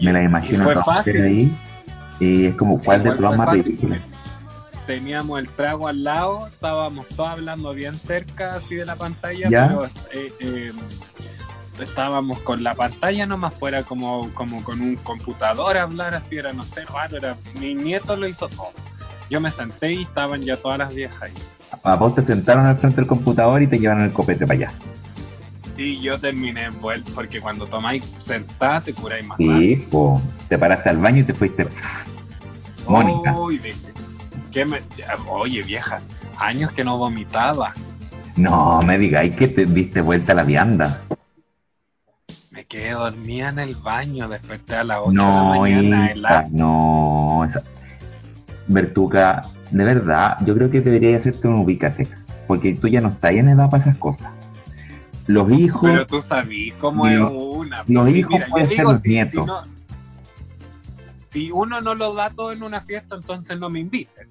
Me, 0.00 0.12
la 0.12 0.22
imagino. 0.22 0.64
Fue 0.64 0.82
fácil. 0.82 1.22
Ahí, 1.22 1.58
y 2.20 2.46
es 2.46 2.54
como, 2.56 2.80
¿cuál 2.80 3.02
de 3.02 3.12
todas 3.12 3.36
más 3.36 3.52
ridículas? 3.52 4.00
teníamos 4.86 5.38
el 5.40 5.48
trago 5.50 5.88
al 5.88 6.04
lado, 6.04 6.46
estábamos 6.46 7.06
todos 7.08 7.30
hablando 7.30 7.72
bien 7.72 7.98
cerca 8.00 8.56
así 8.56 8.74
de 8.76 8.84
la 8.84 8.96
pantalla, 8.96 9.48
pero 9.48 9.86
eh, 10.12 10.32
eh, 10.40 10.72
estábamos 11.82 12.38
con 12.40 12.62
la 12.62 12.74
pantalla 12.74 13.26
nomás 13.26 13.54
fuera 13.54 13.82
como, 13.82 14.32
como 14.34 14.62
con 14.62 14.80
un 14.80 14.96
computador 14.96 15.76
a 15.76 15.82
hablar 15.82 16.14
así, 16.14 16.36
era 16.36 16.52
no 16.52 16.62
sé, 16.64 16.84
raro, 16.84 17.16
era, 17.16 17.36
mi 17.58 17.74
nieto 17.74 18.14
lo 18.16 18.28
hizo 18.28 18.48
todo. 18.48 18.72
Yo 19.30 19.40
me 19.40 19.50
senté 19.52 19.92
y 19.92 20.02
estaban 20.02 20.42
ya 20.42 20.56
todas 20.56 20.78
las 20.78 20.94
viejas 20.94 21.22
ahí. 21.22 21.34
A 21.82 21.96
vos 21.96 22.14
te 22.14 22.24
sentaron 22.24 22.66
al 22.66 22.78
frente 22.78 22.96
del 22.96 23.06
computador 23.06 23.62
y 23.62 23.66
te 23.66 23.78
llevaron 23.78 24.04
el 24.04 24.12
copete 24.12 24.46
para 24.46 24.68
allá. 24.68 24.72
Sí, 25.76 26.00
yo 26.00 26.20
terminé 26.20 26.66
envuelto 26.66 27.10
porque 27.14 27.40
cuando 27.40 27.66
tomáis 27.66 28.04
sentada 28.26 28.80
te 28.80 28.94
curáis 28.94 29.26
más. 29.26 29.38
Sí, 29.38 29.84
pues, 29.90 30.22
te 30.48 30.56
paraste 30.56 30.90
al 30.90 30.98
baño 30.98 31.20
y 31.20 31.24
te 31.24 31.34
fuiste. 31.34 31.66
Mónica. 32.86 33.34
Oye, 35.28 35.62
vieja, 35.62 36.00
años 36.38 36.70
que 36.72 36.84
no 36.84 36.96
vomitaba. 36.96 37.74
No, 38.36 38.82
me 38.82 38.98
digáis 38.98 39.34
que 39.36 39.48
te 39.48 39.64
diste 39.64 40.00
vuelta 40.00 40.32
a 40.32 40.36
la 40.36 40.42
vianda. 40.44 41.02
Me 42.64 42.68
quedé 42.68 42.92
dormida 42.92 43.50
en 43.50 43.58
el 43.58 43.74
baño, 43.74 44.26
desperté 44.26 44.76
a 44.76 44.84
las 44.84 45.00
8 45.02 45.12
no, 45.12 45.52
de 45.52 45.70
la 45.70 45.98
mañana. 45.98 46.48
No, 46.50 47.46
Bertuca, 48.68 49.42
de 49.70 49.84
verdad, 49.84 50.38
yo 50.46 50.54
creo 50.54 50.70
que 50.70 50.80
debería 50.80 51.18
hacerte 51.18 51.46
un 51.46 51.56
ubícate, 51.56 52.08
porque 52.46 52.72
tú 52.72 52.88
ya 52.88 53.02
no 53.02 53.10
estás 53.10 53.32
en 53.32 53.50
edad 53.50 53.68
para 53.68 53.82
esas 53.82 53.98
cosas. 53.98 54.32
Los 55.26 55.52
hijos... 55.52 55.82
Pero 55.82 56.06
tú 56.06 56.22
sabes 56.22 56.72
cómo 56.80 57.06
es 57.06 57.20
una. 57.20 57.84
Los 57.86 58.08
hijos 58.08 58.40
pueden 58.48 58.68
ser 58.70 58.84
los 58.84 59.04
nietos. 59.04 59.68
Si, 61.30 61.50
uno 61.50 61.82
no 61.82 61.94
lo 61.94 62.14
da 62.14 62.30
todo 62.30 62.50
en 62.52 62.62
una 62.62 62.80
fiesta, 62.80 63.16
entonces 63.16 63.58
no 63.58 63.68
me 63.68 63.80
inviten. 63.80 64.26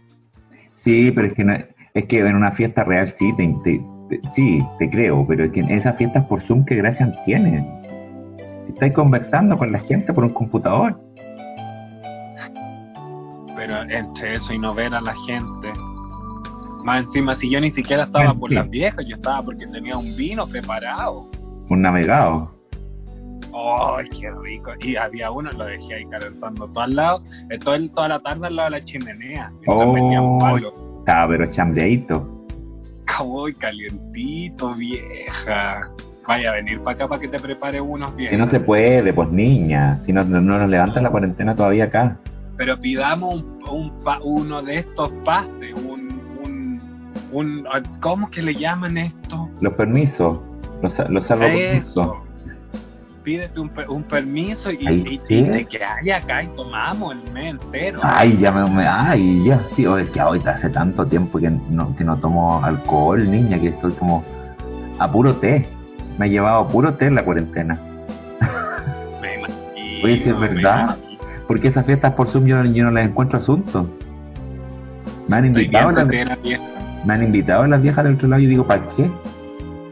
Sí, 0.84 1.12
pero 1.12 1.28
es 1.28 1.34
que, 1.34 1.44
no, 1.44 1.54
es 1.94 2.06
que 2.08 2.20
en 2.20 2.36
una 2.36 2.54
fiesta 2.54 2.84
real 2.84 3.14
sí, 3.20 3.32
te, 3.38 3.80
sí, 4.36 4.60
te 4.80 4.90
creo, 4.90 5.24
pero 5.28 5.46
es 5.46 5.52
que 5.52 5.60
en 5.60 5.70
esas 5.70 5.96
fiestas 5.98 6.26
por 6.26 6.42
Zoom, 6.42 6.66
¿qué 6.66 6.76
gracia 6.78 7.14
tienen? 7.26 7.83
Estáis 8.70 8.94
conversando 8.94 9.58
con 9.58 9.72
la 9.72 9.80
gente 9.80 10.14
por 10.14 10.24
un 10.24 10.34
computador. 10.34 11.00
Pero 13.56 13.82
entre 13.84 14.36
eso 14.36 14.54
y 14.54 14.60
no 14.60 14.74
ver 14.74 14.94
a 14.94 15.02
la 15.02 15.16
gente. 15.26 15.72
Más 16.84 17.06
encima, 17.06 17.36
si 17.36 17.50
yo 17.50 17.62
ni 17.62 17.72
siquiera 17.72 18.04
estaba 18.04 18.34
por 18.34 18.52
las 18.52 18.70
viejas, 18.70 19.06
yo 19.08 19.16
estaba 19.16 19.42
porque 19.44 19.66
tenía 19.68 19.98
un 19.98 20.16
vino 20.18 20.46
preparado. 20.46 21.30
Un 21.70 21.82
navegado. 21.82 22.52
¡Ay, 23.56 24.10
qué 24.10 24.32
rico! 24.32 24.72
Y 24.82 24.96
había 24.96 25.30
uno, 25.30 25.52
lo 25.52 25.66
dejé 25.66 25.94
ahí 25.94 26.06
calentando 26.08 26.68
todo 26.68 26.82
al 26.82 26.96
lado, 26.96 27.24
todo 27.64 27.90
toda 27.90 28.08
la 28.08 28.20
tarde 28.20 28.48
al 28.48 28.56
lado 28.56 28.72
de 28.72 28.80
la 28.80 28.86
chimenea. 28.86 29.52
Oh, 29.68 30.58
estaba 31.00 31.28
pero 31.28 31.50
chambreadito. 31.52 32.48
¡Ay, 33.08 33.54
calientito, 33.60 34.74
vieja! 34.74 35.90
Vaya 36.28 36.52
a 36.52 36.54
venir 36.54 36.80
para 36.82 36.96
acá 36.96 37.08
para 37.08 37.22
que 37.22 37.28
te 37.28 37.40
prepare 37.40 37.82
unos 37.82 38.16
bien. 38.16 38.32
Si 38.32 38.38
no 38.38 38.50
se 38.50 38.60
puede, 38.60 39.14
pues 39.14 39.30
niña. 39.30 40.00
Si 40.06 40.14
no, 40.14 40.24
no 40.24 40.42
nos 40.42 40.70
levanta 40.70 41.02
la 41.02 41.10
cuarentena 41.10 41.56
todavía 41.56 41.86
acá. 41.86 42.18
Pero 42.58 42.80
pidamos 42.80 43.44
un, 43.70 43.92
uno 44.24 44.62
de 44.62 44.80
estos 44.80 45.10
pases, 45.26 45.74
un, 45.74 46.22
un, 46.44 46.82
un, 47.32 47.68
¿Cómo 48.00 48.30
que 48.30 48.42
le 48.42 48.54
llaman 48.54 48.98
esto? 48.98 49.50
Los 49.60 49.74
permisos, 49.74 50.40
los, 50.82 51.10
los 51.10 51.26
salvoconductos 51.26 52.24
pídete 53.24 53.60
un, 53.60 53.72
un 53.88 54.04
permiso 54.04 54.70
y, 54.70 54.78
y, 54.88 55.22
y, 55.30 55.66
que 55.66 55.84
haya 55.84 56.18
acá 56.18 56.44
y 56.44 56.48
tomamos 56.56 57.16
el 57.16 57.34
mes 57.34 57.56
entero. 57.56 58.00
Ay, 58.04 58.38
ya 58.38 58.52
me, 58.52 58.86
ay, 58.86 59.44
ya, 59.46 59.62
sí, 59.76 59.86
es 59.86 60.10
que 60.12 60.20
ahorita 60.20 60.52
hace 60.52 60.70
tanto 60.70 61.06
tiempo 61.08 61.40
que 61.40 61.50
no, 61.50 61.96
que 61.96 62.04
no 62.04 62.18
tomo 62.18 62.64
alcohol, 62.64 63.30
niña, 63.30 63.60
que 63.60 63.70
estoy 63.70 63.94
como 63.94 64.24
a 65.00 65.12
puro 65.12 65.36
té. 65.38 65.68
Me 66.18 66.28
he 66.28 66.30
llevado 66.30 66.60
a 66.60 66.68
puro 66.68 66.94
té 66.94 67.08
en 67.08 67.16
la 67.16 67.24
cuarentena. 67.24 67.80
Me 69.22 69.36
imagino. 69.36 70.06
Oye, 70.06 70.24
si 70.24 70.30
es 70.30 70.40
verdad. 70.40 70.98
Porque 71.48 71.68
esas 71.68 71.86
fiestas 71.86 72.14
por 72.14 72.30
Zoom 72.32 72.46
yo, 72.46 72.64
no 72.64 72.92
les 72.92 73.06
encuentro 73.06 73.40
asunto. 73.40 73.88
Me 75.28 75.38
han 75.38 75.46
invitado 75.46 75.92
las, 75.92 76.08
me 76.08 77.14
han 77.14 77.24
invitado 77.24 77.64
a 77.64 77.68
las 77.68 77.82
viejas 77.82 78.04
del 78.04 78.16
otro 78.16 78.28
lado 78.28 78.42
y 78.42 78.48
digo, 78.48 78.66
¿para 78.66 78.82
qué? 78.96 79.10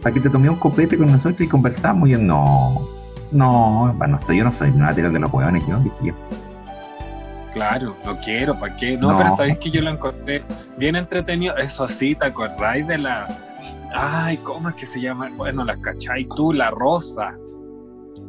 ¿Para 0.01 0.13
que 0.13 0.19
te 0.19 0.29
tomé 0.29 0.49
un 0.49 0.55
copete 0.57 0.97
con 0.97 1.11
nosotros 1.11 1.41
y 1.41 1.47
conversamos? 1.47 2.09
Y 2.09 2.13
yo, 2.13 2.17
no, 2.17 2.87
no, 3.31 3.93
bueno, 3.97 4.19
yo 4.27 4.43
no 4.43 4.57
soy 4.57 4.69
una 4.69 4.93
de 4.93 5.19
los 5.19 5.33
hueones, 5.33 5.63
yo, 5.67 5.81
yo. 6.03 6.13
Claro, 7.53 7.95
no 8.05 8.17
quiero, 8.19 8.57
¿para 8.57 8.75
qué? 8.77 8.97
No, 8.97 9.17
pero 9.17 9.35
sabéis 9.35 9.57
que 9.57 9.71
yo 9.71 9.81
lo 9.81 9.91
encontré 9.91 10.41
bien 10.77 10.95
entretenido. 10.95 11.55
Eso 11.57 11.87
sí, 11.87 12.15
¿te 12.15 12.25
acordáis 12.25 12.87
de 12.87 12.97
la. 12.97 13.27
Ay, 13.93 14.37
¿cómo 14.37 14.69
es 14.69 14.75
que 14.75 14.87
se 14.87 15.01
llama? 15.01 15.29
Bueno, 15.35 15.63
la 15.63 15.75
cachai 15.81 16.27
tú, 16.35 16.53
la 16.53 16.71
rosa. 16.71 17.35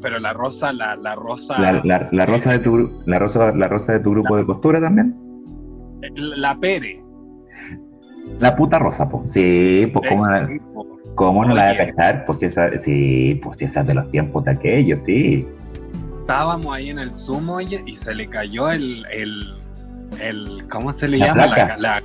Pero 0.00 0.18
la 0.18 0.32
rosa, 0.32 0.72
la, 0.72 0.96
la 0.96 1.14
rosa. 1.14 1.58
La, 1.58 2.08
la, 2.10 2.26
rosa 2.26 2.52
de 2.52 2.58
tu 2.58 2.90
la 3.06 3.18
rosa, 3.18 3.52
la 3.52 3.68
rosa 3.68 3.92
de 3.92 4.00
tu 4.00 4.10
grupo 4.10 4.36
de 4.36 4.44
costura 4.44 4.80
también. 4.80 5.14
La 6.16 6.56
Pere. 6.56 7.00
La 8.40 8.56
puta 8.56 8.78
rosa, 8.78 9.08
pues. 9.08 9.24
Sí, 9.32 9.86
pues 9.92 10.08
como 10.08 10.26
la, 10.26 10.48
¿Cómo 11.14 11.44
no 11.44 11.54
la 11.54 11.72
voy 11.72 11.80
a 11.80 11.86
cachar? 11.86 12.24
Pues 12.26 12.42
esa, 12.42 12.70
sí, 12.82 13.38
pues 13.42 13.60
esa 13.60 13.80
es 13.80 13.86
de 13.86 13.94
los 13.94 14.10
tiempos 14.10 14.44
de 14.44 14.52
aquellos, 14.52 15.00
sí. 15.06 15.46
Estábamos 16.20 16.74
ahí 16.74 16.90
en 16.90 16.98
el 16.98 17.10
Zoom, 17.18 17.50
oye, 17.50 17.82
y 17.86 17.96
se 17.96 18.14
le 18.14 18.28
cayó 18.28 18.70
el, 18.70 19.04
el, 19.10 19.54
el 20.20 20.68
¿cómo 20.70 20.92
se 20.94 21.08
le 21.08 21.18
llama? 21.18 21.46
La, 21.46 21.76
la, 21.76 22.02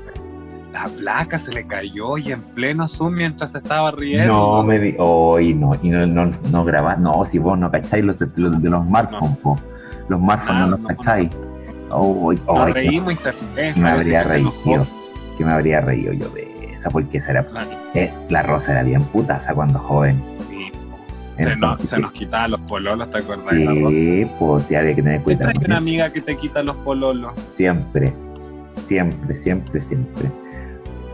la, 0.77 0.89
placa 0.89 1.39
se 1.39 1.51
le 1.51 1.65
cayó 1.65 2.17
y 2.17 2.31
en 2.31 2.41
pleno 2.41 2.87
Zoom 2.87 3.15
mientras 3.15 3.53
estaba 3.53 3.91
riendo. 3.91 4.33
No, 4.33 4.63
me 4.63 4.79
di, 4.79 4.95
hoy 4.97 5.53
no, 5.53 5.75
y 5.81 5.89
no, 5.89 6.05
no, 6.05 6.31
no 6.49 6.65
grabás, 6.65 6.99
no, 6.99 7.25
si 7.31 7.37
vos 7.39 7.57
no 7.57 7.71
cacháis 7.71 8.03
los, 8.03 8.17
de 8.19 8.69
los 8.69 8.85
smartphones, 8.85 9.37
no. 9.43 9.57
los 10.09 10.19
smartphones 10.19 10.69
no, 10.69 10.77
los 10.77 10.87
cacháis. 10.87 11.31
Oh, 11.89 12.33
oh, 12.45 12.53
Nos 12.53 12.73
reímos 12.73 13.13
y 13.13 13.15
se 13.15 13.79
me 13.79 13.89
habría 13.89 14.23
reído, 14.23 14.53
que 15.37 15.45
me 15.45 15.51
habría 15.51 15.81
reído 15.81 16.13
yo 16.13 16.29
de 16.29 16.47
porque 16.91 17.19
será, 17.21 17.45
eh, 17.93 18.11
la 18.29 18.43
Rosa 18.43 18.71
era 18.71 18.83
bien 18.83 19.03
putaza 19.05 19.53
cuando 19.53 19.79
joven. 19.79 20.21
Sí. 20.49 20.71
se, 21.37 21.55
nos, 21.55 21.81
se 21.81 21.99
nos 21.99 22.11
quitaba 22.11 22.47
los 22.47 22.61
pololos, 22.61 23.09
¿te 23.11 23.17
acordás? 23.17 23.53
Sí, 23.53 24.27
pues 24.39 24.69
ya 24.69 24.79
había 24.79 24.95
que 24.95 25.01
tener 25.01 25.21
cuidado. 25.21 25.49
Hay 25.49 25.65
una 25.65 25.77
amiga 25.77 26.11
que 26.11 26.21
te 26.21 26.37
quita 26.37 26.63
los 26.63 26.75
pololos. 26.77 27.33
Siempre, 27.55 28.13
siempre, 28.87 29.35
siempre, 29.43 29.81
siempre. 29.81 30.31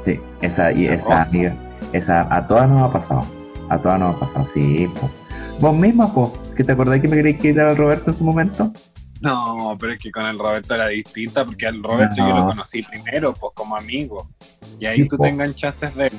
Sí, 0.06 0.20
esa, 0.42 0.72
y 0.72 0.88
esa 0.88 1.24
amiga, 1.24 1.56
esa, 1.94 2.36
a 2.36 2.48
todas 2.48 2.70
nos 2.70 2.90
ha 2.90 2.94
pasado. 2.94 3.26
A 3.70 3.78
todas 3.78 4.00
nos 4.00 4.16
ha 4.16 4.20
pasado, 4.20 4.48
sí. 4.54 4.88
Vos 5.60 5.76
misma, 5.76 6.14
pues, 6.14 6.32
que 6.56 6.64
te 6.64 6.72
acordás 6.72 7.00
que 7.00 7.08
me 7.08 7.18
queréis 7.18 7.40
quitar 7.40 7.68
al 7.68 7.78
Roberto 7.78 8.12
en 8.12 8.18
su 8.18 8.24
momento. 8.24 8.72
No, 9.22 9.78
pero 9.80 9.94
es 9.94 10.00
que 10.00 10.12
con 10.12 10.26
el 10.26 10.38
Roberto 10.38 10.76
era 10.76 10.88
distinta, 10.88 11.46
porque 11.46 11.66
al 11.66 11.82
Roberto 11.82 12.16
yo 12.18 12.28
lo 12.28 12.46
conocí 12.46 12.84
primero, 12.84 13.34
pues 13.34 13.54
como 13.56 13.78
amigo. 13.78 14.28
Y 14.80 14.86
ahí 14.86 15.08
tú 15.08 15.18
te 15.18 15.30
enganchaste 15.30 15.88
de 15.92 16.08
él. 16.08 16.14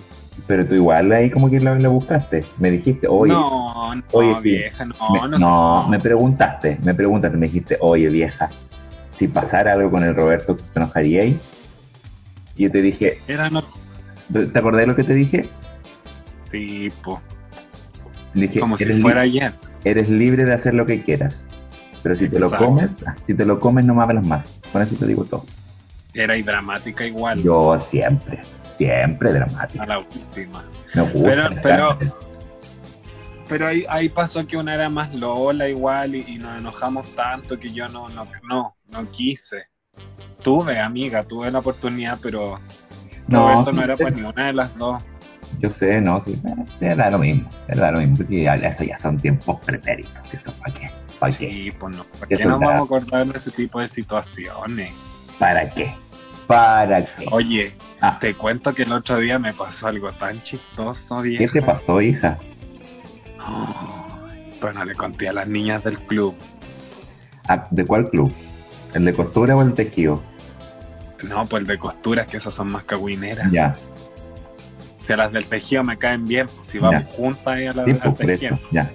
Pero 0.46 0.66
tú 0.66 0.74
igual 0.74 1.12
ahí 1.12 1.30
como 1.30 1.50
que 1.50 1.60
le 1.60 1.88
buscaste. 1.88 2.44
Me 2.58 2.70
dijiste, 2.70 3.06
oye. 3.06 3.32
No, 3.32 3.94
no, 3.94 4.40
vieja, 4.40 4.86
no, 4.86 4.94
me, 5.10 5.28
no. 5.28 5.38
No, 5.38 5.88
me 5.88 6.00
preguntaste, 6.00 6.78
me 6.82 6.94
preguntaste, 6.94 7.36
me 7.36 7.46
dijiste, 7.46 7.76
oye, 7.80 8.08
vieja, 8.08 8.48
si 9.18 9.28
pasara 9.28 9.74
algo 9.74 9.90
con 9.90 10.02
el 10.02 10.16
Roberto, 10.16 10.56
¿te 10.56 10.80
enojaríais? 10.80 11.36
Y 12.56 12.64
yo 12.64 12.70
te 12.70 12.82
dije. 12.82 13.18
Era 13.28 13.50
no... 13.50 13.62
¿Te 14.32 14.58
acordás 14.58 14.80
de 14.82 14.86
lo 14.86 14.96
que 14.96 15.04
te 15.04 15.14
dije? 15.14 15.48
Sí. 16.50 16.90
Dije, 18.32 18.60
como 18.60 18.76
si 18.76 18.84
fuera 19.00 19.22
ayer. 19.22 19.52
Eres 19.84 20.08
libre 20.08 20.44
de 20.44 20.54
hacer 20.54 20.74
lo 20.74 20.86
que 20.86 21.02
quieras. 21.02 21.34
Pero 22.02 22.14
si 22.16 22.28
te 22.28 22.38
lo 22.38 22.50
comes, 22.50 22.90
si 23.26 23.34
te 23.34 23.44
lo 23.44 23.58
comes 23.60 23.84
no 23.84 23.94
me 23.94 24.02
hablas 24.02 24.26
más. 24.26 24.46
Con 24.72 24.82
eso 24.82 24.94
te 24.96 25.06
digo 25.06 25.24
todo. 25.24 25.44
Era 26.12 26.34
dramática 26.42 27.06
igual. 27.06 27.42
Yo 27.42 27.86
siempre, 27.90 28.40
Siempre 28.78 29.30
a 29.30 29.32
dramática. 29.32 29.86
la 29.86 29.98
última. 30.00 30.64
Gusta. 30.94 31.50
Pero- 31.62 31.62
pero-. 31.62 31.98
Pero 33.48 33.66
ahí, 33.68 33.84
ahí 33.90 34.08
pasó 34.08 34.46
que 34.46 34.56
una 34.56 34.74
era 34.74 34.88
más 34.88 35.14
Lola 35.14 35.68
igual 35.68 36.14
y, 36.14 36.24
y 36.26 36.38
nos 36.38 36.56
enojamos 36.56 37.06
tanto 37.14 37.58
que 37.58 37.72
yo 37.72 37.88
no, 37.88 38.08
no, 38.08 38.26
no, 38.48 38.74
no 38.88 39.10
quise. 39.10 39.64
Tuve, 40.44 40.78
amiga, 40.78 41.24
tuve 41.24 41.50
la 41.50 41.58
oportunidad, 41.58 42.18
pero 42.22 42.60
No, 43.26 43.48
Roberto 43.48 43.72
no 43.72 43.82
era 43.82 43.96
para 43.96 44.10
ninguna 44.10 44.46
de 44.46 44.52
las 44.52 44.76
dos. 44.76 45.02
Yo 45.58 45.70
sé, 45.70 46.00
no, 46.00 46.22
sí, 46.24 46.40
era 46.80 47.10
lo 47.10 47.18
mismo, 47.18 47.48
era 47.68 47.90
lo 47.90 47.98
mismo, 48.00 48.18
porque 48.18 48.42
ya, 48.42 48.54
eso 48.54 48.84
ya 48.84 48.98
son 48.98 49.18
tiempos 49.18 49.58
pretéritos, 49.64 50.12
¿eso 50.32 50.52
para 50.60 50.74
qué? 50.74 50.90
¿Para 51.18 51.36
qué? 51.36 51.50
Sí, 51.50 51.70
pues 51.78 51.96
no. 51.96 52.04
¿Por 52.04 52.28
Qué 52.28 52.36
qué 52.36 52.44
nos 52.44 52.60
vamos 52.60 52.80
a 52.80 52.84
acordar 52.84 53.26
de 53.26 53.38
ese 53.38 53.50
tipo 53.52 53.80
de 53.80 53.88
situaciones? 53.88 54.92
¿Para 55.38 55.68
qué? 55.70 55.94
¿Para 56.46 57.04
qué? 57.06 57.26
Oye, 57.30 57.74
Ah. 58.00 58.18
te 58.20 58.34
cuento 58.34 58.74
que 58.74 58.82
el 58.82 58.92
otro 58.92 59.18
día 59.18 59.38
me 59.38 59.54
pasó 59.54 59.86
algo 59.86 60.12
tan 60.12 60.42
chistoso, 60.42 61.22
¿Qué 61.22 61.48
te 61.48 61.62
pasó, 61.62 62.00
hija? 62.02 62.36
Ay, 63.38 64.50
Pero 64.60 64.72
no 64.74 64.84
le 64.84 64.94
conté 64.94 65.28
a 65.28 65.32
las 65.32 65.48
niñas 65.48 65.82
del 65.84 65.98
club. 66.00 66.34
Ah, 67.48 67.66
¿De 67.70 67.84
cuál 67.86 68.10
club? 68.10 68.32
¿El 68.92 69.04
de 69.04 69.14
costura 69.14 69.56
o 69.56 69.62
el 69.62 69.72
tejido? 69.74 70.22
No, 71.28 71.46
pues 71.46 71.62
el 71.62 71.66
de 71.66 71.78
costuras, 71.78 72.26
que 72.26 72.36
esas 72.38 72.54
son 72.54 72.70
más 72.70 72.84
cagüineras. 72.84 73.50
Ya, 73.50 73.74
Si 75.06 75.12
a 75.12 75.16
las 75.16 75.32
del 75.32 75.46
tejido 75.46 75.84
me 75.84 75.96
caen 75.98 76.26
bien, 76.26 76.46
pues 76.48 76.68
si 76.70 76.78
vamos 76.78 77.02
Ya. 77.04 77.16
juntas 77.16 77.46
ahí 77.46 77.66
a 77.66 77.72
las 77.72 77.86
sí, 77.86 77.92
pues, 78.02 78.16
tejido. 78.18 78.58
ya. 78.70 78.90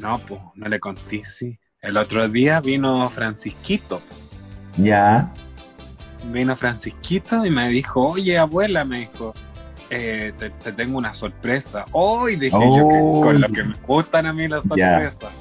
No, 0.00 0.18
pues 0.20 0.40
no 0.54 0.68
le 0.68 0.80
conté, 0.80 1.22
sí. 1.38 1.58
El 1.80 1.96
otro 1.96 2.28
día 2.28 2.60
vino 2.60 3.08
Francisquito. 3.10 4.00
Ya, 4.76 5.30
Vino 6.32 6.56
Francisquito 6.56 7.44
y 7.44 7.50
me 7.50 7.68
dijo, 7.68 8.10
oye, 8.12 8.38
abuela, 8.38 8.84
me 8.84 9.00
dijo, 9.00 9.34
eh, 9.90 10.32
te, 10.38 10.50
te 10.50 10.72
tengo 10.72 10.96
una 10.96 11.12
sorpresa. 11.14 11.84
Hoy 11.92 12.36
dije 12.36 12.56
yo 12.56 12.88
que 12.88 12.98
Oh. 13.02 13.20
con 13.22 13.40
lo 13.40 13.48
que 13.48 13.64
me 13.64 13.74
gustan 13.86 14.26
a 14.26 14.32
mí 14.32 14.46
las 14.48 14.62
sorpresas. 14.62 15.32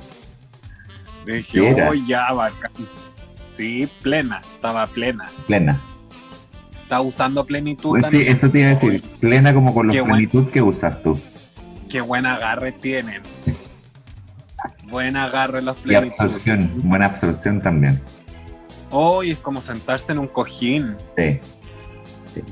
Dije, 1.26 1.88
oh, 1.88 1.94
ya, 1.94 2.34
bacán. 2.34 2.72
Sí, 3.58 3.90
plena, 4.02 4.42
estaba 4.56 4.88
plena. 4.88 5.30
plena. 5.48 5.82
Estaba 6.84 7.02
usando 7.02 7.46
plenitud 7.46 7.92
Pues 7.92 8.06
sí, 8.12 8.22
eso 8.28 8.50
te 8.50 8.60
iba 8.60 8.70
a 8.72 8.74
decir, 8.76 9.02
plena 9.20 9.54
como 9.54 9.74
con 9.74 9.88
bueno. 9.88 10.06
plenitud 10.06 10.50
que 10.50 10.62
usas 10.62 11.02
tú. 11.04 11.20
Qué 11.90 12.02
buen 12.02 12.26
agarre 12.26 12.72
tienen. 12.74 13.22
Buen 14.90 15.16
agarre 15.16 15.62
los 15.62 15.78
Y 15.80 15.84
plenitud. 15.84 16.16
absorción, 16.20 16.72
buena 16.84 17.06
absorción 17.06 17.62
también. 17.62 18.02
Hoy 18.90 19.32
es 19.32 19.40
como 19.40 19.62
sentarse 19.62 20.12
en 20.12 20.20
un 20.20 20.28
cojín. 20.28 20.96
Sí. 21.18 21.40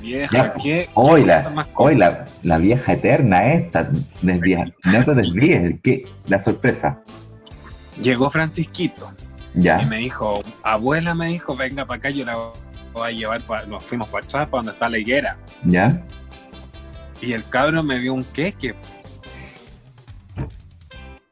Vieja, 0.01 0.53
¿qué? 0.61 0.89
Hoy 0.93 1.23
la, 1.25 1.65
hoy 1.75 1.95
la, 1.95 2.25
la 2.43 2.57
vieja 2.57 2.93
eterna 2.93 3.53
esta, 3.53 3.89
desvía, 4.21 4.65
no 4.85 5.05
te 5.05 5.13
desvíes, 5.15 5.79
¿qué? 5.83 6.05
La 6.27 6.43
sorpresa. 6.43 7.01
Llegó 8.01 8.29
Francisquito 8.29 9.11
y 9.55 9.61
Ya, 9.63 9.77
me 9.79 9.97
dijo, 9.97 10.41
abuela 10.63 11.13
me 11.15 11.27
dijo, 11.29 11.55
venga 11.55 11.85
para 11.85 11.97
acá, 11.99 12.09
yo 12.09 12.25
la 12.25 12.35
voy 12.93 13.07
a 13.07 13.11
llevar, 13.11 13.41
pa-". 13.41 13.65
nos 13.65 13.83
fuimos 13.85 14.07
para 14.09 14.25
atrás, 14.25 14.47
para 14.49 14.59
donde 14.59 14.71
está 14.73 14.89
la 14.89 14.97
higuera. 14.97 15.37
ya. 15.63 16.01
Y 17.21 17.33
el 17.33 17.43
cabro 17.49 17.83
me 17.83 17.99
dio 17.99 18.13
un 18.13 18.23
queque. 18.23 18.73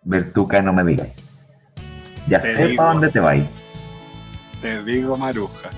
Bertuca, 0.03 0.61
no 0.61 0.73
me 0.73 0.83
digas. 0.83 1.07
Ya 2.27 2.41
Te 2.41 2.55
sé 2.55 2.65
digo. 2.67 2.77
para 2.77 2.93
dónde 2.93 3.09
te 3.09 3.19
vas. 3.19 3.37
Te 4.61 4.83
digo, 4.83 5.17
Maruja. 5.17 5.69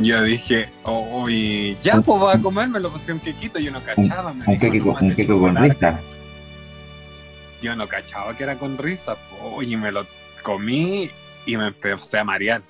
Yo 0.00 0.22
dije, 0.22 0.68
oh, 0.84 1.28
y 1.28 1.76
ya, 1.82 2.00
pues 2.00 2.18
voy 2.18 2.34
a 2.34 2.40
comérmelo, 2.40 2.90
pues 2.90 3.08
un 3.08 3.20
quequito, 3.20 3.58
yo 3.58 3.70
no 3.70 3.80
cachaba. 3.82 4.32
me 4.32 4.44
Un 4.44 4.46
dijo, 4.58 4.60
queque, 4.60 4.78
"No, 4.78 4.84
con- 4.94 5.04
un 5.04 5.14
con 5.14 5.26
chocolate". 5.26 5.68
risa. 5.74 6.00
Yo 7.62 7.76
no 7.76 7.86
cachaba 7.86 8.36
que 8.36 8.42
era 8.44 8.56
con 8.56 8.76
risa, 8.76 9.14
po, 9.30 9.62
y 9.62 9.76
me 9.76 9.92
lo 9.92 10.04
comí 10.44 11.10
y 11.46 11.56
me 11.56 11.66
empecé 11.66 12.18
a 12.18 12.24
marear. 12.24 12.62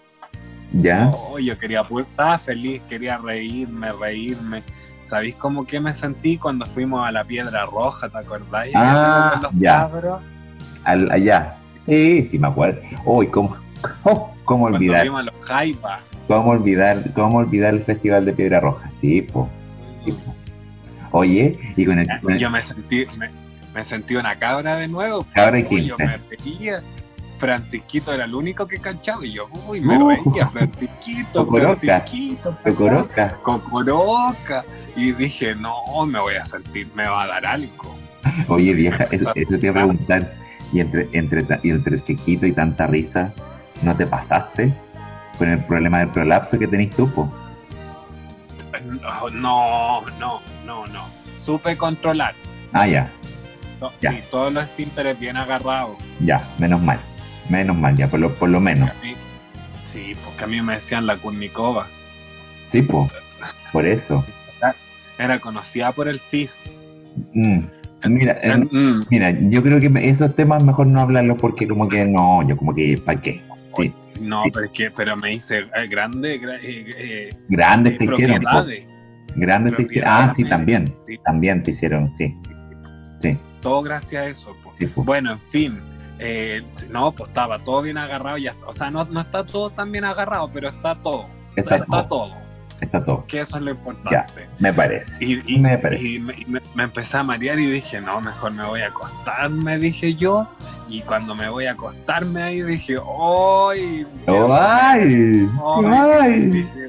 Ya, 0.73 1.11
Oh, 1.13 1.39
yo 1.39 1.57
quería, 1.59 1.85
pues, 1.85 2.07
estaba 2.07 2.39
feliz, 2.39 2.81
quería 2.89 3.19
reírme, 3.19 3.93
reírme. 3.93 4.63
¿Sabéis 5.09 5.35
cómo 5.37 5.67
que 5.67 5.79
me 5.79 5.95
sentí 5.97 6.39
cuando 6.39 6.65
fuimos 6.67 7.07
a 7.07 7.13
la 7.13 7.23
Piedra 7.25 7.67
Roja, 7.67 8.09
te 8.09 8.19
acordáis? 8.19 8.75
Ah, 8.75 9.39
los 9.43 9.53
ya. 9.61 9.89
cabros, 9.89 10.23
Al, 10.85 11.11
allá. 11.13 11.57
Sí, 11.87 12.29
sí 12.31 12.39
me 12.39 12.49
acuerdo. 12.49 12.81
Uy, 13.05 13.27
cómo, 13.29 13.57
oh, 14.05 14.35
cómo 14.45 14.65
olvidar, 14.65 15.07
los 15.07 15.33
cómo 16.27 16.51
olvidar, 16.51 17.05
cómo 17.15 17.39
olvidar 17.39 17.75
el 17.75 17.85
Festival 17.85 18.25
de 18.25 18.33
Piedra 18.33 18.61
Roja. 18.61 18.91
Sí, 19.01 19.23
po. 19.23 19.49
sí, 20.05 20.13
po. 20.13 20.35
Oye, 21.19 21.57
y 21.77 21.85
con 21.85 21.99
el, 21.99 22.09
con 22.21 22.33
el- 22.33 22.39
Yo 22.41 22.51
me 22.51 22.67
sentí, 22.67 23.07
me, 23.17 23.31
me 23.75 23.85
sentí 23.85 24.17
una 24.17 24.37
cabra 24.37 24.77
de 24.77 24.89
nuevo. 24.89 25.25
Cabra 25.35 25.61
y 25.61 25.63
yo 25.63 25.97
quince. 25.97 26.05
me 26.05 26.17
reía. 26.17 26.83
Francisquito 27.45 28.13
era 28.13 28.25
el 28.25 28.35
único 28.35 28.67
que 28.67 28.79
cachaba 28.79 29.25
y 29.27 29.33
yo, 29.33 29.47
uy, 29.67 29.81
me 29.81 29.99
Uh. 29.99 30.09
reía, 30.09 30.49
Francisquito, 30.53 31.45
Cocoroca. 31.47 31.81
Francisquito, 31.81 32.57
Cocoroca. 32.65 33.35
Cocoroca. 33.43 34.65
Y 34.97 35.13
dije, 35.13 35.55
no, 35.55 35.75
me 36.07 36.19
voy 36.21 36.37
a 36.37 36.47
sentir, 36.47 36.89
me 36.95 37.07
va 37.07 37.25
a 37.25 37.27
dar 37.27 37.47
algo. 37.47 37.95
Oye, 38.49 38.73
vieja, 38.75 39.05
eso, 39.11 39.31
eso 39.35 39.59
te 39.59 39.67
iba 39.67 39.71
a 39.83 39.85
preguntar. 39.85 40.33
Y 40.73 40.81
entre, 40.81 41.09
entre, 41.13 41.45
y 41.63 41.71
entre 41.71 42.03
chiquito 42.05 42.47
y 42.47 42.53
tanta 42.53 42.87
risa, 42.87 43.33
¿no 43.83 43.95
te 43.95 44.07
pasaste 44.07 44.73
con 45.39 45.49
el 45.51 45.59
problema 45.67 45.99
del 45.99 46.09
prolapso 46.09 46.59
que 46.59 46.67
tenés 46.67 46.91
tú, 46.97 47.09
po? 47.13 47.31
No, 48.83 49.29
no, 49.31 50.01
no, 50.19 50.41
no, 50.65 50.87
no. 50.87 51.05
Supe 51.45 51.77
controlar. 51.77 52.35
Ah, 52.73 52.87
ya, 52.87 53.11
To- 53.81 53.93
Ya. 54.01 54.13
Sí, 54.13 54.19
todos 54.31 54.53
los 54.53 54.65
esfínteres 54.65 55.19
bien 55.19 55.37
agarrados. 55.37 55.97
ya, 56.21 56.49
menos 56.59 56.81
mal. 56.81 56.99
Menos 57.51 57.77
mal, 57.77 57.97
ya, 57.97 58.09
por 58.09 58.21
lo, 58.21 58.35
por 58.35 58.49
lo 58.49 58.61
menos. 58.61 58.91
Mí- 59.03 59.15
sí, 59.93 60.15
porque 60.25 60.45
a 60.45 60.47
mí 60.47 60.61
me 60.63 60.75
decían 60.75 61.07
la 61.07 61.17
Kurnikova. 61.17 61.87
Sí, 62.73 62.83
po. 62.83 63.11
Por 63.73 63.87
eso. 63.87 64.25
Era 65.19 65.39
conocida 65.39 65.93
por 65.93 66.09
el 66.09 66.19
FIS. 66.19 66.51
Mm. 67.35 67.61
Mira, 68.07 68.39
eh, 68.43 68.57
Mm, 68.57 69.05
mira, 69.11 69.31
yo 69.31 69.63
creo 69.63 69.81
que 69.81 69.91
esos 70.09 70.35
temas 70.35 70.63
mejor 70.63 70.87
no 70.89 71.01
hablarlos 71.01 71.39
porque 71.39 71.67
como 71.69 71.89
que 71.89 72.05
no, 72.05 72.47
yo 72.47 72.57
como 72.57 72.75
que, 72.75 73.01
¿para 73.05 73.21
qué? 73.21 73.41
Sí, 73.79 73.93
no, 74.21 74.43
sí. 74.45 74.51
pero, 74.53 74.67
es 74.67 74.73
que, 74.73 74.91
pero 74.91 75.17
me 75.17 75.31
dice 75.31 75.61
eh, 75.61 75.87
grande, 75.89 76.41
gra- 76.41 76.59
eh, 76.63 76.85
eh, 76.99 77.37
grandes 77.49 77.95
eh, 77.95 77.99
te 77.99 78.05
hicieron. 78.05 78.45
Grandes 79.37 79.77
te 79.77 79.83
hicieron. 79.85 80.11
Ah, 80.13 80.33
sí, 80.37 80.45
también. 80.45 80.95
Sí, 81.07 81.17
También 81.25 81.63
te 81.63 81.71
hicieron, 81.71 82.13
sí. 82.19 82.35
Sí, 83.23 83.39
todo 83.63 83.83
gracias 83.83 84.15
a 84.23 84.29
eso. 84.29 84.57
po. 84.63 84.75
Bueno, 85.05 85.33
en 85.33 85.41
fin. 85.51 85.79
Eh, 86.19 86.63
no, 86.91 87.13
pues 87.13 87.29
estaba 87.29 87.59
todo 87.65 87.83
bien 87.83 87.99
agarrado. 87.99 88.39
Ya, 88.39 88.55
o 88.67 88.73
sea, 88.73 88.91
no, 88.91 89.05
no 89.05 89.21
está 89.21 89.45
todo 89.45 89.71
tan 89.71 89.91
bien 89.93 90.05
agarrado, 90.05 90.51
pero 90.53 90.69
está 90.69 90.95
todo. 90.97 91.27
Está 91.57 91.77
está 91.77 91.87
todo. 91.87 92.09
todo. 92.09 92.45
Está 92.81 93.05
todo. 93.05 93.25
Que 93.27 93.41
eso 93.41 93.57
es 93.57 93.63
lo 93.63 93.71
importante. 93.71 94.47
Me 94.59 94.73
parece. 94.73 95.07
Y, 95.21 95.55
y, 95.55 95.59
Me 95.59 95.79
parece. 95.79 96.05
y 96.05 96.19
me, 96.19 96.35
y 96.39 96.45
me- 96.45 96.61
me 96.75 96.83
empecé 96.85 97.17
a 97.17 97.23
marear 97.23 97.59
y 97.59 97.71
dije, 97.71 98.01
no, 98.01 98.21
mejor 98.21 98.53
me 98.53 98.65
voy 98.65 98.81
a 98.83 98.89
acostar, 98.89 99.49
me 99.51 99.79
dije 99.79 100.15
yo. 100.17 100.47
Y 100.89 101.01
cuando 101.03 101.35
me 101.35 101.49
voy 101.49 101.67
a 101.67 101.73
acostarme 101.73 102.43
ahí 102.43 102.63
dije, 102.63 102.97
¡ay! 102.99 104.07
¡Ay! 104.27 105.49
¡Ay! 105.87 106.41
Dije, 106.51 106.89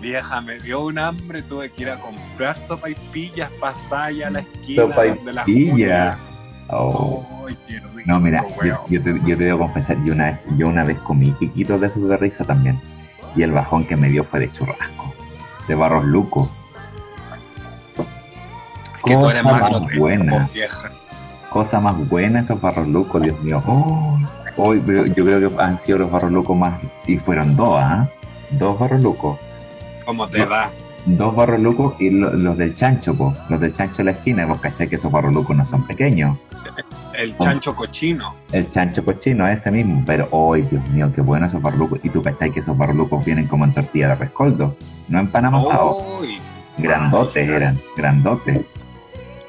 Vieja, 0.00 0.40
me 0.42 0.58
dio 0.58 0.84
un 0.84 0.98
hambre, 0.98 1.42
tuve 1.42 1.70
que 1.72 1.82
ir 1.82 1.90
a 1.90 1.98
comprar 1.98 2.56
sopaipillas, 2.68 3.50
pasar 3.52 4.08
allá 4.08 4.26
a 4.28 4.30
la 4.32 4.40
esquina 4.40 4.82
de 5.24 5.32
la 5.32 5.44
Oh. 6.68 7.24
¡Ay, 7.46 7.56
qué 7.68 7.74
rico, 7.78 8.00
No, 8.06 8.20
mira, 8.20 8.44
yo, 8.88 9.02
te, 9.02 9.20
yo 9.26 9.36
te 9.36 9.44
debo 9.44 9.58
confesar, 9.60 9.96
yo 10.04 10.12
una, 10.14 10.26
vez, 10.26 10.40
yo 10.56 10.68
una 10.68 10.84
vez 10.84 10.98
comí 11.00 11.32
quiquitos 11.32 11.80
de 11.80 11.88
esos 11.88 12.08
de 12.08 12.16
risa 12.16 12.44
también. 12.44 12.80
Y 13.36 13.42
el 13.42 13.52
bajón 13.52 13.84
que 13.86 13.96
me 13.96 14.08
dio 14.08 14.24
fue 14.24 14.40
de 14.40 14.52
churrasco. 14.52 15.12
De 15.68 15.74
barros 15.74 16.04
luco. 16.04 16.48
que 19.04 19.14
tú 19.16 19.28
eres 19.28 19.42
cosa 19.42 19.52
más 19.52 19.60
más 19.62 19.70
grotesca, 19.70 19.98
buena. 19.98 20.48
vieja. 20.52 20.90
Cosa 21.50 21.80
más 21.80 22.08
buena 22.08 22.40
esos 22.40 22.60
barros 22.60 22.88
lucos, 22.88 23.22
Dios 23.22 23.40
mío. 23.42 23.62
Oh, 23.66 24.18
hoy 24.56 24.80
veo- 24.80 25.06
yo 25.06 25.24
creo 25.24 25.50
que 25.56 25.62
han 25.62 25.80
sido 25.84 25.98
los 25.98 26.10
barros 26.10 26.32
lucos 26.32 26.56
más. 26.56 26.80
Y 27.06 27.18
fueron 27.18 27.54
dos, 27.56 27.78
¿ah? 27.80 28.08
Dos 28.50 28.78
barros 28.78 29.00
lucos. 29.02 29.38
¿Cómo 30.04 30.26
te 30.28 30.38
No. 30.38 30.46
da? 30.46 30.70
Dos 31.06 31.36
barros 31.36 31.60
lucos 31.60 31.94
y 32.00 32.10
lo- 32.10 32.32
los 32.32 32.56
del 32.56 32.74
chancho, 32.76 33.14
po. 33.14 33.34
Los 33.50 33.60
del 33.60 33.74
chancho 33.76 33.98
de 33.98 34.04
la 34.04 34.10
esquina. 34.12 34.46
Vos 34.46 34.60
cachai 34.60 34.88
que 34.88 34.96
esos 34.96 35.12
barros 35.12 35.32
lucos 35.34 35.54
no 35.56 35.66
son 35.66 35.86
pequeños. 35.86 36.38
El 37.16 37.36
chancho 37.38 37.74
cochino. 37.74 38.34
El 38.52 38.70
chancho 38.72 39.04
cochino, 39.04 39.46
ese 39.48 39.70
mismo. 39.70 40.02
Pero, 40.06 40.28
hoy 40.30 40.62
Dios 40.62 40.86
mío, 40.88 41.10
qué 41.14 41.20
bueno 41.20 41.46
esos 41.46 41.62
barros 41.62 41.80
lucos. 41.80 42.00
Y 42.02 42.10
tú 42.10 42.22
cachai 42.22 42.50
que 42.50 42.60
esos 42.60 42.76
barros 42.76 42.96
lucos 42.96 43.24
vienen 43.24 43.46
como 43.46 43.64
en 43.64 43.74
tortilla 43.74 44.08
de 44.08 44.14
rescoldo. 44.16 44.76
No 45.08 45.20
en 45.20 45.28
pan 45.28 45.44
amasado. 45.46 46.20
¡Ay! 46.20 46.38
Grandotes 46.78 47.48
eran, 47.48 47.80
grandotes. 47.96 48.62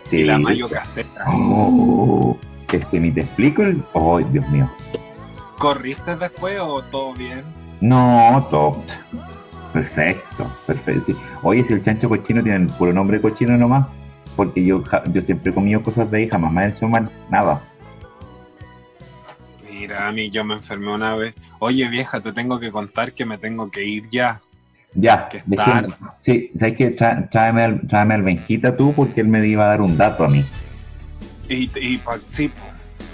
Sí. 0.10 0.18
Y 0.18 0.24
la 0.26 0.38
mayo 0.38 0.70
caseta. 0.70 1.26
Oh, 1.28 2.38
es 2.76 2.86
que 2.88 3.00
ni 3.00 3.12
te 3.12 3.22
explico 3.22 3.64
el. 3.64 3.84
¡Ay, 3.94 4.26
Dios 4.32 4.48
mío! 4.50 4.70
¿Corriste 5.58 6.16
después 6.18 6.60
o 6.60 6.82
todo 6.84 7.14
bien? 7.14 7.44
No, 7.82 8.48
top. 8.52 8.78
Perfecto, 9.74 10.50
perfecto. 10.68 11.14
Oye, 11.44 11.66
si 11.66 11.74
el 11.74 11.84
chancho 11.84 12.08
cochino 12.08 12.42
tiene 12.44 12.66
el 12.66 12.68
puro 12.74 12.94
nombre 12.94 13.20
cochino 13.20 13.58
nomás, 13.58 13.88
porque 14.36 14.64
yo 14.66 14.84
yo 15.14 15.22
siempre 15.22 15.52
he 15.52 15.54
comido 15.54 15.82
cosas 15.84 16.10
de 16.12 16.18
ahí, 16.20 16.30
jamás 16.30 16.52
me 16.52 16.62
ha 16.62 16.68
hecho 16.68 16.88
mal, 16.88 17.10
nada. 17.30 17.62
Mira, 19.70 20.08
a 20.08 20.12
mí 20.12 20.30
yo 20.30 20.44
me 20.44 20.56
enfermé 20.56 20.94
una 20.94 21.16
vez. 21.16 21.36
Oye, 21.60 21.88
vieja, 21.90 22.22
te 22.22 22.32
tengo 22.32 22.60
que 22.60 22.72
contar 22.72 23.12
que 23.14 23.26
me 23.26 23.38
tengo 23.38 23.70
que 23.70 23.84
ir 23.84 24.10
ya. 24.10 24.42
Ya, 24.94 25.28
Que. 25.28 25.40
Sí, 26.24 26.52
¿sabes? 26.58 26.78
Tra- 26.98 27.30
tráeme, 27.30 27.64
al, 27.64 27.82
tráeme 27.88 28.14
al 28.14 28.24
Benjita 28.24 28.78
tú, 28.78 28.94
porque 28.94 29.22
él 29.22 29.28
me 29.28 29.46
iba 29.46 29.66
a 29.66 29.68
dar 29.70 29.82
un 29.82 29.98
dato 29.98 30.24
a 30.24 30.30
mí. 30.30 30.46
Y, 31.50 31.66
y 31.78 32.02
sí, 32.36 32.50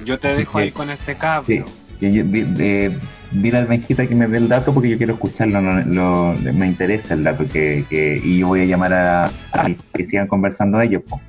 yo 0.06 0.20
te 0.20 0.28
dejo 0.36 0.60
Sí. 0.60 0.66
ahí 0.66 0.72
con 0.72 0.90
este 0.92 1.14
Sí, 1.14 1.20
cable. 1.20 1.66
que 2.00 2.14
yo- 2.14 2.24
eh, 2.60 3.00
dile 3.32 3.58
al 3.60 3.68
Benjita 3.68 4.06
que 4.08 4.16
me 4.16 4.28
dé 4.28 4.38
el 4.38 4.48
dato 4.50 4.74
porque 4.74 4.90
yo 4.90 4.98
quiero 4.98 5.14
escucharlo, 5.14 5.62
no- 5.62 5.82
lo- 6.34 6.54
me 6.54 6.68
interesa 6.68 7.14
el 7.14 7.24
dato 7.24 7.46
que, 7.48 7.86
que 7.90 8.20
y 8.24 8.40
yo 8.40 8.48
voy 8.48 8.62
a 8.62 8.66
llamar 8.66 8.94
a, 8.94 9.26
a 9.54 9.70
que 9.94 10.06
sigan 10.08 10.28
conversando 10.28 10.80
ellos. 10.82 11.04
Po. 11.08 11.20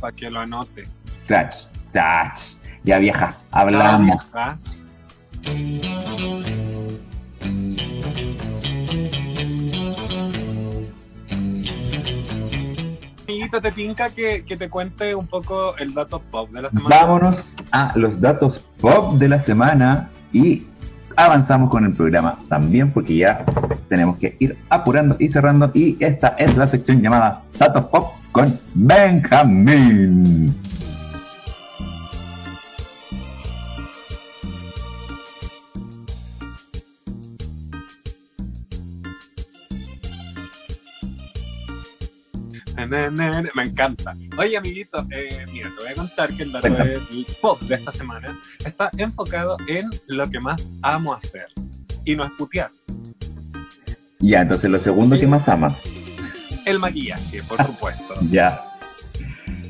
Para 0.00 0.14
que 0.14 0.30
lo 0.30 0.40
anote. 0.40 0.84
Crash, 1.26 1.64
crash. 1.92 2.54
Ya 2.84 2.98
vieja, 2.98 3.36
hablamos. 3.50 4.18
vieja. 4.32 4.58
Amiguito, 13.26 13.60
te 13.60 13.72
pinca 13.72 14.08
que, 14.10 14.42
que 14.44 14.56
te 14.56 14.68
cuente 14.70 15.14
un 15.14 15.26
poco 15.26 15.76
el 15.76 15.92
dato 15.92 16.20
pop 16.30 16.50
de 16.50 16.62
la 16.62 16.70
semana. 16.70 16.88
Vámonos 16.96 17.54
a 17.72 17.92
los 17.96 18.20
datos 18.20 18.64
pop 18.80 19.14
de 19.18 19.28
la 19.28 19.42
semana 19.44 20.08
y 20.32 20.62
avanzamos 21.18 21.68
con 21.68 21.84
el 21.84 21.92
programa 21.94 22.38
también 22.48 22.92
porque 22.92 23.16
ya 23.16 23.44
tenemos 23.88 24.18
que 24.18 24.36
ir 24.38 24.56
apurando 24.70 25.16
y 25.18 25.28
cerrando 25.28 25.70
y 25.74 25.96
esta 25.98 26.28
es 26.38 26.56
la 26.56 26.68
sección 26.68 27.02
llamada 27.02 27.42
Datos 27.58 27.86
Pop 27.86 28.12
con 28.30 28.58
Benjamín. 28.74 30.54
Me 42.86 43.64
encanta. 43.64 44.14
Oye, 44.38 44.56
amiguito, 44.56 45.04
eh, 45.10 45.44
mira, 45.52 45.70
te 45.70 45.82
voy 45.82 45.92
a 45.92 45.94
contar 45.94 46.34
que 46.36 46.44
el 46.44 46.52
dato 46.52 46.68
del 46.68 47.26
pop 47.40 47.60
de 47.62 47.74
esta 47.74 47.92
semana 47.92 48.38
está 48.64 48.90
enfocado 48.96 49.56
en 49.66 49.90
lo 50.06 50.28
que 50.30 50.38
más 50.38 50.60
amo 50.82 51.14
hacer. 51.14 51.46
Y 52.04 52.14
no 52.14 52.24
es 52.24 52.30
putear. 52.38 52.70
Ya, 54.20 54.42
entonces 54.42 54.70
lo 54.70 54.80
segundo 54.80 55.18
que 55.18 55.26
más 55.26 55.46
amas. 55.48 55.76
El 56.64 56.78
maquillaje, 56.78 57.42
por 57.44 57.62
supuesto. 57.66 58.14
Ya, 58.30 58.62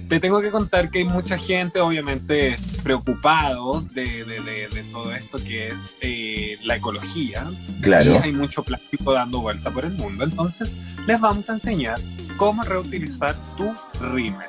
Te 0.09 0.21
tengo 0.21 0.41
que 0.41 0.51
contar 0.51 0.91
que 0.91 1.01
hay 1.01 1.05
mucha 1.05 1.37
gente, 1.37 1.81
obviamente, 1.81 2.57
preocupados 2.83 3.93
de, 3.93 4.25
de, 4.25 4.41
de, 4.41 4.69
de 4.69 4.83
todo 4.91 5.13
esto 5.13 5.37
que 5.39 5.69
es 5.69 5.75
eh, 6.01 6.57
la 6.63 6.77
ecología. 6.77 7.51
Y 7.69 7.83
claro. 7.83 8.19
hay 8.23 8.33
mucho 8.33 8.63
plástico 8.63 9.13
dando 9.13 9.43
vuelta 9.43 9.71
por 9.71 9.85
el 9.85 9.93
mundo. 9.93 10.25
Entonces, 10.25 10.75
les 11.07 11.21
vamos 11.21 11.49
a 11.51 11.55
enseñar 11.55 12.01
cómo 12.39 12.63
reutilizar 12.63 13.37
tu 13.59 13.75
rímel. 14.01 14.49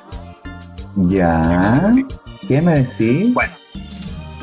Ya. 1.08 1.92
¿Qué 2.48 2.62
me 2.62 2.84
decís? 2.84 3.34
Bueno, 3.34 3.54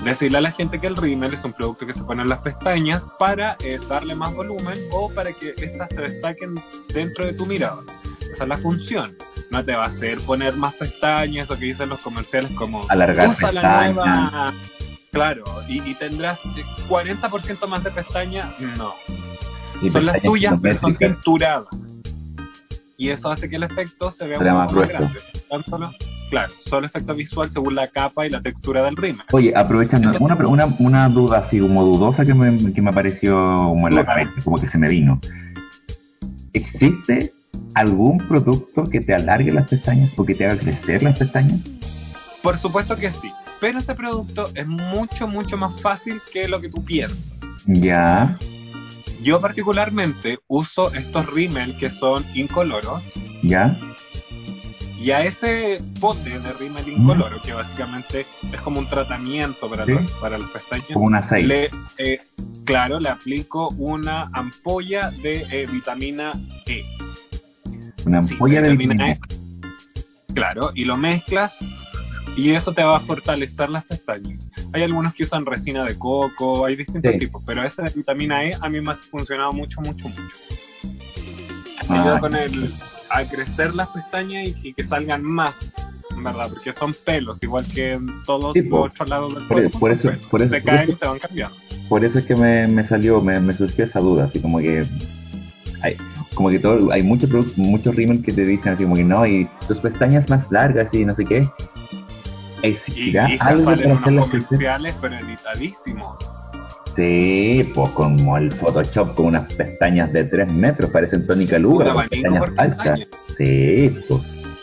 decirle 0.03 0.37
a 0.37 0.41
la 0.41 0.51
gente 0.51 0.79
que 0.79 0.85
el 0.85 0.95
rímel 0.95 1.33
es 1.33 1.43
un 1.43 1.53
producto 1.53 1.87
que 1.87 1.93
se 1.93 2.03
pone 2.03 2.21
en 2.21 2.29
las 2.29 2.39
pestañas 2.39 3.03
para 3.17 3.57
eh, 3.63 3.79
darle 3.89 4.13
más 4.13 4.35
volumen 4.35 4.79
o 4.91 5.11
para 5.13 5.33
que 5.33 5.55
éstas 5.57 5.89
se 5.89 6.01
destaquen 6.01 6.61
dentro 6.93 7.25
de 7.25 7.33
tu 7.33 7.47
mirada. 7.47 7.81
Esa 8.33 8.43
es 8.43 8.49
la 8.49 8.57
función. 8.59 9.17
No 9.49 9.63
te 9.63 9.73
va 9.73 9.85
a 9.85 9.87
hacer 9.87 10.19
poner 10.21 10.55
más 10.57 10.73
pestañas 10.75 11.49
o 11.49 11.57
que 11.57 11.65
dicen 11.65 11.89
los 11.89 11.99
comerciales 12.01 12.51
como 12.51 12.85
Alargar 12.89 13.29
usa 13.29 13.51
la 13.51 13.91
nueva. 13.93 14.53
Claro, 15.11 15.43
y, 15.67 15.81
y 15.89 15.95
tendrás 15.95 16.37
eh, 16.57 16.63
40% 16.89 17.67
más 17.67 17.83
de 17.83 17.91
pestañas. 17.91 18.59
No, 18.77 18.93
Y 19.81 19.89
son 19.89 20.05
las 20.05 20.21
tuyas, 20.21 20.55
pero 20.61 20.77
son 20.79 20.95
tinturadas. 20.95 21.67
Y 22.97 23.09
eso 23.09 23.31
hace 23.31 23.47
que 23.49 23.55
el 23.55 23.63
efecto 23.63 24.11
se 24.11 24.25
vea 24.27 24.37
un 24.39 24.45
más 24.45 24.55
más 24.55 24.71
grueso. 24.71 24.93
grande. 24.93 25.19
Solo- 25.69 25.91
claro, 26.29 26.53
solo 26.65 26.87
efecto 26.87 27.15
visual 27.15 27.49
según 27.51 27.75
la 27.75 27.87
capa 27.87 28.25
y 28.27 28.29
la 28.29 28.41
textura 28.41 28.83
del 28.83 28.97
rímel. 28.97 29.25
Oye, 29.31 29.53
aprovechando, 29.55 30.11
una, 30.19 30.35
una, 30.35 30.65
una 30.79 31.07
duda 31.09 31.37
así 31.39 31.59
como 31.59 31.83
dudosa 31.85 32.25
que 32.25 32.33
me, 32.33 32.73
que 32.73 32.81
me 32.81 32.89
apareció 32.89 33.33
como 33.33 33.87
en 33.87 33.95
la 33.95 34.05
cabeza, 34.05 34.31
como 34.43 34.59
que 34.59 34.67
se 34.67 34.77
me 34.77 34.89
vino. 34.89 35.21
¿Existe 36.53 37.31
algún 37.75 38.17
producto 38.27 38.83
que 38.89 39.01
te 39.01 39.13
alargue 39.13 39.51
las 39.51 39.67
pestañas 39.67 40.11
o 40.17 40.25
que 40.25 40.35
te 40.35 40.45
haga 40.45 40.59
crecer 40.59 41.03
las 41.03 41.17
pestañas? 41.17 41.59
Por 42.41 42.57
supuesto 42.59 42.95
que 42.95 43.11
sí, 43.11 43.31
pero 43.59 43.79
ese 43.79 43.93
producto 43.95 44.49
es 44.55 44.67
mucho, 44.67 45.27
mucho 45.27 45.57
más 45.57 45.79
fácil 45.81 46.21
que 46.31 46.47
lo 46.47 46.61
que 46.61 46.69
tú 46.69 46.83
piensas. 46.85 47.17
Ya, 47.65 48.37
Yo 49.23 49.41
particularmente 49.41 50.37
uso 50.47 50.93
estos 50.93 51.25
rímel 51.33 51.75
que 51.77 51.89
son 51.89 52.23
incoloros 52.35 53.03
ya, 53.41 53.75
y 54.99 55.11
a 55.11 55.23
ese 55.25 55.81
pote 55.99 56.39
de 56.39 56.53
rímel 56.53 56.87
incoloro, 56.87 57.41
que 57.43 57.51
básicamente 57.53 58.25
es 58.53 58.61
como 58.61 58.79
un 58.79 58.87
tratamiento 58.87 59.69
para, 59.69 59.85
Sí. 59.85 59.91
los- 59.93 60.11
para 60.21 60.37
las 60.37 60.49
pestañas, 60.51 60.85
como 60.93 61.05
un 61.07 61.15
aceite. 61.15 61.47
le, 61.47 61.69
eh, 61.97 62.19
claro, 62.63 62.99
le 62.99 63.09
aplico 63.09 63.69
una 63.77 64.29
ampolla 64.33 65.09
de 65.11 65.45
eh, 65.51 65.67
vitamina 65.71 66.33
E. 66.67 66.83
Una 68.07 68.25
Sí, 68.25 68.33
ampolla 68.33 68.61
E. 68.61 69.19
Claro, 70.33 70.71
y 70.75 70.85
lo 70.85 70.95
mezclas 70.97 71.53
y 72.35 72.51
eso 72.51 72.71
te 72.73 72.83
va 72.83 72.97
a 72.97 72.99
fortalecer 73.01 73.69
las 73.69 73.83
pestañas. 73.85 74.39
Hay 74.73 74.83
algunos 74.83 75.13
que 75.13 75.23
usan 75.23 75.45
resina 75.45 75.83
de 75.83 75.97
coco, 75.97 76.65
hay 76.65 76.75
distintos 76.75 77.11
Sí. 77.13 77.19
tipos, 77.19 77.43
pero 77.45 77.63
ese 77.63 77.81
de 77.81 77.89
vitamina 77.89 78.43
E 78.45 78.53
a 78.59 78.69
mí 78.69 78.79
me 78.79 78.91
ha 78.91 78.95
funcionado 78.95 79.51
mucho, 79.53 79.81
mucho, 79.81 80.07
mucho. 80.07 80.21
Ah, 81.89 82.01
ayuda 82.01 82.19
con 82.19 82.35
el 82.35 82.73
a 83.09 83.23
crecer 83.23 83.73
las 83.73 83.87
pestañas 83.89 84.47
y, 84.47 84.55
y 84.69 84.73
que 84.73 84.85
salgan 84.85 85.23
más, 85.23 85.55
¿verdad? 86.21 86.49
Porque 86.49 86.73
son 86.73 86.93
pelos, 87.05 87.41
igual 87.41 87.65
que 87.73 87.97
todos 88.25 88.53
Sí, 88.53 88.61
los 88.63 88.87
otros 88.91 89.09
lados 89.09 89.33
del 89.33 89.47
Por- 89.47 89.57
cuerpo. 89.61 89.79
por 89.79 89.91
eso- 89.91 90.09
por 90.29 90.41
eso- 90.41 90.53
Se 90.53 90.61
por 90.61 90.69
caen 90.69 90.83
eso- 90.83 90.91
y 90.91 90.95
se 90.97 91.05
van 91.07 91.19
cambiando. 91.19 91.57
Por 91.89 92.03
eso 92.05 92.19
es 92.19 92.25
que 92.25 92.35
me, 92.35 92.67
me 92.67 92.85
salió, 92.87 93.21
me, 93.21 93.39
me 93.39 93.53
surgió 93.53 93.85
esa 93.85 93.99
duda, 94.01 94.25
así 94.25 94.39
como 94.41 94.59
que 94.59 94.85
hay, 95.81 95.95
como 96.33 96.49
que 96.49 96.59
todo, 96.59 96.91
hay 96.91 97.03
muchos 97.03 97.29
muchos 97.57 97.95
rímel 97.95 98.23
que 98.23 98.33
te 98.33 98.45
dicen 98.45 98.73
así 98.73 98.83
como 98.83 98.95
que 98.95 99.03
no, 99.03 99.25
y 99.25 99.47
tus 99.67 99.77
pestañas 99.79 100.29
más 100.29 100.49
largas 100.51 100.93
y 100.93 101.05
no 101.05 101.15
sé 101.15 101.25
qué. 101.25 101.49
¿Existirá 102.63 103.29
y 103.29 103.37
algo 103.39 103.65
para 103.65 103.93
hacerlas 103.93 104.29
crecer? 104.29 104.47
comerciales, 104.47 104.95
pero 105.01 105.15
editadísimos. 105.15 106.19
Sí, 106.95 107.71
pues 107.75 107.89
como 107.91 108.37
el 108.37 108.51
Photoshop 108.53 109.13
con 109.15 109.27
unas 109.27 109.53
pestañas 109.53 110.11
de 110.13 110.23
3 110.23 110.51
metros, 110.51 110.89
parecen 110.89 111.27
tónica 111.27 111.57
Un 111.57 111.61
Luga, 111.61 111.93
con 111.93 112.07
pestañas 112.07 112.49
pestaña. 112.49 113.07
Sí, 113.37 113.95
pues. 114.07 114.21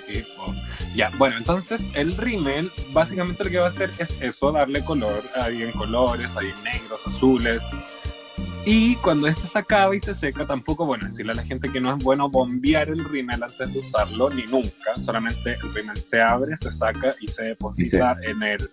Sí, 0.08 0.24
po. 0.36 0.52
Ya, 0.96 1.10
bueno, 1.16 1.36
entonces 1.38 1.80
el 1.94 2.16
rímel 2.16 2.70
básicamente 2.92 3.44
lo 3.44 3.50
que 3.50 3.58
va 3.58 3.66
a 3.66 3.70
hacer 3.70 3.90
es 3.98 4.10
eso, 4.20 4.52
darle 4.52 4.84
color, 4.84 5.22
hay 5.36 5.62
en 5.62 5.72
colores, 5.72 6.28
hay 6.36 6.46
en 6.46 6.64
negros, 6.64 7.00
azules. 7.06 7.62
Y 8.66 8.96
cuando 8.96 9.28
este 9.28 9.46
se 9.48 9.58
acaba 9.58 9.94
y 9.94 10.00
se 10.00 10.14
seca, 10.14 10.46
tampoco, 10.46 10.86
bueno, 10.86 11.06
decirle 11.06 11.32
a 11.32 11.36
la 11.36 11.44
gente 11.44 11.70
que 11.70 11.80
no 11.80 11.94
es 11.96 12.02
bueno 12.02 12.30
bombear 12.30 12.88
el 12.88 13.04
rímel 13.04 13.42
antes 13.42 13.72
de 13.72 13.78
usarlo, 13.80 14.30
ni 14.30 14.44
nunca, 14.44 14.96
solamente 15.04 15.56
el 15.62 15.74
rímel 15.74 16.02
se 16.10 16.20
abre, 16.20 16.56
se 16.56 16.72
saca 16.72 17.14
y 17.20 17.28
se 17.28 17.42
deposita 17.42 18.16
en 18.22 18.42
el 18.42 18.70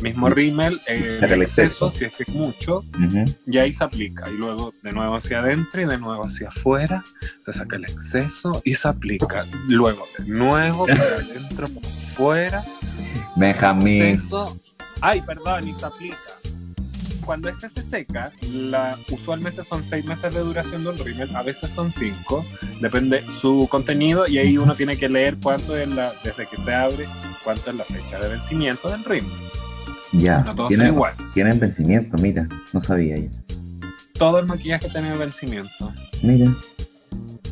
mismo 0.00 0.28
rímel, 0.28 0.80
eh, 0.86 1.20
el 1.22 1.32
el 1.32 1.42
exceso, 1.42 1.86
exceso. 1.86 1.90
si 1.90 2.04
es 2.06 2.14
que 2.14 2.22
es 2.24 2.28
mucho, 2.30 2.78
Ujú. 2.78 3.24
y 3.46 3.58
ahí 3.58 3.72
se 3.72 3.84
aplica. 3.84 4.30
Y 4.30 4.36
luego 4.36 4.72
de 4.82 4.92
nuevo 4.92 5.16
hacia 5.16 5.40
adentro 5.40 5.80
y 5.82 5.86
de 5.86 5.98
nuevo 5.98 6.24
hacia 6.24 6.48
afuera. 6.48 7.04
Se 7.44 7.52
saca 7.52 7.76
el 7.76 7.84
exceso 7.84 8.60
y 8.64 8.74
se 8.74 8.88
aplica. 8.88 9.44
Luego 9.68 10.04
de 10.18 10.26
nuevo 10.26 10.86
por 10.86 10.90
adentro, 11.00 11.68
por 11.68 11.84
afuera. 11.86 12.64
Benjamín. 13.36 14.22
Ay, 15.00 15.20
perdón, 15.22 15.68
y 15.68 15.74
se 15.74 15.84
aplica. 15.86 16.16
Cuando 17.26 17.48
este 17.48 17.68
se 17.70 17.82
seca, 17.90 18.30
la, 18.40 18.96
usualmente 19.10 19.64
son 19.64 19.84
seis 19.90 20.04
meses 20.04 20.32
de 20.32 20.40
duración 20.40 20.84
del 20.84 20.96
rímel, 20.98 21.34
a 21.34 21.42
veces 21.42 21.70
son 21.72 21.92
cinco, 21.98 22.44
depende 22.80 23.24
su 23.40 23.66
contenido 23.68 24.28
y 24.28 24.38
ahí 24.38 24.56
uno 24.56 24.76
tiene 24.76 24.96
que 24.96 25.08
leer 25.08 25.36
cuánto 25.42 25.76
es 25.76 25.88
la, 25.88 26.12
desde 26.22 26.46
que 26.46 26.56
se 26.56 26.72
abre, 26.74 27.08
cuánto 27.42 27.70
es 27.70 27.76
la 27.76 27.84
fecha 27.84 28.20
de 28.20 28.28
vencimiento 28.28 28.88
del 28.88 29.04
rímel. 29.04 29.32
Ya, 30.12 30.38
No 30.38 30.54
todos 30.54 30.56
son 30.56 30.68
tienen, 30.68 30.86
iguales. 30.94 31.18
tienen 31.34 31.58
vencimiento, 31.58 32.16
mira, 32.16 32.48
no 32.72 32.80
sabía 32.80 33.16
yo. 33.18 33.28
Todo 34.14 34.38
el 34.38 34.46
maquillaje 34.46 34.88
tiene 34.88 35.16
vencimiento. 35.18 35.92
Mira, 36.22 36.54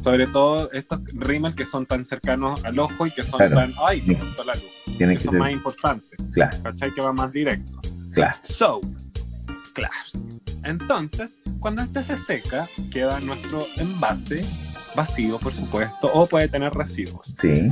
sobre 0.04 0.28
todo 0.28 0.70
estos 0.72 1.00
rímel 1.14 1.54
que 1.56 1.64
son 1.66 1.84
tan 1.84 2.04
cercanos 2.06 2.64
al 2.64 2.78
ojo 2.78 3.06
y 3.06 3.10
que 3.10 3.24
son 3.24 3.38
Claro. 3.38 3.56
tan, 3.56 3.72
ay, 3.84 4.02
me 4.06 4.14
la 4.44 4.54
luz, 4.54 4.64
tiene 4.98 5.14
que 5.14 5.18
que 5.18 5.24
son 5.24 5.32
ser, 5.32 5.40
más 5.40 5.50
importantes, 5.52 6.10
claro, 6.32 6.62
¿cachai? 6.62 6.92
Que 6.94 7.00
va 7.00 7.12
más 7.12 7.32
directo. 7.32 7.80
claro. 8.12 8.36
So, 8.44 8.80
claro. 9.74 9.94
Entonces, 10.64 11.30
cuando 11.60 11.82
este 11.82 12.04
se 12.04 12.16
seca, 12.24 12.68
queda 12.90 13.20
nuestro 13.20 13.66
envase 13.76 14.46
vacío, 14.96 15.38
por 15.38 15.52
supuesto, 15.52 16.10
o 16.12 16.26
puede 16.26 16.48
tener 16.48 16.72
residuos. 16.72 17.34
Sí. 17.40 17.68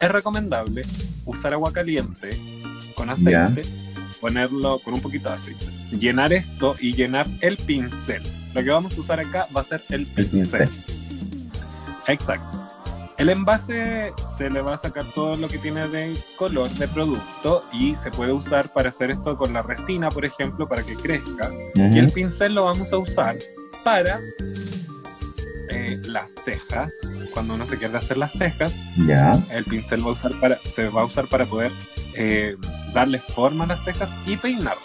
Es 0.00 0.10
recomendable 0.10 0.82
usar 1.24 1.52
agua 1.52 1.72
caliente 1.72 2.38
con 2.96 3.10
aceite, 3.10 3.62
ponerlo 4.20 4.78
con 4.80 4.94
un 4.94 5.00
poquito 5.00 5.28
de 5.28 5.34
aceite, 5.36 5.66
llenar 5.96 6.32
esto 6.32 6.76
y 6.80 6.94
llenar 6.94 7.26
el 7.40 7.56
pincel. 7.58 8.22
Lo 8.54 8.62
que 8.62 8.70
vamos 8.70 8.96
a 8.96 9.00
usar 9.00 9.20
acá 9.20 9.46
va 9.54 9.60
a 9.62 9.64
ser 9.64 9.84
el 9.90 10.08
El 10.16 10.26
pincel. 10.26 10.68
pincel. 10.68 11.50
Exacto. 12.08 12.63
El 13.16 13.28
envase 13.28 14.12
se 14.38 14.50
le 14.50 14.60
va 14.60 14.74
a 14.74 14.78
sacar 14.78 15.04
todo 15.14 15.36
lo 15.36 15.46
que 15.48 15.58
tiene 15.58 15.86
de 15.88 16.18
color 16.36 16.68
de 16.70 16.88
producto 16.88 17.64
y 17.72 17.94
se 17.96 18.10
puede 18.10 18.32
usar 18.32 18.72
para 18.72 18.88
hacer 18.88 19.12
esto 19.12 19.36
con 19.36 19.52
la 19.52 19.62
resina, 19.62 20.08
por 20.10 20.24
ejemplo, 20.24 20.66
para 20.66 20.82
que 20.82 20.94
crezca. 20.96 21.50
Y 21.76 21.98
el 21.98 22.10
pincel 22.12 22.54
lo 22.56 22.64
vamos 22.64 22.92
a 22.92 22.98
usar 22.98 23.36
para 23.84 24.18
eh, 25.70 25.96
las 26.04 26.28
cejas. 26.44 26.90
Cuando 27.32 27.54
uno 27.54 27.66
se 27.66 27.76
quiere 27.78 27.96
hacer 27.96 28.16
las 28.16 28.32
cejas, 28.32 28.72
Ya. 29.06 29.44
el 29.50 29.64
pincel 29.64 30.04
va 30.04 30.10
a 30.10 30.12
usar 30.12 30.32
para, 30.40 30.58
se 30.74 30.88
va 30.88 31.02
a 31.02 31.04
usar 31.04 31.28
para 31.28 31.46
poder 31.46 31.70
eh, 32.14 32.56
darle 32.92 33.20
forma 33.34 33.64
a 33.64 33.68
las 33.68 33.84
cejas 33.84 34.08
y 34.26 34.36
peinarlas. 34.36 34.78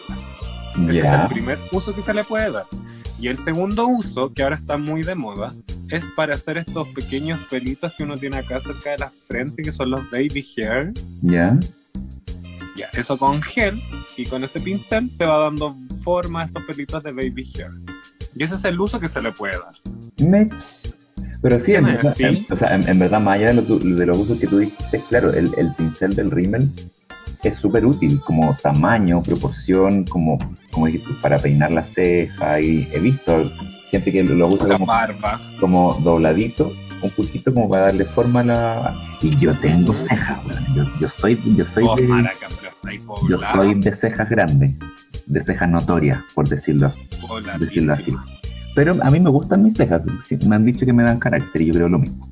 Ese 0.83 0.97
es 0.99 1.03
Ya. 1.03 1.23
el 1.23 1.27
primer 1.29 1.57
uso 1.71 1.93
que 1.95 2.03
se 2.03 2.13
le 2.13 2.23
puede 2.23 2.51
dar. 2.51 2.65
Y 3.19 3.27
el 3.27 3.43
segundo 3.43 3.87
uso, 3.87 4.31
que 4.33 4.43
ahora 4.43 4.55
está 4.55 4.77
muy 4.77 5.03
de 5.03 5.13
moda, 5.15 5.53
es 5.89 6.03
para 6.15 6.35
hacer 6.35 6.57
estos 6.57 6.87
pequeños 6.89 7.39
pelitos 7.49 7.91
que 7.97 8.03
uno 8.03 8.17
tiene 8.17 8.37
acá 8.37 8.59
cerca 8.61 8.91
de 8.91 8.97
la 8.99 9.11
frente, 9.27 9.63
que 9.63 9.71
son 9.71 9.91
los 9.91 10.09
baby 10.11 10.45
hair. 10.55 10.93
Ya. 11.21 11.57
Ya, 12.75 12.87
eso 12.93 13.17
con 13.17 13.41
gel 13.41 13.79
y 14.15 14.25
con 14.25 14.43
ese 14.43 14.59
pincel 14.59 15.09
se 15.11 15.25
va 15.25 15.37
dando 15.43 15.75
forma 16.03 16.43
a 16.43 16.45
estos 16.45 16.63
pelitos 16.63 17.03
de 17.03 17.11
baby 17.11 17.51
hair. 17.55 17.71
Y 18.35 18.43
ese 18.43 18.55
es 18.55 18.63
el 18.65 18.79
uso 18.79 18.99
que 18.99 19.09
se 19.09 19.21
le 19.21 19.31
puede 19.31 19.53
dar. 19.57 19.73
Mech. 20.19 20.53
Pero 21.41 21.59
sí, 21.59 21.65
¿Qué 21.67 21.75
en 21.77 21.85
verdad, 21.85 22.15
en- 22.19 22.45
o 22.51 22.57
sea, 22.57 22.75
en, 22.75 22.87
en 22.87 22.99
verdad, 22.99 23.19
más 23.21 23.35
allá 23.35 23.47
de, 23.53 23.53
lo 23.55 23.79
de 23.79 24.05
los 24.05 24.17
usos 24.17 24.39
que 24.39 24.47
tú 24.47 24.59
dijiste, 24.59 25.01
claro, 25.09 25.33
el, 25.33 25.51
el 25.57 25.73
pincel 25.75 26.15
del 26.15 26.31
rímel 26.31 26.69
es 27.43 27.57
súper 27.59 27.85
útil, 27.85 28.19
como 28.25 28.57
tamaño, 28.61 29.23
proporción, 29.23 30.03
como, 30.05 30.37
como 30.71 30.87
para 31.21 31.39
peinar 31.39 31.71
la 31.71 31.83
ceja. 31.93 32.59
Y 32.59 32.89
he 32.93 32.99
visto 32.99 33.51
gente 33.89 34.11
que 34.11 34.23
lo 34.23 34.47
usa 34.47 34.67
como, 34.67 34.85
barba. 34.85 35.39
como 35.59 35.99
dobladito, 36.03 36.73
un 37.01 37.11
poquito 37.11 37.53
como 37.53 37.69
para 37.69 37.83
darle 37.83 38.05
forma 38.05 38.41
a 38.41 38.43
la... 38.43 38.95
Y 39.21 39.37
yo 39.37 39.53
tengo 39.59 39.93
cejas, 40.07 40.39
yo, 40.75 40.83
yo 40.99 41.09
soy, 41.19 41.39
yo 41.55 41.65
soy 41.73 41.85
Oh, 41.87 41.95
de, 41.95 42.03
maraca, 42.03 42.47
yo 43.29 43.39
soy 43.53 43.73
de 43.81 43.95
cejas 43.97 44.29
grandes, 44.29 44.75
de 45.25 45.43
cejas 45.43 45.69
notorias, 45.69 46.21
por 46.33 46.47
decirlo, 46.47 46.93
decirlo 47.59 47.93
así. 47.93 48.15
Pero 48.75 48.95
a 49.01 49.09
mí 49.09 49.19
me 49.19 49.29
gustan 49.29 49.63
mis 49.63 49.75
cejas, 49.75 50.01
me 50.45 50.55
han 50.55 50.65
dicho 50.65 50.85
que 50.85 50.93
me 50.93 51.03
dan 51.03 51.19
carácter 51.19 51.61
y 51.61 51.67
yo 51.67 51.73
creo 51.73 51.89
lo 51.89 51.99
mismo. 51.99 52.31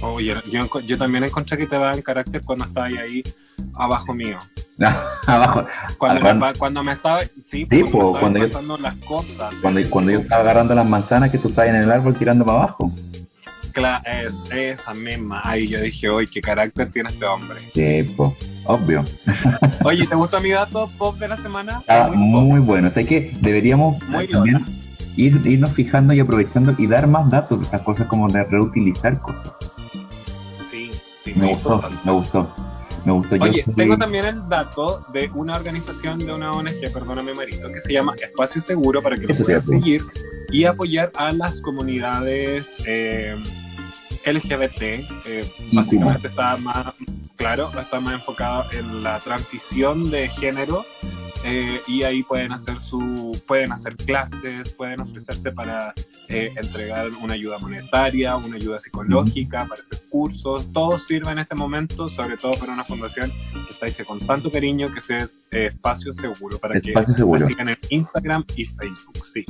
Oh, 0.00 0.20
yo, 0.20 0.34
yo, 0.50 0.68
yo 0.80 0.98
también 0.98 1.24
encontré 1.24 1.58
que 1.58 1.66
te 1.66 1.76
daban 1.76 2.02
carácter 2.02 2.42
cuando 2.44 2.64
estabas 2.66 2.92
ahí 2.98 3.22
abajo 3.74 4.14
mío. 4.14 4.38
Abajo, 5.26 5.64
Cuando, 5.98 6.14
me, 6.16 6.20
cuando- 6.22 6.40
pa- 6.46 6.54
cuando 6.58 6.82
me 6.82 6.92
estaba, 6.92 7.20
sí, 7.22 7.30
Sí, 7.50 7.66
cuando, 7.68 7.90
po, 7.90 7.98
me 7.98 8.08
estaban 8.08 8.20
cuando 8.50 8.76
yo- 8.76 8.82
las 8.82 8.94
cosas. 8.96 9.54
cuando, 9.62 9.80
cuando 9.90 10.10
yo 10.10 10.18
estaba 10.18 10.42
agarrando 10.42 10.74
las 10.74 10.86
manzanas 10.86 11.30
que 11.30 11.38
tú 11.38 11.48
estabas 11.48 11.70
en 11.70 11.76
el 11.76 11.90
árbol 11.92 12.14
tirando 12.18 12.44
para 12.44 12.58
abajo. 12.58 12.90
cla- 13.72 14.02
es, 14.04 14.32
esa 14.80 14.92
misma. 14.94 15.40
Ahí 15.44 15.68
yo 15.68 15.80
dije, 15.80 16.08
oye, 16.08 16.28
qué 16.32 16.40
carácter 16.40 16.90
tiene 16.90 17.10
este 17.10 17.24
hombre. 17.24 17.60
Sí, 17.72 18.14
po, 18.16 18.36
obvio. 18.66 19.04
Oye, 19.84 20.06
¿te 20.06 20.14
gusta 20.16 20.38
mi 20.40 20.50
dato 20.50 20.88
pop 20.98 21.16
de 21.18 21.28
la 21.28 21.36
semana? 21.38 21.78
Está 21.80 22.08
Muy 22.08 22.44
muy 22.44 22.60
bueno. 22.60 22.88
O 22.88 22.90
sea 22.92 23.04
que 23.04 23.36
deberíamos 23.40 24.02
Muy 24.08 24.24
eh, 24.24 24.28
también 24.28 24.54
lola. 24.60 24.66
ir, 25.16 25.40
irnos 25.46 25.72
fijando 25.72 26.12
y 26.14 26.20
aprovechando 26.20 26.74
y 26.78 26.86
dar 26.88 27.06
más 27.06 27.30
datos 27.30 27.58
de 27.60 27.64
estas 27.66 27.82
cosas 27.82 28.06
como 28.08 28.28
de 28.28 28.42
reutilizar 28.44 29.20
cosas. 29.20 29.52
Sí, 30.70 30.90
sí, 31.24 31.32
Me 31.36 31.46
muy 31.46 31.54
gustó, 31.54 31.82
me 32.04 32.12
gustó. 32.12 32.48
Me 33.04 33.12
gustó. 33.12 33.36
Yo 33.36 33.42
Oye, 33.44 33.64
soy- 33.64 33.74
tengo 33.74 33.96
también 33.98 34.24
el 34.24 34.48
dato 34.48 35.04
de 35.12 35.30
una 35.34 35.56
organización 35.56 36.18
de 36.20 36.32
una 36.32 36.52
ONG, 36.52 36.92
perdóname 36.92 37.34
Marito, 37.34 37.70
que 37.72 37.80
se 37.82 37.92
llama 37.92 38.14
Espacio 38.20 38.60
Seguro 38.62 39.02
para 39.02 39.16
que 39.16 39.26
lo 39.26 39.34
puedan 39.36 39.64
seguir 39.66 40.02
y 40.50 40.64
apoyar 40.64 41.10
a 41.14 41.32
las 41.32 41.60
comunidades 41.62 42.66
eh, 42.86 43.36
LGBT. 44.24 44.82
eh, 45.26 45.50
básicamente 45.72 46.28
está 46.28 46.56
más, 46.56 46.94
claro, 47.36 47.70
está 47.78 48.00
más 48.00 48.14
enfocado 48.14 48.64
en 48.72 49.02
la 49.02 49.20
transición 49.20 50.10
de 50.10 50.28
género 50.30 50.84
eh, 51.46 51.82
y 51.86 52.02
ahí 52.04 52.22
pueden 52.22 52.52
hacer 52.52 52.78
su, 52.80 53.38
pueden 53.46 53.70
hacer 53.70 53.96
clases, 53.96 54.66
pueden 54.78 55.00
ofrecerse 55.00 55.52
para 55.52 55.92
eh, 56.28 56.50
entregar 56.56 57.10
una 57.22 57.34
ayuda 57.34 57.58
monetaria, 57.58 58.34
una 58.36 58.56
ayuda 58.56 58.78
psicológica, 58.78 59.66
para 59.68 59.82
hacer 59.82 60.00
cursos, 60.08 60.66
todo 60.72 60.98
sirve 60.98 61.32
en 61.32 61.40
este 61.40 61.54
momento, 61.54 62.08
sobre 62.08 62.38
todo 62.38 62.54
para 62.54 62.72
una 62.72 62.84
fundación 62.84 63.30
que 63.52 63.74
está 63.74 63.88
hecha 63.88 64.06
con 64.06 64.20
tanto 64.20 64.50
cariño 64.50 64.90
que 64.90 65.00
ese 65.00 65.18
es 65.18 65.38
eh, 65.50 65.66
Espacio 65.66 66.14
Seguro, 66.14 66.58
para 66.58 66.78
Espacio 66.78 67.12
que 67.12 67.18
Seguro. 67.18 67.46
sigan 67.46 67.68
en 67.68 67.78
Instagram 67.90 68.44
y 68.56 68.64
Facebook, 68.64 69.26
sí. 69.34 69.44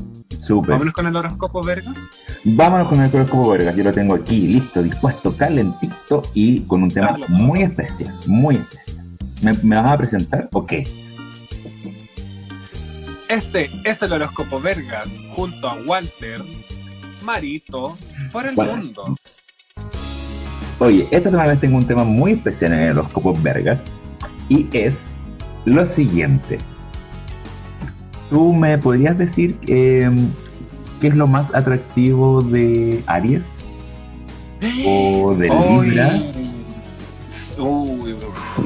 Súper. 0.49 0.71
Vámonos 0.73 0.95
con 0.95 1.07
el 1.07 1.15
horóscopo, 1.15 1.63
Vergas. 1.63 1.95
Vámonos 2.43 2.89
con 2.89 3.01
el 3.03 3.15
horóscopo 3.15 3.51
Vergas. 3.51 3.77
Yo 3.77 3.85
lo 3.85 3.93
tengo 3.93 4.17
aquí, 4.17 4.49
listo, 4.49 4.83
dispuesto, 4.83 5.37
calentito 5.37 6.25
y 6.35 6.63
con 6.63 6.83
un 6.83 6.91
tema 6.91 7.13
Dale, 7.13 7.27
muy 7.29 7.63
especial, 7.63 8.13
muy 8.27 8.57
especial. 8.57 9.17
¿Me, 9.43 9.53
me 9.53 9.77
vas 9.77 9.93
a 9.93 9.99
presentar 9.99 10.49
o 10.53 10.67
qué? 10.67 11.04
Este 13.29 13.71
es 13.85 14.01
el 14.03 14.13
horóscopo 14.13 14.61
Vergas 14.61 15.09
junto 15.35 15.69
a 15.69 15.77
Walter, 15.87 16.43
Marito, 17.23 17.97
por 18.33 18.47
el 18.47 18.55
Bueno. 18.55 18.77
mundo. 18.77 19.17
Oye, 20.79 21.09
esta 21.11 21.31
semana 21.31 21.59
tengo 21.59 21.79
un 21.79 21.87
tema 21.87 22.05
muy 22.05 22.33
especial 22.33 22.73
en 22.73 22.81
el 22.81 22.99
horóscopo 22.99 23.35
Vergas 23.43 23.79
y 24.49 24.67
es 24.73 24.95
lo 25.65 25.87
siguiente. 25.95 26.59
¿Tú 28.31 28.53
me 28.53 28.77
podrías 28.79 29.17
decir 29.17 29.57
eh, 29.69 30.11
qué 31.01 31.09
es 31.09 31.15
lo 31.15 31.27
más 31.27 31.53
atractivo 31.55 32.43
de 32.43 33.03
Aries? 33.07 33.43
¿O 34.87 35.35
de. 35.35 35.49
Libra? 35.49 36.17
Uy, 37.59 38.13
uy. 38.13 38.17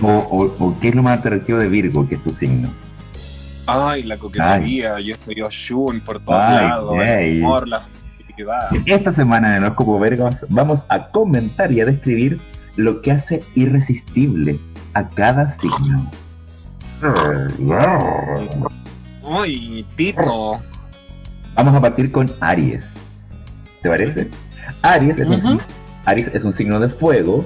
¿O, 0.03 0.09
o- 0.09 0.57
o 0.59 0.81
qué 0.81 0.89
es 0.89 0.95
lo 0.95 1.03
más 1.03 1.19
atractivo 1.19 1.59
de 1.59 1.69
Virgo, 1.69 2.09
que 2.09 2.15
es 2.17 2.25
tu 2.25 2.33
signo? 2.35 2.71
Ay, 3.71 4.03
la 4.05 4.17
coquetería, 4.17 4.99
yo 5.01 5.15
soy 5.27 5.43
Oshun 5.43 6.01
por 6.01 6.25
todos 6.25 6.41
Ay, 6.43 6.67
lados, 6.67 6.97
yay. 6.97 7.37
el 7.39 7.45
amor, 7.45 7.69
la. 7.69 7.87
Esta 8.87 9.13
semana 9.15 9.49
en 9.49 9.55
el 9.57 9.65
horóscopo 9.65 9.99
Vergas 9.99 10.39
vamos 10.49 10.81
a 10.89 11.09
comentar 11.09 11.71
y 11.73 11.81
a 11.81 11.85
describir 11.85 12.41
lo 12.77 13.03
que 13.03 13.11
hace 13.13 13.43
irresistible 13.57 14.59
a 14.95 15.09
cada 15.11 15.57
signo. 15.59 16.11
Uy, 19.23 19.85
Tito. 19.97 20.61
Vamos 21.55 21.75
a 21.75 21.81
partir 21.81 22.13
con 22.13 22.33
Aries. 22.41 22.85
¿Te 23.83 23.89
parece? 23.89 24.31
Aries 24.83 25.19
es, 25.19 25.27
un, 25.27 25.35
Ujú. 25.55 25.61
Aries 26.07 26.29
es 26.33 26.45
un 26.45 26.57
signo 26.57 26.79
de 26.81 26.89
fuego, 26.91 27.45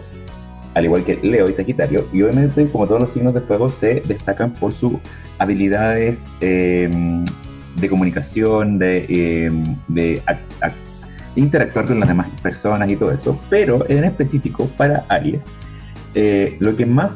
al 0.74 0.84
igual 0.84 1.04
que 1.04 1.16
Leo 1.22 1.48
y 1.48 1.52
Sagitario, 1.54 2.06
y 2.12 2.22
obviamente, 2.22 2.66
como 2.70 2.86
todos 2.86 3.02
los 3.02 3.12
signos 3.12 3.34
de 3.34 3.40
fuego, 3.42 3.70
se 3.80 4.02
destacan 4.06 4.52
por 4.54 4.72
sus 4.74 4.92
habilidades 5.38 6.16
eh, 6.40 6.90
de 7.76 7.88
comunicación, 7.88 8.78
de, 8.78 9.06
eh, 9.08 9.50
de 9.88 10.22
ac- 10.26 10.38
ac- 10.60 10.72
interactuar 11.36 11.86
con 11.86 12.00
las 12.00 12.08
demás 12.08 12.28
personas 12.42 12.88
y 12.88 12.96
todo 12.96 13.12
eso. 13.12 13.40
Pero 13.50 13.84
en 13.88 14.04
específico, 14.04 14.68
para 14.76 15.04
Aries, 15.08 15.40
eh, 16.14 16.56
lo 16.60 16.76
que 16.76 16.86
más 16.86 17.10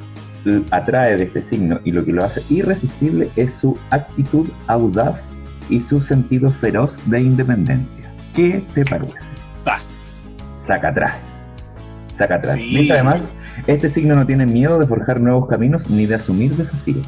atrae 0.71 1.17
de 1.17 1.25
este 1.25 1.43
signo 1.51 1.81
y 1.85 1.91
lo 1.93 2.05
que 2.05 2.13
lo 2.13 2.25
hace 2.25 2.41
irresistible 2.49 3.29
es 3.37 3.53
su 3.55 3.77
actitud 3.91 4.49
audaz 4.69 5.21
y 5.69 5.81
su 5.81 6.01
sentido 6.03 6.51
feroz 6.61 6.93
de 7.07 7.21
independencia. 7.21 8.13
¿Qué 8.35 8.63
te 8.75 8.85
parece? 8.85 9.15
Saca 10.67 10.89
atrás. 10.89 11.17
Saca 12.17 12.37
atrás. 12.37 12.57
Sí. 12.57 12.91
Además, 12.91 13.21
este 13.67 13.93
signo 13.95 14.15
no 14.15 14.27
tiene 14.27 14.47
miedo 14.47 14.79
de 14.79 14.87
forjar 14.87 15.21
nuevos 15.21 15.49
caminos 15.49 15.89
ni 15.91 16.07
de 16.07 16.17
asumir 16.17 16.55
desafíos. 16.57 17.07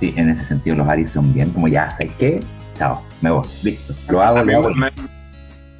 Sí, 0.00 0.12
en 0.16 0.30
ese 0.30 0.44
sentido 0.46 0.76
los 0.76 0.88
Aries 0.88 1.10
son 1.10 1.32
bien 1.34 1.50
como 1.50 1.68
ya, 1.68 1.90
¿sabes 1.92 2.12
qué? 2.18 2.40
Chao, 2.78 3.02
me 3.20 3.30
voy, 3.30 3.46
listo. 3.62 3.94
Lo 4.08 4.22
hago, 4.22 4.42
lo 4.42 4.56
hago. 4.58 4.74
me- 4.74 4.90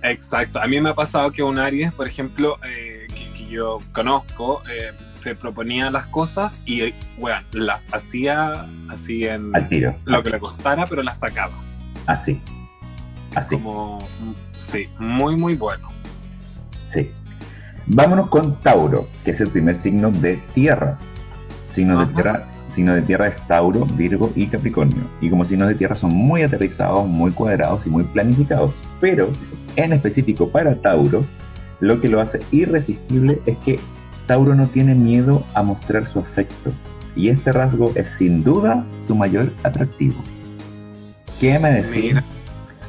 exacto, 0.03 0.61
a 0.61 0.67
mí 0.67 0.81
me 0.81 0.91
ha 0.91 0.95
pasado 0.95 1.31
que 1.33 1.43
un 1.43 1.59
Aries, 1.59 1.93
por 1.95 2.07
ejemplo, 2.07 2.57
eh, 2.67 3.07
que, 3.09 3.33
que 3.39 3.49
yo 3.51 3.79
conozco, 3.93 4.63
eh, 4.71 4.93
se 5.23 5.35
proponía 5.35 5.91
las 5.91 6.07
cosas 6.07 6.53
y, 6.67 6.93
bueno, 7.19 7.41
las 7.53 7.81
hacía 7.93 8.67
así 8.91 9.25
en 9.27 9.55
Al 9.55 9.69
tiro. 9.69 9.95
lo 10.05 10.23
que 10.23 10.31
le 10.31 10.39
costara, 10.39 10.87
pero 10.87 11.03
las 11.03 11.19
sacaba. 11.19 11.53
Así. 12.07 12.41
Así. 13.35 13.55
Como, 13.57 14.01
mm, 14.21 14.33
sí, 14.73 14.87
muy, 14.99 15.37
muy 15.37 15.55
bueno. 15.55 15.89
Sí. 16.93 17.11
Vámonos 17.93 18.29
con 18.29 18.55
Tauro, 18.61 19.09
que 19.25 19.33
es 19.33 19.41
el 19.41 19.49
primer 19.49 19.83
signo 19.83 20.13
de 20.13 20.37
tierra. 20.55 20.97
Signo 21.75 22.07
de 22.07 22.15
tierra 22.15 22.47
signo 22.77 22.95
de 22.95 23.03
tierra 23.03 23.27
es 23.27 23.47
Tauro, 23.49 23.85
Virgo 23.85 24.31
y 24.37 24.47
Capricornio. 24.47 25.03
Y 25.21 25.29
como 25.29 25.45
signos 25.45 25.67
de 25.67 25.75
tierra 25.75 25.97
son 25.97 26.15
muy 26.15 26.43
aterrizados, 26.43 27.09
muy 27.09 27.33
cuadrados 27.33 27.85
y 27.85 27.91
muy 27.91 28.05
planificados. 28.05 28.73
Pero 29.01 29.31
en 29.75 29.93
específico 29.93 30.53
para 30.53 30.77
Tauro, 30.77 31.25
lo 31.81 32.01
que 32.01 32.09
lo 32.09 32.21
hace 32.21 32.39
irresistible 32.53 33.41
es 33.47 33.59
que 33.59 33.81
Tauro 34.29 34.55
no 34.55 34.69
tiene 34.69 34.95
miedo 34.95 35.45
a 35.55 35.63
mostrar 35.65 36.07
su 36.07 36.21
afecto. 36.21 36.71
Y 37.17 37.29
este 37.29 37.51
rasgo 37.51 37.91
es 37.97 38.07
sin 38.19 38.45
duda 38.45 38.85
su 39.09 39.17
mayor 39.17 39.53
atractivo. 39.65 40.23
¿Qué 41.41 41.59
me 41.59 41.73
decís? 41.73 42.05
Mira. 42.05 42.25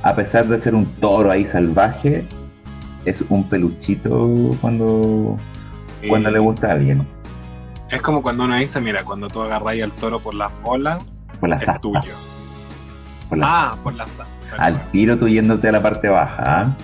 A 0.04 0.16
pesar 0.16 0.48
de 0.48 0.62
ser 0.62 0.76
un 0.76 0.86
toro 1.00 1.32
ahí 1.32 1.46
salvaje, 1.46 2.28
es 3.06 3.22
un 3.30 3.48
peluchito 3.50 4.56
cuando, 4.62 5.38
cuando 6.08 6.30
Eh, 6.30 6.32
le 6.34 6.40
gusta 6.40 6.68
a 6.68 6.72
alguien. 6.74 7.08
Es 7.90 8.02
como 8.02 8.22
cuando 8.22 8.46
uno 8.46 8.56
dice, 8.56 8.80
mira, 8.80 9.04
cuando 9.04 9.28
tú 9.28 9.42
agarráis 9.42 9.84
al 9.84 9.92
toro 9.94 10.20
por 10.20 10.34
las 10.34 10.52
bolas, 10.62 11.04
Por 11.40 11.50
las 11.50 11.62
es 11.62 11.68
astas, 11.68 11.82
tuyo. 11.82 12.14
por 13.30 13.38
las- 13.38 13.50
Ah, 13.52 13.78
por 13.84 13.94
las 13.96 14.10
astas. 14.10 14.28
Al 14.58 14.92
tiro 14.92 15.18
tú 15.18 15.28
yéndote 15.28 15.68
a 15.70 15.72
la 15.74 15.82
parte 15.82 16.08
baja. 16.10 16.44
¿ah? 16.62 16.78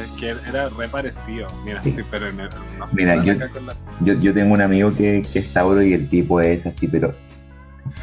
Es 0.00 0.10
que 0.18 0.30
era 0.48 0.68
re 0.70 0.88
parecido. 0.88 1.48
Mira, 1.64 1.82
Sí. 1.82 1.92
sí, 1.92 2.02
pero 2.10 2.26
en 2.28 2.40
el, 2.40 2.48
no, 2.78 2.86
Mira, 2.92 3.22
yo- 3.24 3.34
la- 3.34 3.74
Yo, 4.00 4.14
yo 4.14 4.32
tengo 4.34 4.54
un 4.54 4.60
amigo 4.62 4.92
que, 4.94 5.22
que 5.32 5.40
es 5.40 5.52
Tauro 5.52 5.82
y 5.82 5.92
el 5.92 6.08
tipo 6.08 6.40
es 6.40 6.64
así, 6.66 6.88
pero 6.88 7.12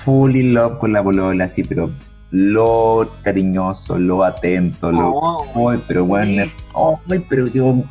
full 0.05 0.36
in 0.36 0.53
love 0.53 0.77
con 0.80 0.93
la 0.93 1.01
bolola, 1.01 1.45
así, 1.45 1.63
pero 1.63 1.91
lo 2.32 3.09
cariñoso, 3.23 3.97
lo 3.97 4.23
atento, 4.23 4.91
lo... 4.91 5.11
Oh, 5.11 5.69
Ay, 5.69 5.84
pero 5.88 6.05
bueno, 6.05 6.43
sí. 6.45 6.51
ay, 7.09 7.25
pero 7.27 7.47
yo 7.47 7.84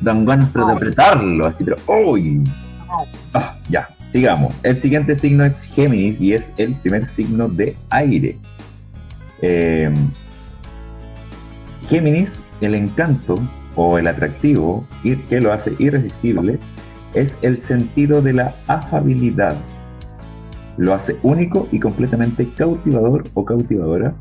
dan 0.00 0.24
ganas 0.24 0.52
de 0.52 0.62
apretarlo, 0.62 1.46
así, 1.46 1.64
pero 1.64 1.76
¡ay! 1.88 2.44
no. 2.86 3.04
Ah, 3.34 3.56
ya, 3.68 3.88
sigamos. 4.12 4.54
El 4.62 4.80
siguiente 4.80 5.18
signo 5.18 5.44
es 5.44 5.54
Géminis 5.74 6.20
y 6.20 6.34
es 6.34 6.44
el 6.56 6.74
primer 6.76 7.08
signo 7.16 7.48
de 7.48 7.76
aire. 7.90 8.38
Eh, 9.42 9.92
Géminis, 11.88 12.30
el 12.60 12.74
encanto 12.74 13.36
o 13.74 13.98
el 13.98 14.06
atractivo 14.06 14.86
que 15.02 15.40
lo 15.40 15.52
hace 15.52 15.74
irresistible 15.78 16.58
es 17.14 17.32
el 17.42 17.60
sentido 17.66 18.22
de 18.22 18.34
la 18.34 18.54
afabilidad. 18.66 19.56
Lo 20.80 20.94
hace 20.94 21.16
único 21.22 21.68
y 21.72 21.78
completamente 21.78 22.48
cautivador 22.56 23.24
o 23.34 23.44
cautivadora 23.44 24.14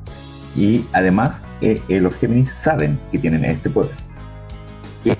y 0.58 0.86
además 0.92 1.32
eh, 1.62 1.82
eh, 1.88 2.02
los 2.02 2.14
Géminis 2.16 2.50
saben 2.66 3.00
que 3.14 3.18
tienen 3.20 3.46
este 3.46 3.70
poder. 3.70 3.96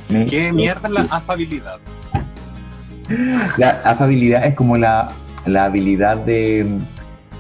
me- 0.10 0.26
¿Qué 0.26 0.52
mierda 0.52 0.88
es 0.90 0.94
la 0.94 1.02
afabilidad? 1.04 1.78
La 3.58 3.70
afabilidad 3.86 4.46
es 4.46 4.56
como 4.56 4.76
la, 4.78 5.12
la 5.46 5.64
habilidad 5.66 6.18
de, 6.26 6.78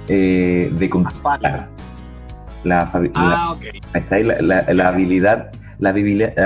eh, 0.07 0.71
de 0.79 0.89
conquistar. 0.89 1.67
La, 2.63 2.79
Ah, 3.15 3.51
ok. 3.51 3.63
la- 3.93 3.99
está 3.99 4.15
ahí 4.15 4.23
la- 4.23 4.41
la 4.73 4.87
habilidad, 4.87 5.51
la 5.79 5.89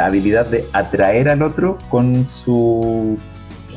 habilidad 0.06 0.48
de 0.48 0.66
atraer 0.74 1.30
al 1.30 1.44
otro 1.44 1.78
con 1.90 2.28
su 2.44 3.18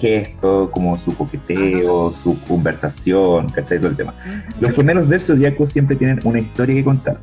gesto, 0.01 0.71
como 0.73 0.99
su 0.99 1.17
coqueteo, 1.17 2.13
su 2.23 2.39
conversación, 2.47 3.51
¿cachai? 3.51 3.79
Todo 3.79 3.91
el 3.91 3.97
tema. 3.97 4.15
Los 4.61 4.75
gemelos 4.75 5.09
del 5.09 5.21
zodiaco 5.21 5.67
siempre 5.67 5.97
tienen 5.97 6.21
una 6.25 6.41
historia 6.41 6.77
que 6.77 6.85
contar. 6.85 7.19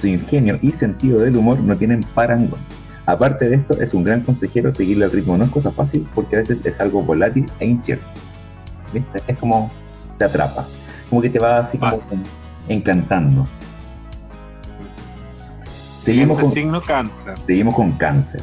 Su 0.00 0.06
ingenio 0.08 0.58
y 0.62 0.72
sentido 0.72 1.20
del 1.20 1.36
humor 1.36 1.60
no 1.60 1.76
tienen 1.76 2.04
parangón. 2.14 2.60
Aparte 3.06 3.48
de 3.48 3.56
esto, 3.56 3.80
es 3.80 3.94
un 3.94 4.04
gran 4.04 4.20
consejero, 4.20 4.72
seguirle 4.72 5.06
el 5.06 5.10
ritmo 5.10 5.36
no 5.36 5.44
es 5.44 5.50
cosa 5.50 5.72
fácil 5.72 6.06
porque 6.14 6.36
a 6.36 6.38
veces 6.40 6.58
es 6.64 6.80
algo 6.80 7.02
volátil 7.02 7.46
e 7.58 7.66
incierto. 7.66 8.06
¿Viste? 8.92 9.22
Es 9.26 9.38
como 9.38 9.70
te 10.18 10.24
atrapa, 10.24 10.68
como 11.08 11.22
que 11.22 11.30
te 11.30 11.38
va 11.38 11.60
así 11.60 11.78
como 11.78 12.00
encantando. 12.68 13.46
Seguimos 16.04 16.38
Siguiente 16.38 16.42
con, 16.42 16.52
signo 16.52 16.82
cáncer. 16.82 17.34
seguimos 17.46 17.74
con 17.74 17.92
cáncer. 17.92 18.42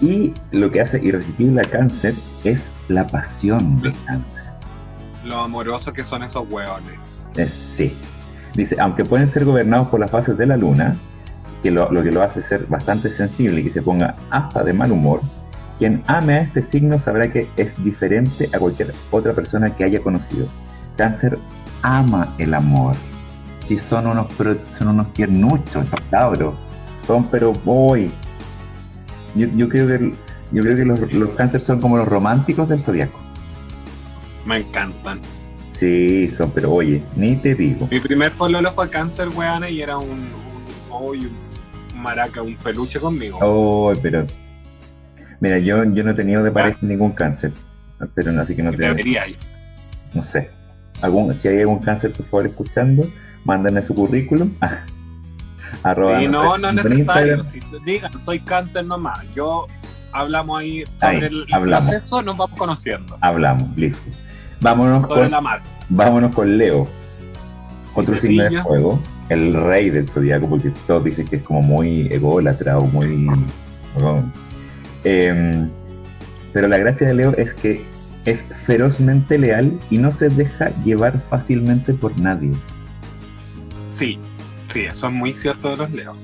Y 0.00 0.32
lo 0.50 0.70
que 0.70 0.80
hace 0.80 0.98
irresistible 1.02 1.60
a 1.60 1.64
cáncer 1.64 2.14
es 2.44 2.60
la 2.88 3.06
pasión 3.06 3.80
de 3.80 3.92
cáncer. 4.06 4.44
Lo 5.24 5.40
amoroso 5.40 5.92
que 5.92 6.04
son 6.04 6.22
esos 6.22 6.48
hueones. 6.50 6.98
Eh, 7.36 7.50
sí. 7.76 7.96
Dice, 8.54 8.76
aunque 8.80 9.04
pueden 9.04 9.32
ser 9.32 9.44
gobernados 9.44 9.88
por 9.88 10.00
las 10.00 10.10
fases 10.10 10.36
de 10.36 10.46
la 10.46 10.56
luna, 10.56 10.96
que 11.62 11.70
lo, 11.70 11.90
lo 11.92 12.02
que 12.02 12.10
lo 12.10 12.22
hace 12.22 12.42
ser 12.42 12.66
bastante 12.66 13.14
sensible 13.16 13.60
y 13.60 13.64
que 13.64 13.72
se 13.72 13.82
ponga 13.82 14.16
hasta 14.30 14.64
de 14.64 14.72
mal 14.72 14.90
humor, 14.90 15.20
quien 15.78 16.02
ame 16.08 16.34
a 16.34 16.40
este 16.42 16.62
signo 16.70 16.98
sabrá 16.98 17.30
que 17.32 17.48
es 17.56 17.72
diferente 17.84 18.50
a 18.52 18.58
cualquier 18.58 18.92
otra 19.10 19.32
persona 19.32 19.74
que 19.74 19.84
haya 19.84 20.00
conocido. 20.02 20.46
Cáncer 20.96 21.38
ama 21.82 22.34
el 22.38 22.54
amor. 22.54 22.96
Si 23.66 23.78
son 23.88 24.06
unos 24.06 24.26
son 24.78 24.88
unos 24.88 25.12
tiernuchos, 25.14 25.86
cabros. 26.10 26.54
Son 27.06 27.28
pero 27.30 27.52
voy. 27.64 28.12
Yo, 29.34 29.46
yo 29.56 29.68
creo 29.68 29.86
que 29.86 30.14
yo 30.52 30.62
creo 30.62 30.76
que 30.76 30.84
los, 30.84 31.12
los 31.12 31.30
cáncer 31.30 31.60
son 31.60 31.80
como 31.80 31.96
los 31.96 32.08
románticos 32.08 32.68
del 32.68 32.82
zodiaco. 32.82 33.18
Me 34.44 34.58
encantan. 34.58 35.20
Sí, 35.78 36.28
son 36.36 36.50
pero 36.50 36.72
oye, 36.72 37.02
ni 37.16 37.36
te 37.36 37.54
digo. 37.54 37.88
Mi 37.90 38.00
primer 38.00 38.32
pololo 38.32 38.72
fue 38.72 38.90
cáncer, 38.90 39.28
weón, 39.28 39.64
y 39.68 39.80
era 39.80 39.96
un, 39.96 40.28
un, 40.90 41.06
un 41.06 41.30
maraca, 41.94 42.42
un 42.42 42.56
peluche 42.56 42.98
conmigo. 42.98 43.38
Oh, 43.40 43.92
pero. 44.02 44.26
Mira, 45.40 45.58
yo, 45.58 45.84
yo 45.84 46.04
no 46.04 46.10
he 46.10 46.14
tenido 46.14 46.42
de 46.42 46.50
pareja 46.50 46.78
ningún 46.82 47.12
cáncer. 47.12 47.52
Pero 48.14 48.32
no, 48.32 48.42
así 48.42 48.54
que 48.54 48.62
no 48.62 48.72
te. 48.72 48.82
Debería 48.82 49.28
ir. 49.28 49.38
No 50.14 50.24
sé. 50.24 50.50
Algún, 51.00 51.32
si 51.34 51.48
hay 51.48 51.60
algún 51.60 51.78
cáncer, 51.78 52.12
por 52.12 52.26
favor, 52.26 52.46
escuchando, 52.46 53.10
mándenme 53.44 53.82
su 53.82 53.94
currículum. 53.94 54.52
Ah, 54.60 54.80
arroba 55.82 56.22
Y 56.22 56.28
no, 56.28 56.58
no 56.58 56.68
es 56.68 56.74
necesario. 56.74 57.42
Si 57.44 57.60
digan, 57.86 58.12
soy 58.24 58.40
cáncer 58.40 58.84
nomás. 58.84 59.26
Yo 59.34 59.66
hablamos 60.12 60.58
ahí 60.60 60.84
Ahí, 61.00 61.14
sobre 61.16 61.26
el, 61.26 61.44
el 61.48 61.54
hablamos. 61.54 61.90
proceso, 61.90 62.22
nos 62.22 62.36
vamos 62.36 62.58
conociendo. 62.58 63.16
Hablamos, 63.20 63.76
listo. 63.76 64.00
Vámonos 64.60 65.02
Sobre 65.08 65.22
con, 65.22 65.30
la 65.30 65.62
vámonos 65.88 66.34
con 66.34 66.58
Leo. 66.58 66.88
Otro 67.94 68.18
signo 68.20 68.44
de 68.44 68.62
fuego. 68.62 69.00
El 69.28 69.54
rey 69.54 69.90
del 69.90 70.08
zodiaco, 70.10 70.48
porque 70.48 70.70
todos 70.86 71.04
dicen 71.04 71.26
que 71.28 71.36
es 71.36 71.42
como 71.42 71.62
muy 71.62 72.08
ególatra 72.10 72.78
o 72.78 72.86
muy. 72.86 73.28
Em, 75.04 75.70
pero 76.52 76.68
la 76.68 76.78
gracia 76.78 77.06
de 77.08 77.14
Leo 77.14 77.32
es 77.36 77.54
que 77.54 77.84
es 78.24 78.38
ferozmente 78.66 79.38
leal 79.38 79.78
y 79.88 79.98
no 79.98 80.12
se 80.18 80.28
deja 80.28 80.70
llevar 80.84 81.20
fácilmente 81.30 81.94
por 81.94 82.18
nadie. 82.18 82.52
Sí, 83.98 84.18
sí, 84.72 84.80
eso 84.80 85.06
es 85.06 85.12
muy 85.12 85.32
cierto 85.34 85.70
de 85.70 85.76
los 85.78 85.90
leos. 85.92 86.18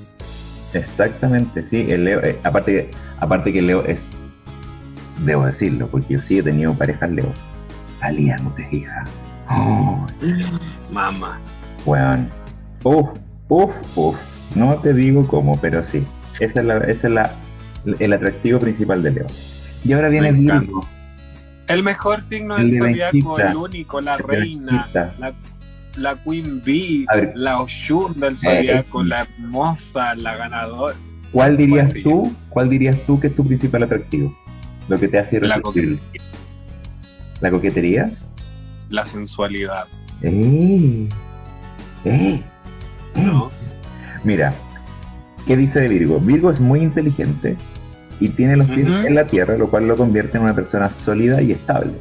Exactamente, 0.73 1.63
sí, 1.71 1.87
el 1.89 2.05
Leo, 2.05 2.23
eh, 2.23 2.39
aparte, 2.45 2.91
aparte 3.21 3.53
que 3.53 3.63
Leo 3.63 3.85
es, 3.85 3.99
debo 5.25 5.47
decirlo, 5.47 5.89
porque 5.89 6.15
yo 6.15 6.21
sí 6.23 6.39
he 6.39 6.43
tenido 6.43 6.75
parejas 6.75 7.11
Leo, 7.11 7.33
aliantes, 8.01 8.73
hija. 8.73 9.05
Oh, 9.49 10.07
Mamá. 10.93 11.39
weón. 11.85 12.29
Uf, 12.85 13.09
uf, 13.49 13.71
uf. 13.97 14.17
No 14.55 14.77
te 14.77 14.93
digo 14.95 15.27
cómo, 15.27 15.61
pero 15.61 15.83
sí. 15.85 16.07
Esa 16.41 16.61
es, 16.61 16.67
la, 16.67 16.77
esa 16.79 17.07
es 17.09 17.13
la, 17.13 17.33
el 17.99 18.13
atractivo 18.13 18.61
principal 18.61 19.03
de 19.03 19.11
Leo. 19.13 19.27
Y 19.85 19.93
ahora 19.93 20.09
viene. 20.09 20.33
Virgo. 20.33 20.87
El 21.69 21.83
mejor 21.83 22.23
signo 22.23 22.57
El 22.57 22.71
del 22.71 22.81
de 22.81 23.11
zodiaco, 23.11 23.39
el 23.41 23.57
único, 23.57 24.01
la 24.01 24.15
El 24.15 24.23
reina, 24.23 24.89
la, 25.19 25.33
la 25.97 26.17
Queen 26.23 26.63
Bee, 26.65 27.05
ver. 27.13 27.33
la 27.35 27.61
Oshun 27.61 28.21
del 28.21 28.37
zodiaco, 28.39 29.03
la 29.03 29.23
hermosa, 29.23 30.15
la 30.15 30.37
ganadora, 30.37 30.95
¿Cuál 31.33 31.57
dirías 31.57 31.93
tú? 32.03 32.33
¿Cuál 32.51 32.69
dirías 32.71 32.99
tú 33.07 33.21
que 33.21 33.27
es 33.29 33.35
tu 33.37 33.45
principal 33.47 33.83
atractivo? 33.83 34.35
Lo 34.89 34.99
que 34.99 35.09
te 35.09 35.19
hace 35.19 35.41
la 35.41 35.61
coquetería, 35.61 35.99
¿La 37.41 37.51
coquetería? 37.51 38.11
la 38.89 39.05
sensualidad, 39.07 39.85
¡Eh! 40.23 41.09
¡Eh! 42.05 42.41
¿no? 43.17 43.51
Mira, 44.25 44.55
¿qué 45.47 45.57
dice 45.57 45.81
de 45.81 45.89
Virgo? 45.89 46.21
Virgo 46.21 46.51
es 46.53 46.61
muy 46.61 46.81
inteligente 46.81 47.57
y 48.21 48.29
tiene 48.31 48.57
los 48.57 48.69
pies 48.71 48.87
en 48.87 49.15
la 49.17 49.27
tierra, 49.27 49.59
lo 49.59 49.69
cual 49.69 49.89
lo 49.89 49.97
convierte 49.97 50.39
en 50.39 50.45
una 50.45 50.55
persona 50.55 50.89
sólida 51.05 51.43
y 51.43 51.53
estable. 51.53 51.93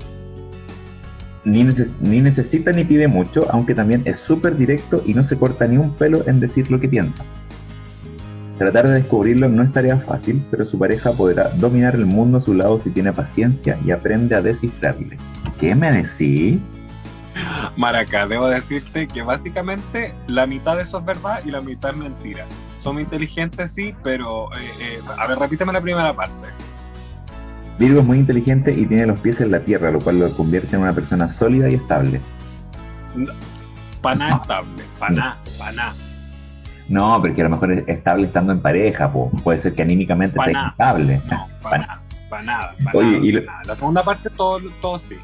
Ni, 1.44 1.64
neces- 1.64 1.90
ni 2.00 2.22
necesita 2.22 2.72
ni 2.72 2.86
pide 2.86 3.08
mucho, 3.08 3.48
aunque 3.52 3.76
también 3.76 4.02
es 4.06 4.18
súper 4.20 4.56
directo 4.58 5.02
y 5.06 5.14
no 5.14 5.24
se 5.24 5.38
corta 5.38 5.68
ni 5.68 5.78
un 5.78 5.94
pelo 5.96 6.28
en 6.28 6.40
decir 6.40 6.70
lo 6.72 6.80
que 6.80 6.88
piensa. 6.88 7.24
Tratar 8.58 8.88
de 8.88 8.94
descubrirlo 8.96 9.50
no 9.50 9.64
es 9.64 9.74
tarea 9.74 9.98
fácil, 9.98 10.42
pero 10.50 10.66
su 10.66 10.80
pareja 10.80 11.12
podrá 11.12 11.50
dominar 11.50 11.96
el 11.96 12.06
mundo 12.06 12.38
a 12.38 12.42
su 12.42 12.54
lado 12.54 12.80
si 12.84 12.90
tiene 12.90 13.12
paciencia 13.12 13.78
y 13.86 13.92
aprende 13.92 14.36
a 14.36 14.42
descifrarle. 14.42 15.18
¿Qué 15.60 15.76
me 15.76 15.92
decís? 15.92 16.60
Maraca, 17.76 18.26
debo 18.28 18.48
decirte 18.48 19.08
que 19.08 19.22
básicamente 19.22 20.14
la 20.28 20.46
mitad 20.46 20.78
de 20.78 20.84
eso 20.84 21.00
es 21.00 21.06
verdad 21.06 21.42
y 21.44 21.52
la 21.52 21.60
mitad 21.60 21.92
es 21.92 21.98
mentira. 21.98 22.46
Somos 22.82 23.02
inteligentes, 23.02 23.72
sí, 23.74 23.94
pero... 24.04 24.48
eh, 24.54 24.72
eh, 24.80 25.00
a 25.18 25.28
ver, 25.28 25.38
repíteme 25.38 25.74
la 25.74 25.82
primera 25.82 26.14
parte. 26.14 26.48
Virgo 27.78 28.00
es 28.00 28.06
muy 28.06 28.20
inteligente 28.20 28.72
y 28.72 28.86
tiene 28.86 29.06
los 29.06 29.20
pies 29.20 29.42
en 29.42 29.52
la 29.52 29.60
tierra, 29.60 29.92
lo 29.92 30.00
cual 30.00 30.20
lo 30.20 30.34
convierte 30.38 30.78
en 30.78 30.84
una 30.84 30.94
persona 30.94 31.28
sólida 31.28 31.70
y 31.70 31.76
estable. 31.76 32.22
Para 34.02 34.16
nada 34.16 34.36
estable, 34.38 34.84
para 34.98 35.14
nada. 35.72 35.96
No, 36.90 37.20
porque 37.20 37.42
a 37.42 37.46
lo 37.46 37.50
mejor 37.52 37.72
es 37.72 37.88
estable 37.88 38.28
estando 38.28 38.54
en 38.54 38.60
pareja, 38.62 39.12
po. 39.12 39.32
puede 39.44 39.62
ser 39.62 39.74
que 39.74 39.82
anímicamente 39.82 40.38
esté 40.40 40.52
estable. 40.70 41.22
No, 41.30 41.48
Pa' 41.62 41.70
para 41.70 41.78
nada, 41.80 42.02
para 42.30 42.44
nada, 42.44 42.76
pa' 42.84 42.92
Oye, 42.98 43.12
nada, 43.12 43.26
y 43.26 43.32
pa' 43.34 43.40
lo- 43.40 43.46
nada. 43.46 43.62
La 43.66 43.76
segunda 43.76 44.04
parte 44.04 44.30
todo, 44.30 44.60
todo 44.82 45.00
sí. 45.00 45.16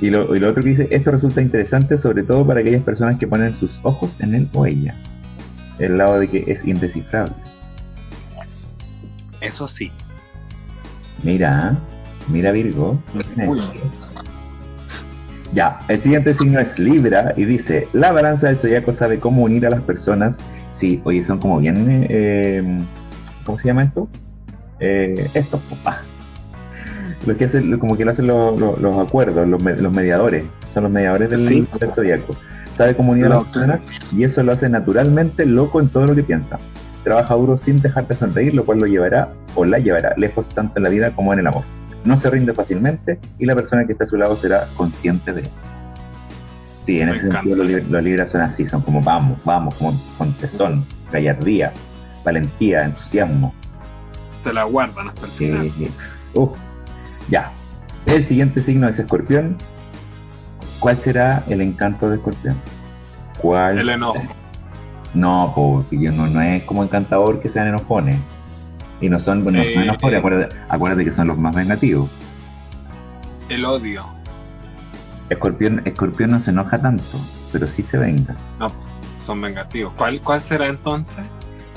Y 0.00 0.08
lo, 0.10 0.34
y 0.34 0.38
lo 0.40 0.48
otro 0.50 0.62
que 0.62 0.70
dice, 0.70 0.88
esto 0.90 1.10
resulta 1.10 1.42
interesante 1.42 1.98
sobre 1.98 2.22
todo 2.22 2.46
para 2.46 2.60
aquellas 2.60 2.82
personas 2.82 3.18
que 3.18 3.26
ponen 3.26 3.52
sus 3.54 3.78
ojos 3.82 4.10
en 4.20 4.34
él 4.34 4.48
o 4.54 4.64
ella. 4.66 4.94
El 5.78 5.98
lado 5.98 6.20
de 6.20 6.28
que 6.28 6.44
es 6.46 6.64
indescifrable. 6.64 7.34
Eso 9.40 9.66
sí. 9.68 9.90
Mira, 11.22 11.76
mira 12.28 12.52
Virgo. 12.52 12.98
Ya, 15.52 15.80
el 15.88 16.00
siguiente 16.02 16.34
signo 16.34 16.60
es 16.60 16.78
Libra 16.78 17.32
y 17.36 17.44
dice, 17.44 17.88
la 17.92 18.12
balanza 18.12 18.46
del 18.46 18.58
zodiaco 18.58 18.92
sabe 18.92 19.18
cómo 19.18 19.42
unir 19.42 19.66
a 19.66 19.70
las 19.70 19.80
personas. 19.82 20.36
Sí, 20.80 21.00
oye, 21.04 21.24
son 21.26 21.38
como 21.38 21.58
bien... 21.60 22.06
eh, 22.08 22.62
¿Cómo 23.44 23.58
se 23.58 23.68
llama 23.68 23.84
esto? 23.84 24.08
Eh, 24.80 25.28
esto, 25.34 25.60
papá. 25.70 26.00
Lo 27.26 27.36
que 27.36 27.44
hacen, 27.44 27.78
como 27.78 27.96
que 27.96 28.04
lo 28.04 28.12
hacen 28.12 28.26
los, 28.26 28.58
los- 28.58 28.80
los 28.80 28.98
acuerdos, 29.06 29.46
los, 29.46 29.62
me- 29.62 29.76
los 29.76 29.92
mediadores. 29.92 30.44
Son 30.72 30.84
los 30.84 30.92
mediadores 30.92 31.28
del, 31.30 31.48
Sí. 31.48 31.66
del 31.78 31.90
zodiaco. 31.92 32.34
Sabe 32.76 32.94
cómo 32.94 33.12
unir 33.12 33.26
a 33.26 33.28
las 33.30 33.44
personas 33.44 33.80
y 34.12 34.24
eso 34.24 34.42
lo 34.42 34.52
hace 34.52 34.68
naturalmente 34.68 35.44
loco 35.44 35.80
en 35.80 35.88
todo 35.88 36.06
lo 36.06 36.14
que 36.14 36.22
piensa. 36.22 36.58
Trabaja 37.04 37.34
duro 37.34 37.58
sin 37.58 37.80
dejar 37.82 38.06
de 38.08 38.14
sonreír, 38.16 38.54
lo 38.54 38.64
cual 38.64 38.78
lo 38.78 38.86
llevará 38.86 39.28
o 39.54 39.64
la 39.66 39.78
llevará 39.78 40.14
lejos 40.16 40.48
tanto 40.54 40.74
en 40.78 40.84
la 40.84 40.88
vida 40.88 41.10
como 41.10 41.32
en 41.34 41.40
el 41.40 41.46
amor. 41.48 41.64
No 42.04 42.16
se 42.18 42.30
rinde 42.30 42.54
fácilmente 42.54 43.18
y 43.38 43.44
la 43.44 43.54
persona 43.54 43.84
que 43.86 43.92
está 43.92 44.04
a 44.04 44.06
su 44.08 44.16
lado 44.16 44.36
será 44.38 44.68
consciente 44.76 45.32
de 45.32 45.40
él. 45.42 45.48
Sí, 46.86 47.00
en 47.00 47.10
Me 47.10 47.16
ese 47.16 47.30
sentido 47.30 47.56
los, 47.56 48.04
los 48.04 48.30
son 48.30 48.40
así, 48.40 48.66
son 48.66 48.82
como 48.82 49.02
vamos, 49.02 49.38
vamos, 49.44 49.74
como 49.74 50.00
con 50.16 50.32
tesón, 50.34 50.86
gallardía, 51.12 51.72
valentía, 52.24 52.84
entusiasmo. 52.84 53.54
Te 54.44 54.52
la 54.52 54.64
guardan 54.64 55.08
hasta 55.08 55.26
el 55.26 55.32
final. 55.32 55.72
Eh, 55.78 55.90
ya. 57.28 57.52
El 58.06 58.26
siguiente 58.26 58.62
signo 58.64 58.88
es 58.88 58.98
escorpión. 58.98 59.58
¿Cuál 60.80 60.98
será 61.04 61.44
el 61.48 61.60
encanto 61.60 62.08
de 62.08 62.16
escorpión? 62.16 62.56
¿Cuál? 63.38 63.78
El 63.78 63.90
enojo. 63.90 64.22
No, 65.12 65.52
porque 65.54 66.10
no, 66.10 66.26
no 66.28 66.40
es 66.40 66.62
como 66.64 66.82
encantador 66.82 67.40
que 67.40 67.50
sean 67.50 67.68
enojones. 67.68 68.18
Y 69.02 69.08
no 69.08 69.20
son, 69.20 69.44
bueno, 69.44 69.58
no 69.58 69.64
son 69.64 69.82
Eh, 69.82 69.84
enojones, 69.84 70.18
acuérdate, 70.18 70.56
acuérdate 70.68 71.04
que 71.04 71.12
son 71.12 71.26
los 71.28 71.36
más 71.36 71.54
vengativos. 71.54 72.10
El 73.48 73.64
odio. 73.64 74.06
Escorpión, 75.30 75.80
escorpión 75.84 76.32
no 76.32 76.42
se 76.42 76.50
enoja 76.50 76.78
tanto, 76.80 77.04
pero 77.52 77.66
sí 77.68 77.82
se 77.90 77.96
venga. 77.98 78.36
No, 78.58 78.70
son 79.24 79.40
vengativos. 79.40 79.92
¿Cuál, 79.96 80.20
cuál 80.20 80.42
será 80.42 80.66
entonces? 80.68 81.14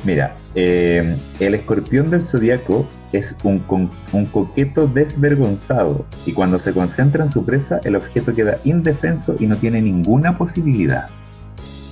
Mira, 0.04 0.36
eh, 0.56 1.18
el 1.40 1.54
escorpión 1.56 2.10
del 2.10 2.26
zodiaco 2.26 2.86
es 3.14 3.34
un, 3.44 3.60
con- 3.60 3.90
un 4.12 4.26
coqueto 4.26 4.86
desvergonzado 4.88 6.06
y 6.26 6.34
cuando 6.34 6.60
se 6.60 6.74
concentra 6.74 7.24
en 7.24 7.32
su 7.32 7.46
presa, 7.46 7.80
el 7.86 7.96
objeto 7.96 8.34
queda 8.36 8.58
indefenso 8.66 9.36
y 9.40 9.48
no 9.48 9.56
tiene 9.58 9.82
ninguna 9.82 10.38
posibilidad. 10.38 11.08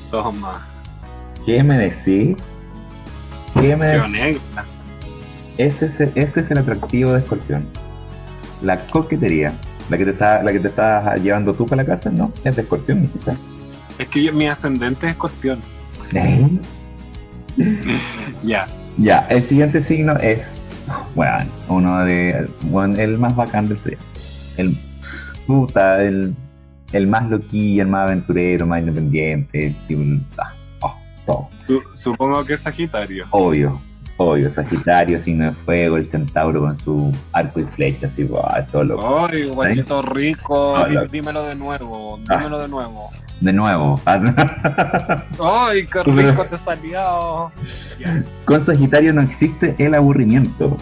Toma. 0.09 0.67
¿Qué 1.45 1.63
me 1.63 1.77
decís? 1.77 2.35
¿Qué 3.53 3.75
me 3.77 3.85
decís? 4.09 4.41
Ese 5.57 5.85
es, 5.85 5.99
el, 6.01 6.11
ese 6.15 6.39
es 6.41 6.51
el 6.51 6.57
atractivo 6.57 7.13
de 7.13 7.19
escorpión. 7.19 7.65
La 8.61 8.87
coquetería. 8.87 9.53
La 9.91 9.97
que 9.97 10.05
te 10.05 10.11
está, 10.11 10.41
la 10.41 10.51
que 10.53 10.59
te 10.61 10.69
estás 10.69 11.21
llevando 11.21 11.53
tú 11.53 11.65
para 11.67 11.83
la 11.83 11.87
casa, 11.97 12.09
no, 12.09 12.31
es 12.45 12.55
de 12.55 12.61
escorpión, 12.61 13.07
quizás. 13.09 13.37
Es 13.99 14.07
que 14.07 14.23
yo- 14.23 14.31
mi 14.33 14.47
ascendente 14.47 15.05
es 15.05 15.11
escorpión. 15.11 15.59
¿Eh? 16.13 16.49
Ya. 18.43 18.67
Ya, 18.97 19.19
el 19.29 19.47
siguiente 19.49 19.83
signo 19.83 20.13
es, 20.17 20.39
bueno, 21.13 21.45
uno 21.67 22.05
de, 22.05 22.47
bueno, 22.63 22.95
el 22.97 23.17
más 23.17 23.35
bacán 23.35 23.67
del 23.67 23.77
zodiaco. 23.79 24.03
El, 24.57 24.77
puta, 25.45 26.01
el, 26.03 26.33
el 26.93 27.07
más 27.07 27.29
loquillo, 27.29 27.83
el 27.83 27.89
más 27.89 28.07
aventurero, 28.07 28.65
más 28.65 28.79
independiente, 28.79 29.75
tipo, 29.87 30.01
ah, 30.37 30.53
oh, 30.81 30.95
todo. 31.25 31.49
Supongo 31.95 32.43
que 32.45 32.53
es 32.53 32.61
Sagitario. 32.61 33.25
Obvio, 33.31 33.81
obvio, 34.21 34.53
Sagitario, 34.53 35.21
signo 35.23 35.45
de 35.45 35.51
fuego, 35.65 35.97
el 35.97 36.07
centauro 36.09 36.61
con 36.61 36.77
su 36.77 37.11
arco 37.33 37.59
y 37.59 37.65
flecha, 37.65 38.07
así, 38.07 38.29
ah, 38.43 38.61
todo 38.71 38.83
loco. 38.83 39.27
Ay, 39.27 39.49
guachito 39.49 40.01
rico. 40.01 40.75
Ah, 40.75 40.87
Dímelo 41.11 41.45
de 41.45 41.55
nuevo. 41.55 42.19
Ah. 42.29 42.37
Dímelo 42.37 42.59
de 42.59 42.67
nuevo. 42.67 43.09
De 43.41 43.51
nuevo, 43.53 43.99
Ay, 44.05 45.87
qué 45.87 46.03
rico 46.03 46.45
te 46.45 46.57
salió. 46.59 47.51
Con 48.45 48.65
Sagitario 48.65 49.13
no 49.13 49.21
existe 49.21 49.75
el 49.79 49.95
aburrimiento. 49.95 50.77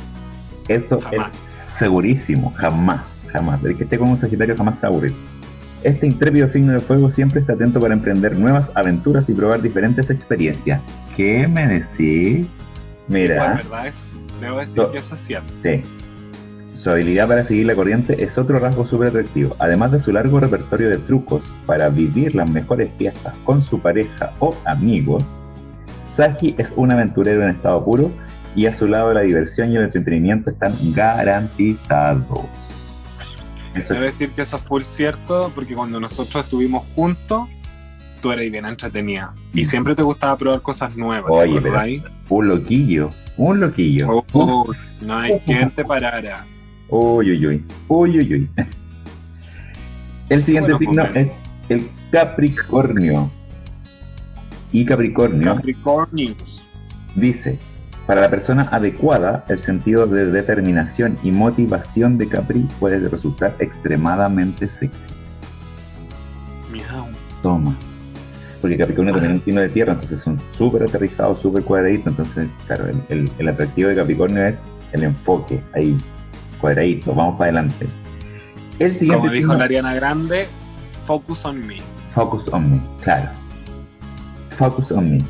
Eso 0.68 1.00
Jamás. 1.00 1.32
es 1.32 1.80
segurísimo, 1.80 2.54
jamás, 2.58 3.06
jamás. 3.32 3.64
El 3.64 3.78
que 3.78 3.86
esté 3.86 3.98
con 3.98 4.10
un 4.10 4.20
Sagitario 4.20 4.58
jamás 4.58 4.76
se 4.76 4.82
va 4.82 4.88
a 4.88 4.92
aburrir. 4.92 5.14
Este 5.84 6.06
intrépido 6.06 6.50
signo 6.50 6.74
de 6.74 6.82
fuego 6.82 7.10
siempre 7.12 7.40
está 7.40 7.54
atento 7.54 7.80
para 7.80 7.94
emprender 7.94 8.38
nuevas 8.38 8.70
aventuras 8.76 9.24
y 9.30 9.34
probar 9.34 9.62
diferentes 9.62 10.10
experiencias. 10.10 10.82
¿Qué 11.16 11.48
me 11.48 11.66
decís? 11.66 12.48
Mira, 13.10 13.55
¿verdad? 13.55 13.93
Debo 14.39 14.60
decir 14.60 14.84
que 14.91 14.97
eso 14.99 15.16
es 15.16 15.22
cierto. 15.22 15.53
sí. 15.64 15.84
Su 16.76 16.91
habilidad 16.91 17.28
para 17.28 17.43
seguir 17.43 17.66
la 17.66 17.76
corriente 17.76 18.24
es 18.24 18.38
otro 18.38 18.57
rasgo 18.57 18.86
súper 18.86 19.10
atractivo. 19.10 19.53
Además 19.60 19.91
de 19.91 19.99
su 19.99 20.14
largo 20.14 20.39
repertorio 20.39 20.89
de 20.89 20.97
trucos 20.99 21.43
para 21.66 21.89
vivir 21.89 22.34
las 22.36 22.49
mejores 22.49 22.89
fiestas 22.97 23.36
con 23.43 23.62
su 23.66 23.82
pareja 23.82 24.32
o 24.39 24.55
amigos, 24.64 25.26
Sagi 26.16 26.55
es 26.57 26.70
un 26.78 26.93
aventurero 26.93 27.43
en 27.43 27.49
estado 27.49 27.84
puro 27.84 28.10
y 28.55 28.66
a 28.66 28.74
su 28.74 28.88
lado 28.88 29.14
la 29.14 29.22
diversión 29.22 29.74
y 29.74 29.76
el 29.76 29.84
entretenimiento 29.84 30.51
están 30.51 30.78
garantizados. 30.93 32.45
Eso 33.76 33.93
Debo 33.93 34.05
decir 34.05 34.32
que 34.32 34.43
eso 34.43 34.55
es 34.55 34.64
full 34.64 34.84
cierto 34.84 35.51
porque 35.53 35.76
cuando 35.76 35.99
nosotros 35.99 36.45
estuvimos 36.45 36.86
juntos, 36.95 37.49
tú 38.20 38.32
eras 38.32 38.49
bien 38.51 38.65
entretenida. 38.65 39.34
Y 39.53 39.65
siempre 39.65 39.95
te 39.95 40.03
gustaba 40.03 40.38
probar 40.38 40.61
cosas 40.61 40.95
nuevas. 40.95 41.26
¿te 41.28 41.32
Oye, 41.32 41.61
pero- 41.61 41.80
un 42.30 42.47
loquillo, 42.47 43.11
un 43.38 43.59
loquillo. 43.59 44.24
Oh, 44.34 44.65
no 45.01 45.17
hay 45.17 45.39
quien 45.39 45.72
te 45.72 45.84
parara. 45.84 46.45
Uy, 46.89 47.32
uy, 47.32 47.47
uy. 47.47 47.65
Uy, 47.88 48.20
uy, 48.20 48.34
uy. 48.34 48.49
El 50.30 50.45
siguiente 50.45 50.74
Bueno, 50.74 50.80
signo 50.91 51.05
pues, 51.11 51.28
es 51.28 51.34
el 51.70 51.89
Capricornio. 52.11 53.32
Y 54.72 54.86
Capricornio 54.86 55.55
Capricornios. 55.55 56.61
dice, 57.15 57.57
para 58.05 58.22
la 58.22 58.30
persona 58.30 58.67
adecuada, 58.72 59.43
el 59.49 59.59
sentido 59.63 60.05
de 60.05 60.28
determinación 60.28 61.17
y 61.24 61.32
motivación 61.32 62.17
de 62.20 62.28
Capri 62.28 62.67
puede 62.80 63.07
resultar 63.09 63.55
extremadamente 63.59 64.67
sexy. 64.80 64.89
Toma. 67.41 67.76
Porque 68.62 68.78
Capricornio 68.78 69.14
también 69.14 69.34
es 69.36 69.39
un 69.39 69.45
signo 69.45 69.62
de 69.62 69.70
tierra, 69.70 69.93
entonces 69.93 70.22
son 70.24 70.39
súper 70.57 70.84
aterrizados, 70.84 71.39
súper 71.41 71.64
cuadraditos. 71.64 72.07
Entonces, 72.07 72.49
claro, 72.68 72.88
el, 72.88 73.01
el- 73.10 73.32
el 73.38 73.47
atractivo 73.49 73.89
de 73.89 73.95
Capricornio 73.95 74.45
es 74.47 74.55
el 74.93 75.03
enfoque, 75.03 75.62
ahí, 75.76 75.97
cuadradito, 76.60 77.14
vamos 77.14 77.34
para 77.38 77.45
adelante. 77.51 77.88
El 78.80 78.93
siguiente 78.99 79.18
Como 79.18 79.32
dijo 79.32 79.47
signo- 79.51 79.57
la 79.60 79.66
Ariana 79.66 79.93
Grande, 79.95 80.47
focus 81.05 81.43
on 81.45 81.66
me. 81.66 81.78
Focus 82.16 82.47
on 82.51 82.72
me, 82.72 82.82
claro. 83.01 83.30
Focus 84.57 84.91
on 84.91 85.12
me. 85.18 85.24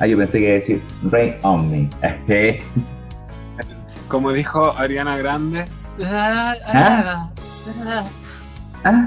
Ah, 0.00 0.06
yo 0.06 0.16
pensé 0.16 0.38
que 0.38 0.44
iba 0.44 0.52
a 0.56 0.58
decir 0.60 0.82
Rain 1.10 1.34
on 1.42 1.70
me. 1.70 1.90
Como 4.08 4.32
dijo 4.32 4.72
Ariana 4.76 5.16
Grande. 5.18 5.66
¿Ah? 6.04 7.28
ah. 8.84 9.06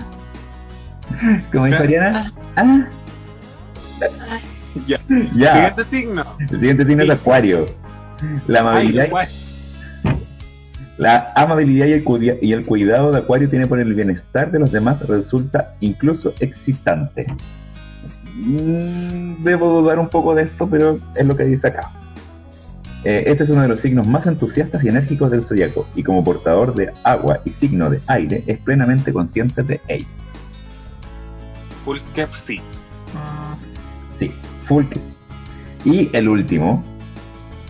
¿Cómo 1.51 1.65
dijo 1.65 1.83
Ariana? 1.83 2.31
Ah. 2.55 2.85
Ya. 4.87 5.01
Ya. 5.35 5.53
Siguiente 5.73 5.83
signo. 5.89 6.23
El 6.39 6.49
siguiente 6.49 6.85
signo 6.85 7.03
es 7.03 7.09
Acuario. 7.09 7.65
La 8.47 8.61
amabilidad, 8.61 9.09
la 10.97 11.33
amabilidad 11.35 11.87
y 11.87 11.91
el, 11.93 12.03
cuida- 12.05 12.35
y 12.41 12.53
el 12.53 12.65
cuidado 12.65 13.11
de 13.11 13.17
Acuario 13.19 13.49
tiene 13.49 13.67
por 13.67 13.79
el 13.79 13.93
bienestar 13.93 14.49
de 14.51 14.59
los 14.59 14.71
demás 14.71 14.99
resulta 15.07 15.73
incluso 15.81 16.33
excitante. 16.39 17.25
Mm, 18.35 19.43
Debo 19.43 19.81
dudar 19.81 19.99
un 19.99 20.07
poco 20.09 20.35
de 20.35 20.43
esto, 20.43 20.69
pero 20.69 20.99
es 21.15 21.25
lo 21.25 21.35
que 21.35 21.43
dice 21.45 21.67
acá. 21.67 21.91
Eh, 23.03 23.23
este 23.27 23.43
es 23.45 23.49
uno 23.49 23.63
de 23.63 23.67
los 23.67 23.79
signos 23.81 24.05
más 24.07 24.25
entusiastas 24.27 24.83
y 24.83 24.87
enérgicos 24.89 25.31
del 25.31 25.45
zodiaco, 25.45 25.87
y 25.95 26.03
como 26.03 26.23
portador 26.23 26.75
de 26.75 26.93
agua 27.03 27.39
y 27.45 27.49
signo 27.51 27.89
de 27.89 27.99
aire, 28.07 28.43
es 28.47 28.59
plenamente 28.59 29.11
consciente 29.11 29.63
de 29.63 29.81
ello. 29.87 30.07
Full 31.83 31.97
cap 32.15 32.29
sí. 34.21 34.31
Full. 34.67 34.85
Y 35.83 36.09
el 36.13 36.29
último, 36.29 36.83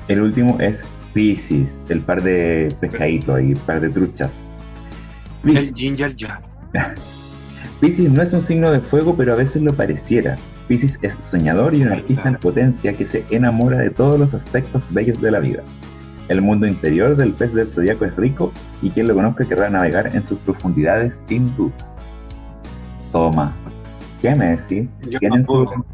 el 0.08 0.22
último 0.22 0.60
es 0.60 0.78
Pisces, 1.14 1.70
el 1.90 2.02
par 2.02 2.22
de 2.22 2.76
pescaditos 2.80 3.36
ahí, 3.36 3.52
el 3.52 3.60
par 3.60 3.82
de 3.82 3.90
truchas. 3.90 4.32
El 5.46 5.74
ginger 5.74 6.14
jam. 6.18 6.42
Piscis 7.80 8.12
no 8.12 8.22
es 8.22 8.34
un 8.34 8.46
signo 8.48 8.72
de 8.72 8.80
fuego, 8.80 9.16
pero 9.16 9.34
a 9.34 9.38
veces 9.38 9.62
lo 9.62 9.74
pareciera. 9.74 10.38
Piscis 10.68 10.94
es 11.02 11.14
soñador 11.32 11.74
y 11.74 11.84
un 11.84 11.92
artista 11.92 12.30
en 12.30 12.36
potencia 12.36 12.94
que 12.94 13.06
se 13.08 13.26
enamora 13.32 13.80
de 13.80 13.90
todos 13.90 14.20
los 14.20 14.34
aspectos 14.34 14.84
bellos 14.92 15.20
de 15.22 15.32
la 15.32 15.40
vida. 15.40 15.64
El 16.28 16.42
mundo 16.42 16.68
interior 16.68 17.16
del 17.16 17.34
pez 17.34 17.54
del 17.54 17.68
zodiaco 17.70 18.06
es 18.06 18.16
rico 18.16 18.54
y 18.82 18.90
quien 18.92 19.08
lo 19.08 19.16
conozca 19.16 19.46
querrá 19.46 19.70
navegar 19.70 20.16
en 20.16 20.24
sus 20.24 20.38
profundidades 20.40 21.14
sin 21.28 21.56
duda. 21.58 21.74
Toma. 23.12 23.56
¿Qué 24.22 24.36
me 24.36 24.58
decís? 24.58 24.88
Yo 25.10 25.20
¿Tienen 25.20 25.42
no 25.42 25.66
su. 25.66 25.86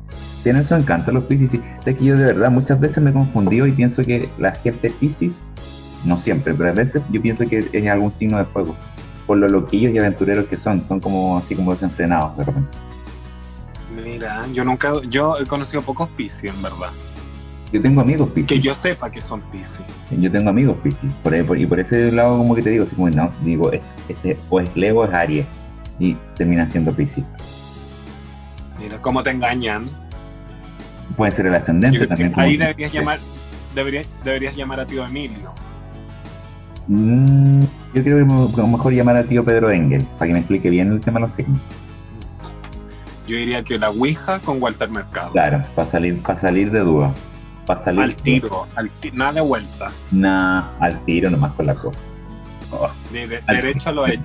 Tienen 0.43 0.67
su 0.67 0.75
encanto 0.75 1.11
los 1.11 1.23
Piscis. 1.25 1.49
Sí, 1.51 1.61
sé 1.83 1.95
que 1.95 2.05
yo 2.05 2.17
de 2.17 2.25
verdad 2.25 2.49
muchas 2.51 2.79
veces 2.79 3.01
me 3.03 3.09
he 3.09 3.13
confundido 3.13 3.67
y 3.67 3.71
pienso 3.71 4.03
que 4.03 4.29
la 4.37 4.51
gente 4.53 4.89
Piscis, 4.99 5.31
no 6.05 6.21
siempre, 6.21 6.53
pero 6.53 6.69
a 6.69 6.73
veces 6.73 7.01
yo 7.11 7.21
pienso 7.21 7.45
que 7.47 7.69
es 7.71 7.87
algún 7.87 8.13
signo 8.17 8.37
de 8.37 8.45
fuego. 8.45 8.75
Por 9.25 9.37
lo 9.39 9.47
loquillos 9.49 9.93
y 9.93 9.97
aventureros 9.97 10.45
que 10.45 10.57
son, 10.57 10.87
son 10.87 10.99
como 11.01 11.37
así 11.37 11.53
como 11.55 11.73
desenfrenados 11.73 12.37
de 12.37 12.43
repente. 12.45 12.69
Mira, 13.93 14.45
yo 14.53 14.63
nunca, 14.63 14.93
yo 15.09 15.37
he 15.39 15.45
conocido 15.45 15.81
pocos 15.81 16.09
Piscis, 16.15 16.43
en 16.43 16.61
verdad. 16.61 16.91
Yo 17.73 17.81
tengo 17.81 17.99
amigos 18.01 18.29
Piscis. 18.29 18.47
Que 18.47 18.59
yo 18.61 18.75
sepa 18.75 19.09
que 19.09 19.21
son 19.23 19.41
Piscis. 19.51 19.67
Yo 20.21 20.31
tengo 20.31 20.49
amigos 20.49 20.77
Piscis, 20.83 21.11
por 21.23 21.45
por- 21.45 21.57
y 21.57 21.65
por 21.65 21.79
ese 21.79 22.11
lado 22.11 22.37
como 22.37 22.55
que 22.55 22.61
te 22.61 22.69
digo, 22.69 22.85
así 22.85 22.95
como, 22.95 23.09
no, 23.09 23.29
digo, 23.43 23.71
es- 23.73 23.81
ese 24.07 24.37
o 24.49 24.61
es 24.61 24.73
Leo 24.77 24.99
o 24.99 25.05
es 25.05 25.13
Aries, 25.13 25.45
y 25.99 26.15
termina 26.37 26.69
siendo 26.71 26.93
Piscis. 26.93 27.25
Mira, 28.79 28.97
cómo 29.01 29.23
te 29.23 29.31
engañan. 29.31 29.89
Puede 31.15 31.35
ser 31.35 31.47
el 31.47 31.55
ascendente 31.55 32.05
también. 32.07 32.33
ahí 32.35 32.57
deberías 32.57 32.91
llamar, 32.93 33.19
deberías, 33.73 34.05
deberías 34.23 34.55
llamar 34.55 34.79
a 34.81 34.85
tío 34.85 35.05
Emilio. 35.05 35.51
Mm, 36.87 37.63
yo 37.93 38.03
creo 38.03 38.17
que 38.55 38.61
mejor 38.63 38.93
llamar 38.93 39.17
a 39.17 39.23
tío 39.23 39.43
Pedro 39.43 39.69
Engel, 39.71 40.03
para 40.17 40.27
que 40.27 40.33
me 40.33 40.39
explique 40.39 40.69
bien 40.69 40.91
el 40.91 41.01
tema 41.01 41.19
de 41.19 41.27
los 41.27 41.35
signos. 41.35 41.59
Yo 43.27 43.35
diría 43.35 43.61
que 43.63 43.77
la 43.77 43.89
Ouija 43.89 44.39
con 44.39 44.61
Walter 44.61 44.89
Mercado. 44.89 45.31
Claro, 45.33 45.61
para 45.75 45.91
salir, 45.91 46.21
para 46.21 46.39
salir 46.39 46.71
de 46.71 46.79
duda. 46.79 47.13
Para 47.65 47.83
salir 47.83 48.01
Al 48.01 48.15
tiro, 48.15 48.65
al 48.75 48.89
ti- 49.01 49.11
nada 49.13 49.33
de 49.33 49.41
vuelta. 49.41 49.91
Nah, 50.11 50.69
al 50.79 51.03
tiro 51.03 51.29
nomás 51.29 51.51
con 51.53 51.65
la 51.65 51.75
cosa. 51.75 51.99
Oh, 52.71 52.89
De, 53.11 53.27
de- 53.27 53.41
Al- 53.47 53.55
derecho 53.57 53.89
a 53.89 53.91
lo 53.91 54.07
hecho. 54.07 54.23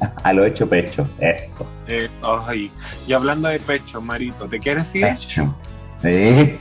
a 0.22 0.32
lo 0.34 0.44
hecho 0.44 0.68
pecho, 0.68 1.08
eso. 1.18 1.66
Eh, 1.86 2.10
ay. 2.22 2.70
Y 3.06 3.14
hablando 3.14 3.48
de 3.48 3.58
pecho, 3.60 4.02
Marito, 4.02 4.46
¿te 4.46 4.58
quieres 4.58 4.94
ir? 4.94 5.06
Pecho. 5.06 5.54
Eh. 6.02 6.58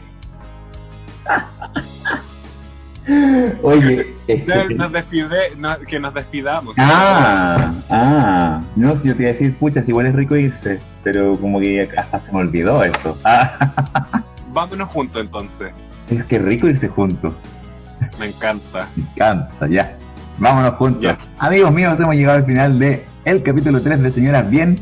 Oye, 3.61 4.07
es 4.27 4.47
No, 4.47 4.67
que- 4.67 4.75
Nos 4.75 4.91
despide, 4.91 5.55
no, 5.57 5.77
que 5.87 5.99
nos 5.99 6.13
despidamos. 6.13 6.75
Ah, 6.79 7.73
ah, 7.89 8.61
no, 8.75 8.99
si 9.01 9.09
yo 9.09 9.15
te 9.15 9.21
iba 9.23 9.29
a 9.29 9.33
decir, 9.33 9.55
pucha, 9.57 9.83
si 9.83 9.89
igual 9.91 10.07
es 10.07 10.15
rico 10.15 10.35
irse, 10.35 10.79
pero 11.03 11.37
como 11.39 11.59
que 11.59 11.87
hasta 11.97 12.19
se 12.21 12.31
me 12.31 12.39
olvidó. 12.39 12.81
Ah, 13.23 14.23
Vámonos 14.53 14.89
juntos 14.89 15.21
entonces. 15.21 15.71
es 16.09 16.23
que 16.25 16.39
rico 16.39 16.67
irse 16.67 16.87
juntos. 16.87 17.33
Me 18.19 18.27
encanta. 18.29 18.87
Me 18.95 19.03
encanta, 19.03 19.67
ya. 19.67 19.95
Vámonos 20.39 20.73
juntos. 20.75 21.03
Ya. 21.03 21.17
Amigos 21.37 21.71
míos, 21.73 21.95
hemos 21.99 22.15
llegado 22.15 22.39
al 22.39 22.45
final 22.45 22.79
de 22.79 23.05
el 23.25 23.43
capítulo 23.43 23.81
3 23.81 24.01
de 24.01 24.11
Señoras 24.13 24.49
Bien 24.49 24.79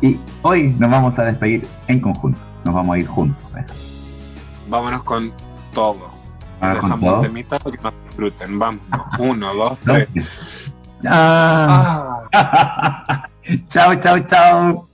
y 0.00 0.18
hoy 0.42 0.74
nos 0.78 0.90
vamos 0.90 1.16
a 1.18 1.24
despedir 1.24 1.66
en 1.86 2.00
conjunto. 2.00 2.40
Nos 2.64 2.74
vamos 2.74 2.96
a 2.96 2.98
ir 2.98 3.06
juntos. 3.06 3.38
¿eh? 3.56 3.64
Vámonos 4.70 5.02
con 5.02 5.32
todo. 5.74 6.08
Con 6.60 6.74
Dejamos 6.74 7.00
todo. 7.00 7.20
temitas 7.22 7.60
para 7.62 7.76
que 7.76 7.82
nos 7.82 7.94
disfruten. 8.04 8.58
Vamos. 8.58 8.82
Uno, 9.18 9.54
dos, 9.54 9.78
tres. 9.84 10.08
Ah. 11.06 12.20
Ah. 12.32 13.28
chao, 13.68 13.94
chao, 13.96 14.20
chao. 14.20 14.88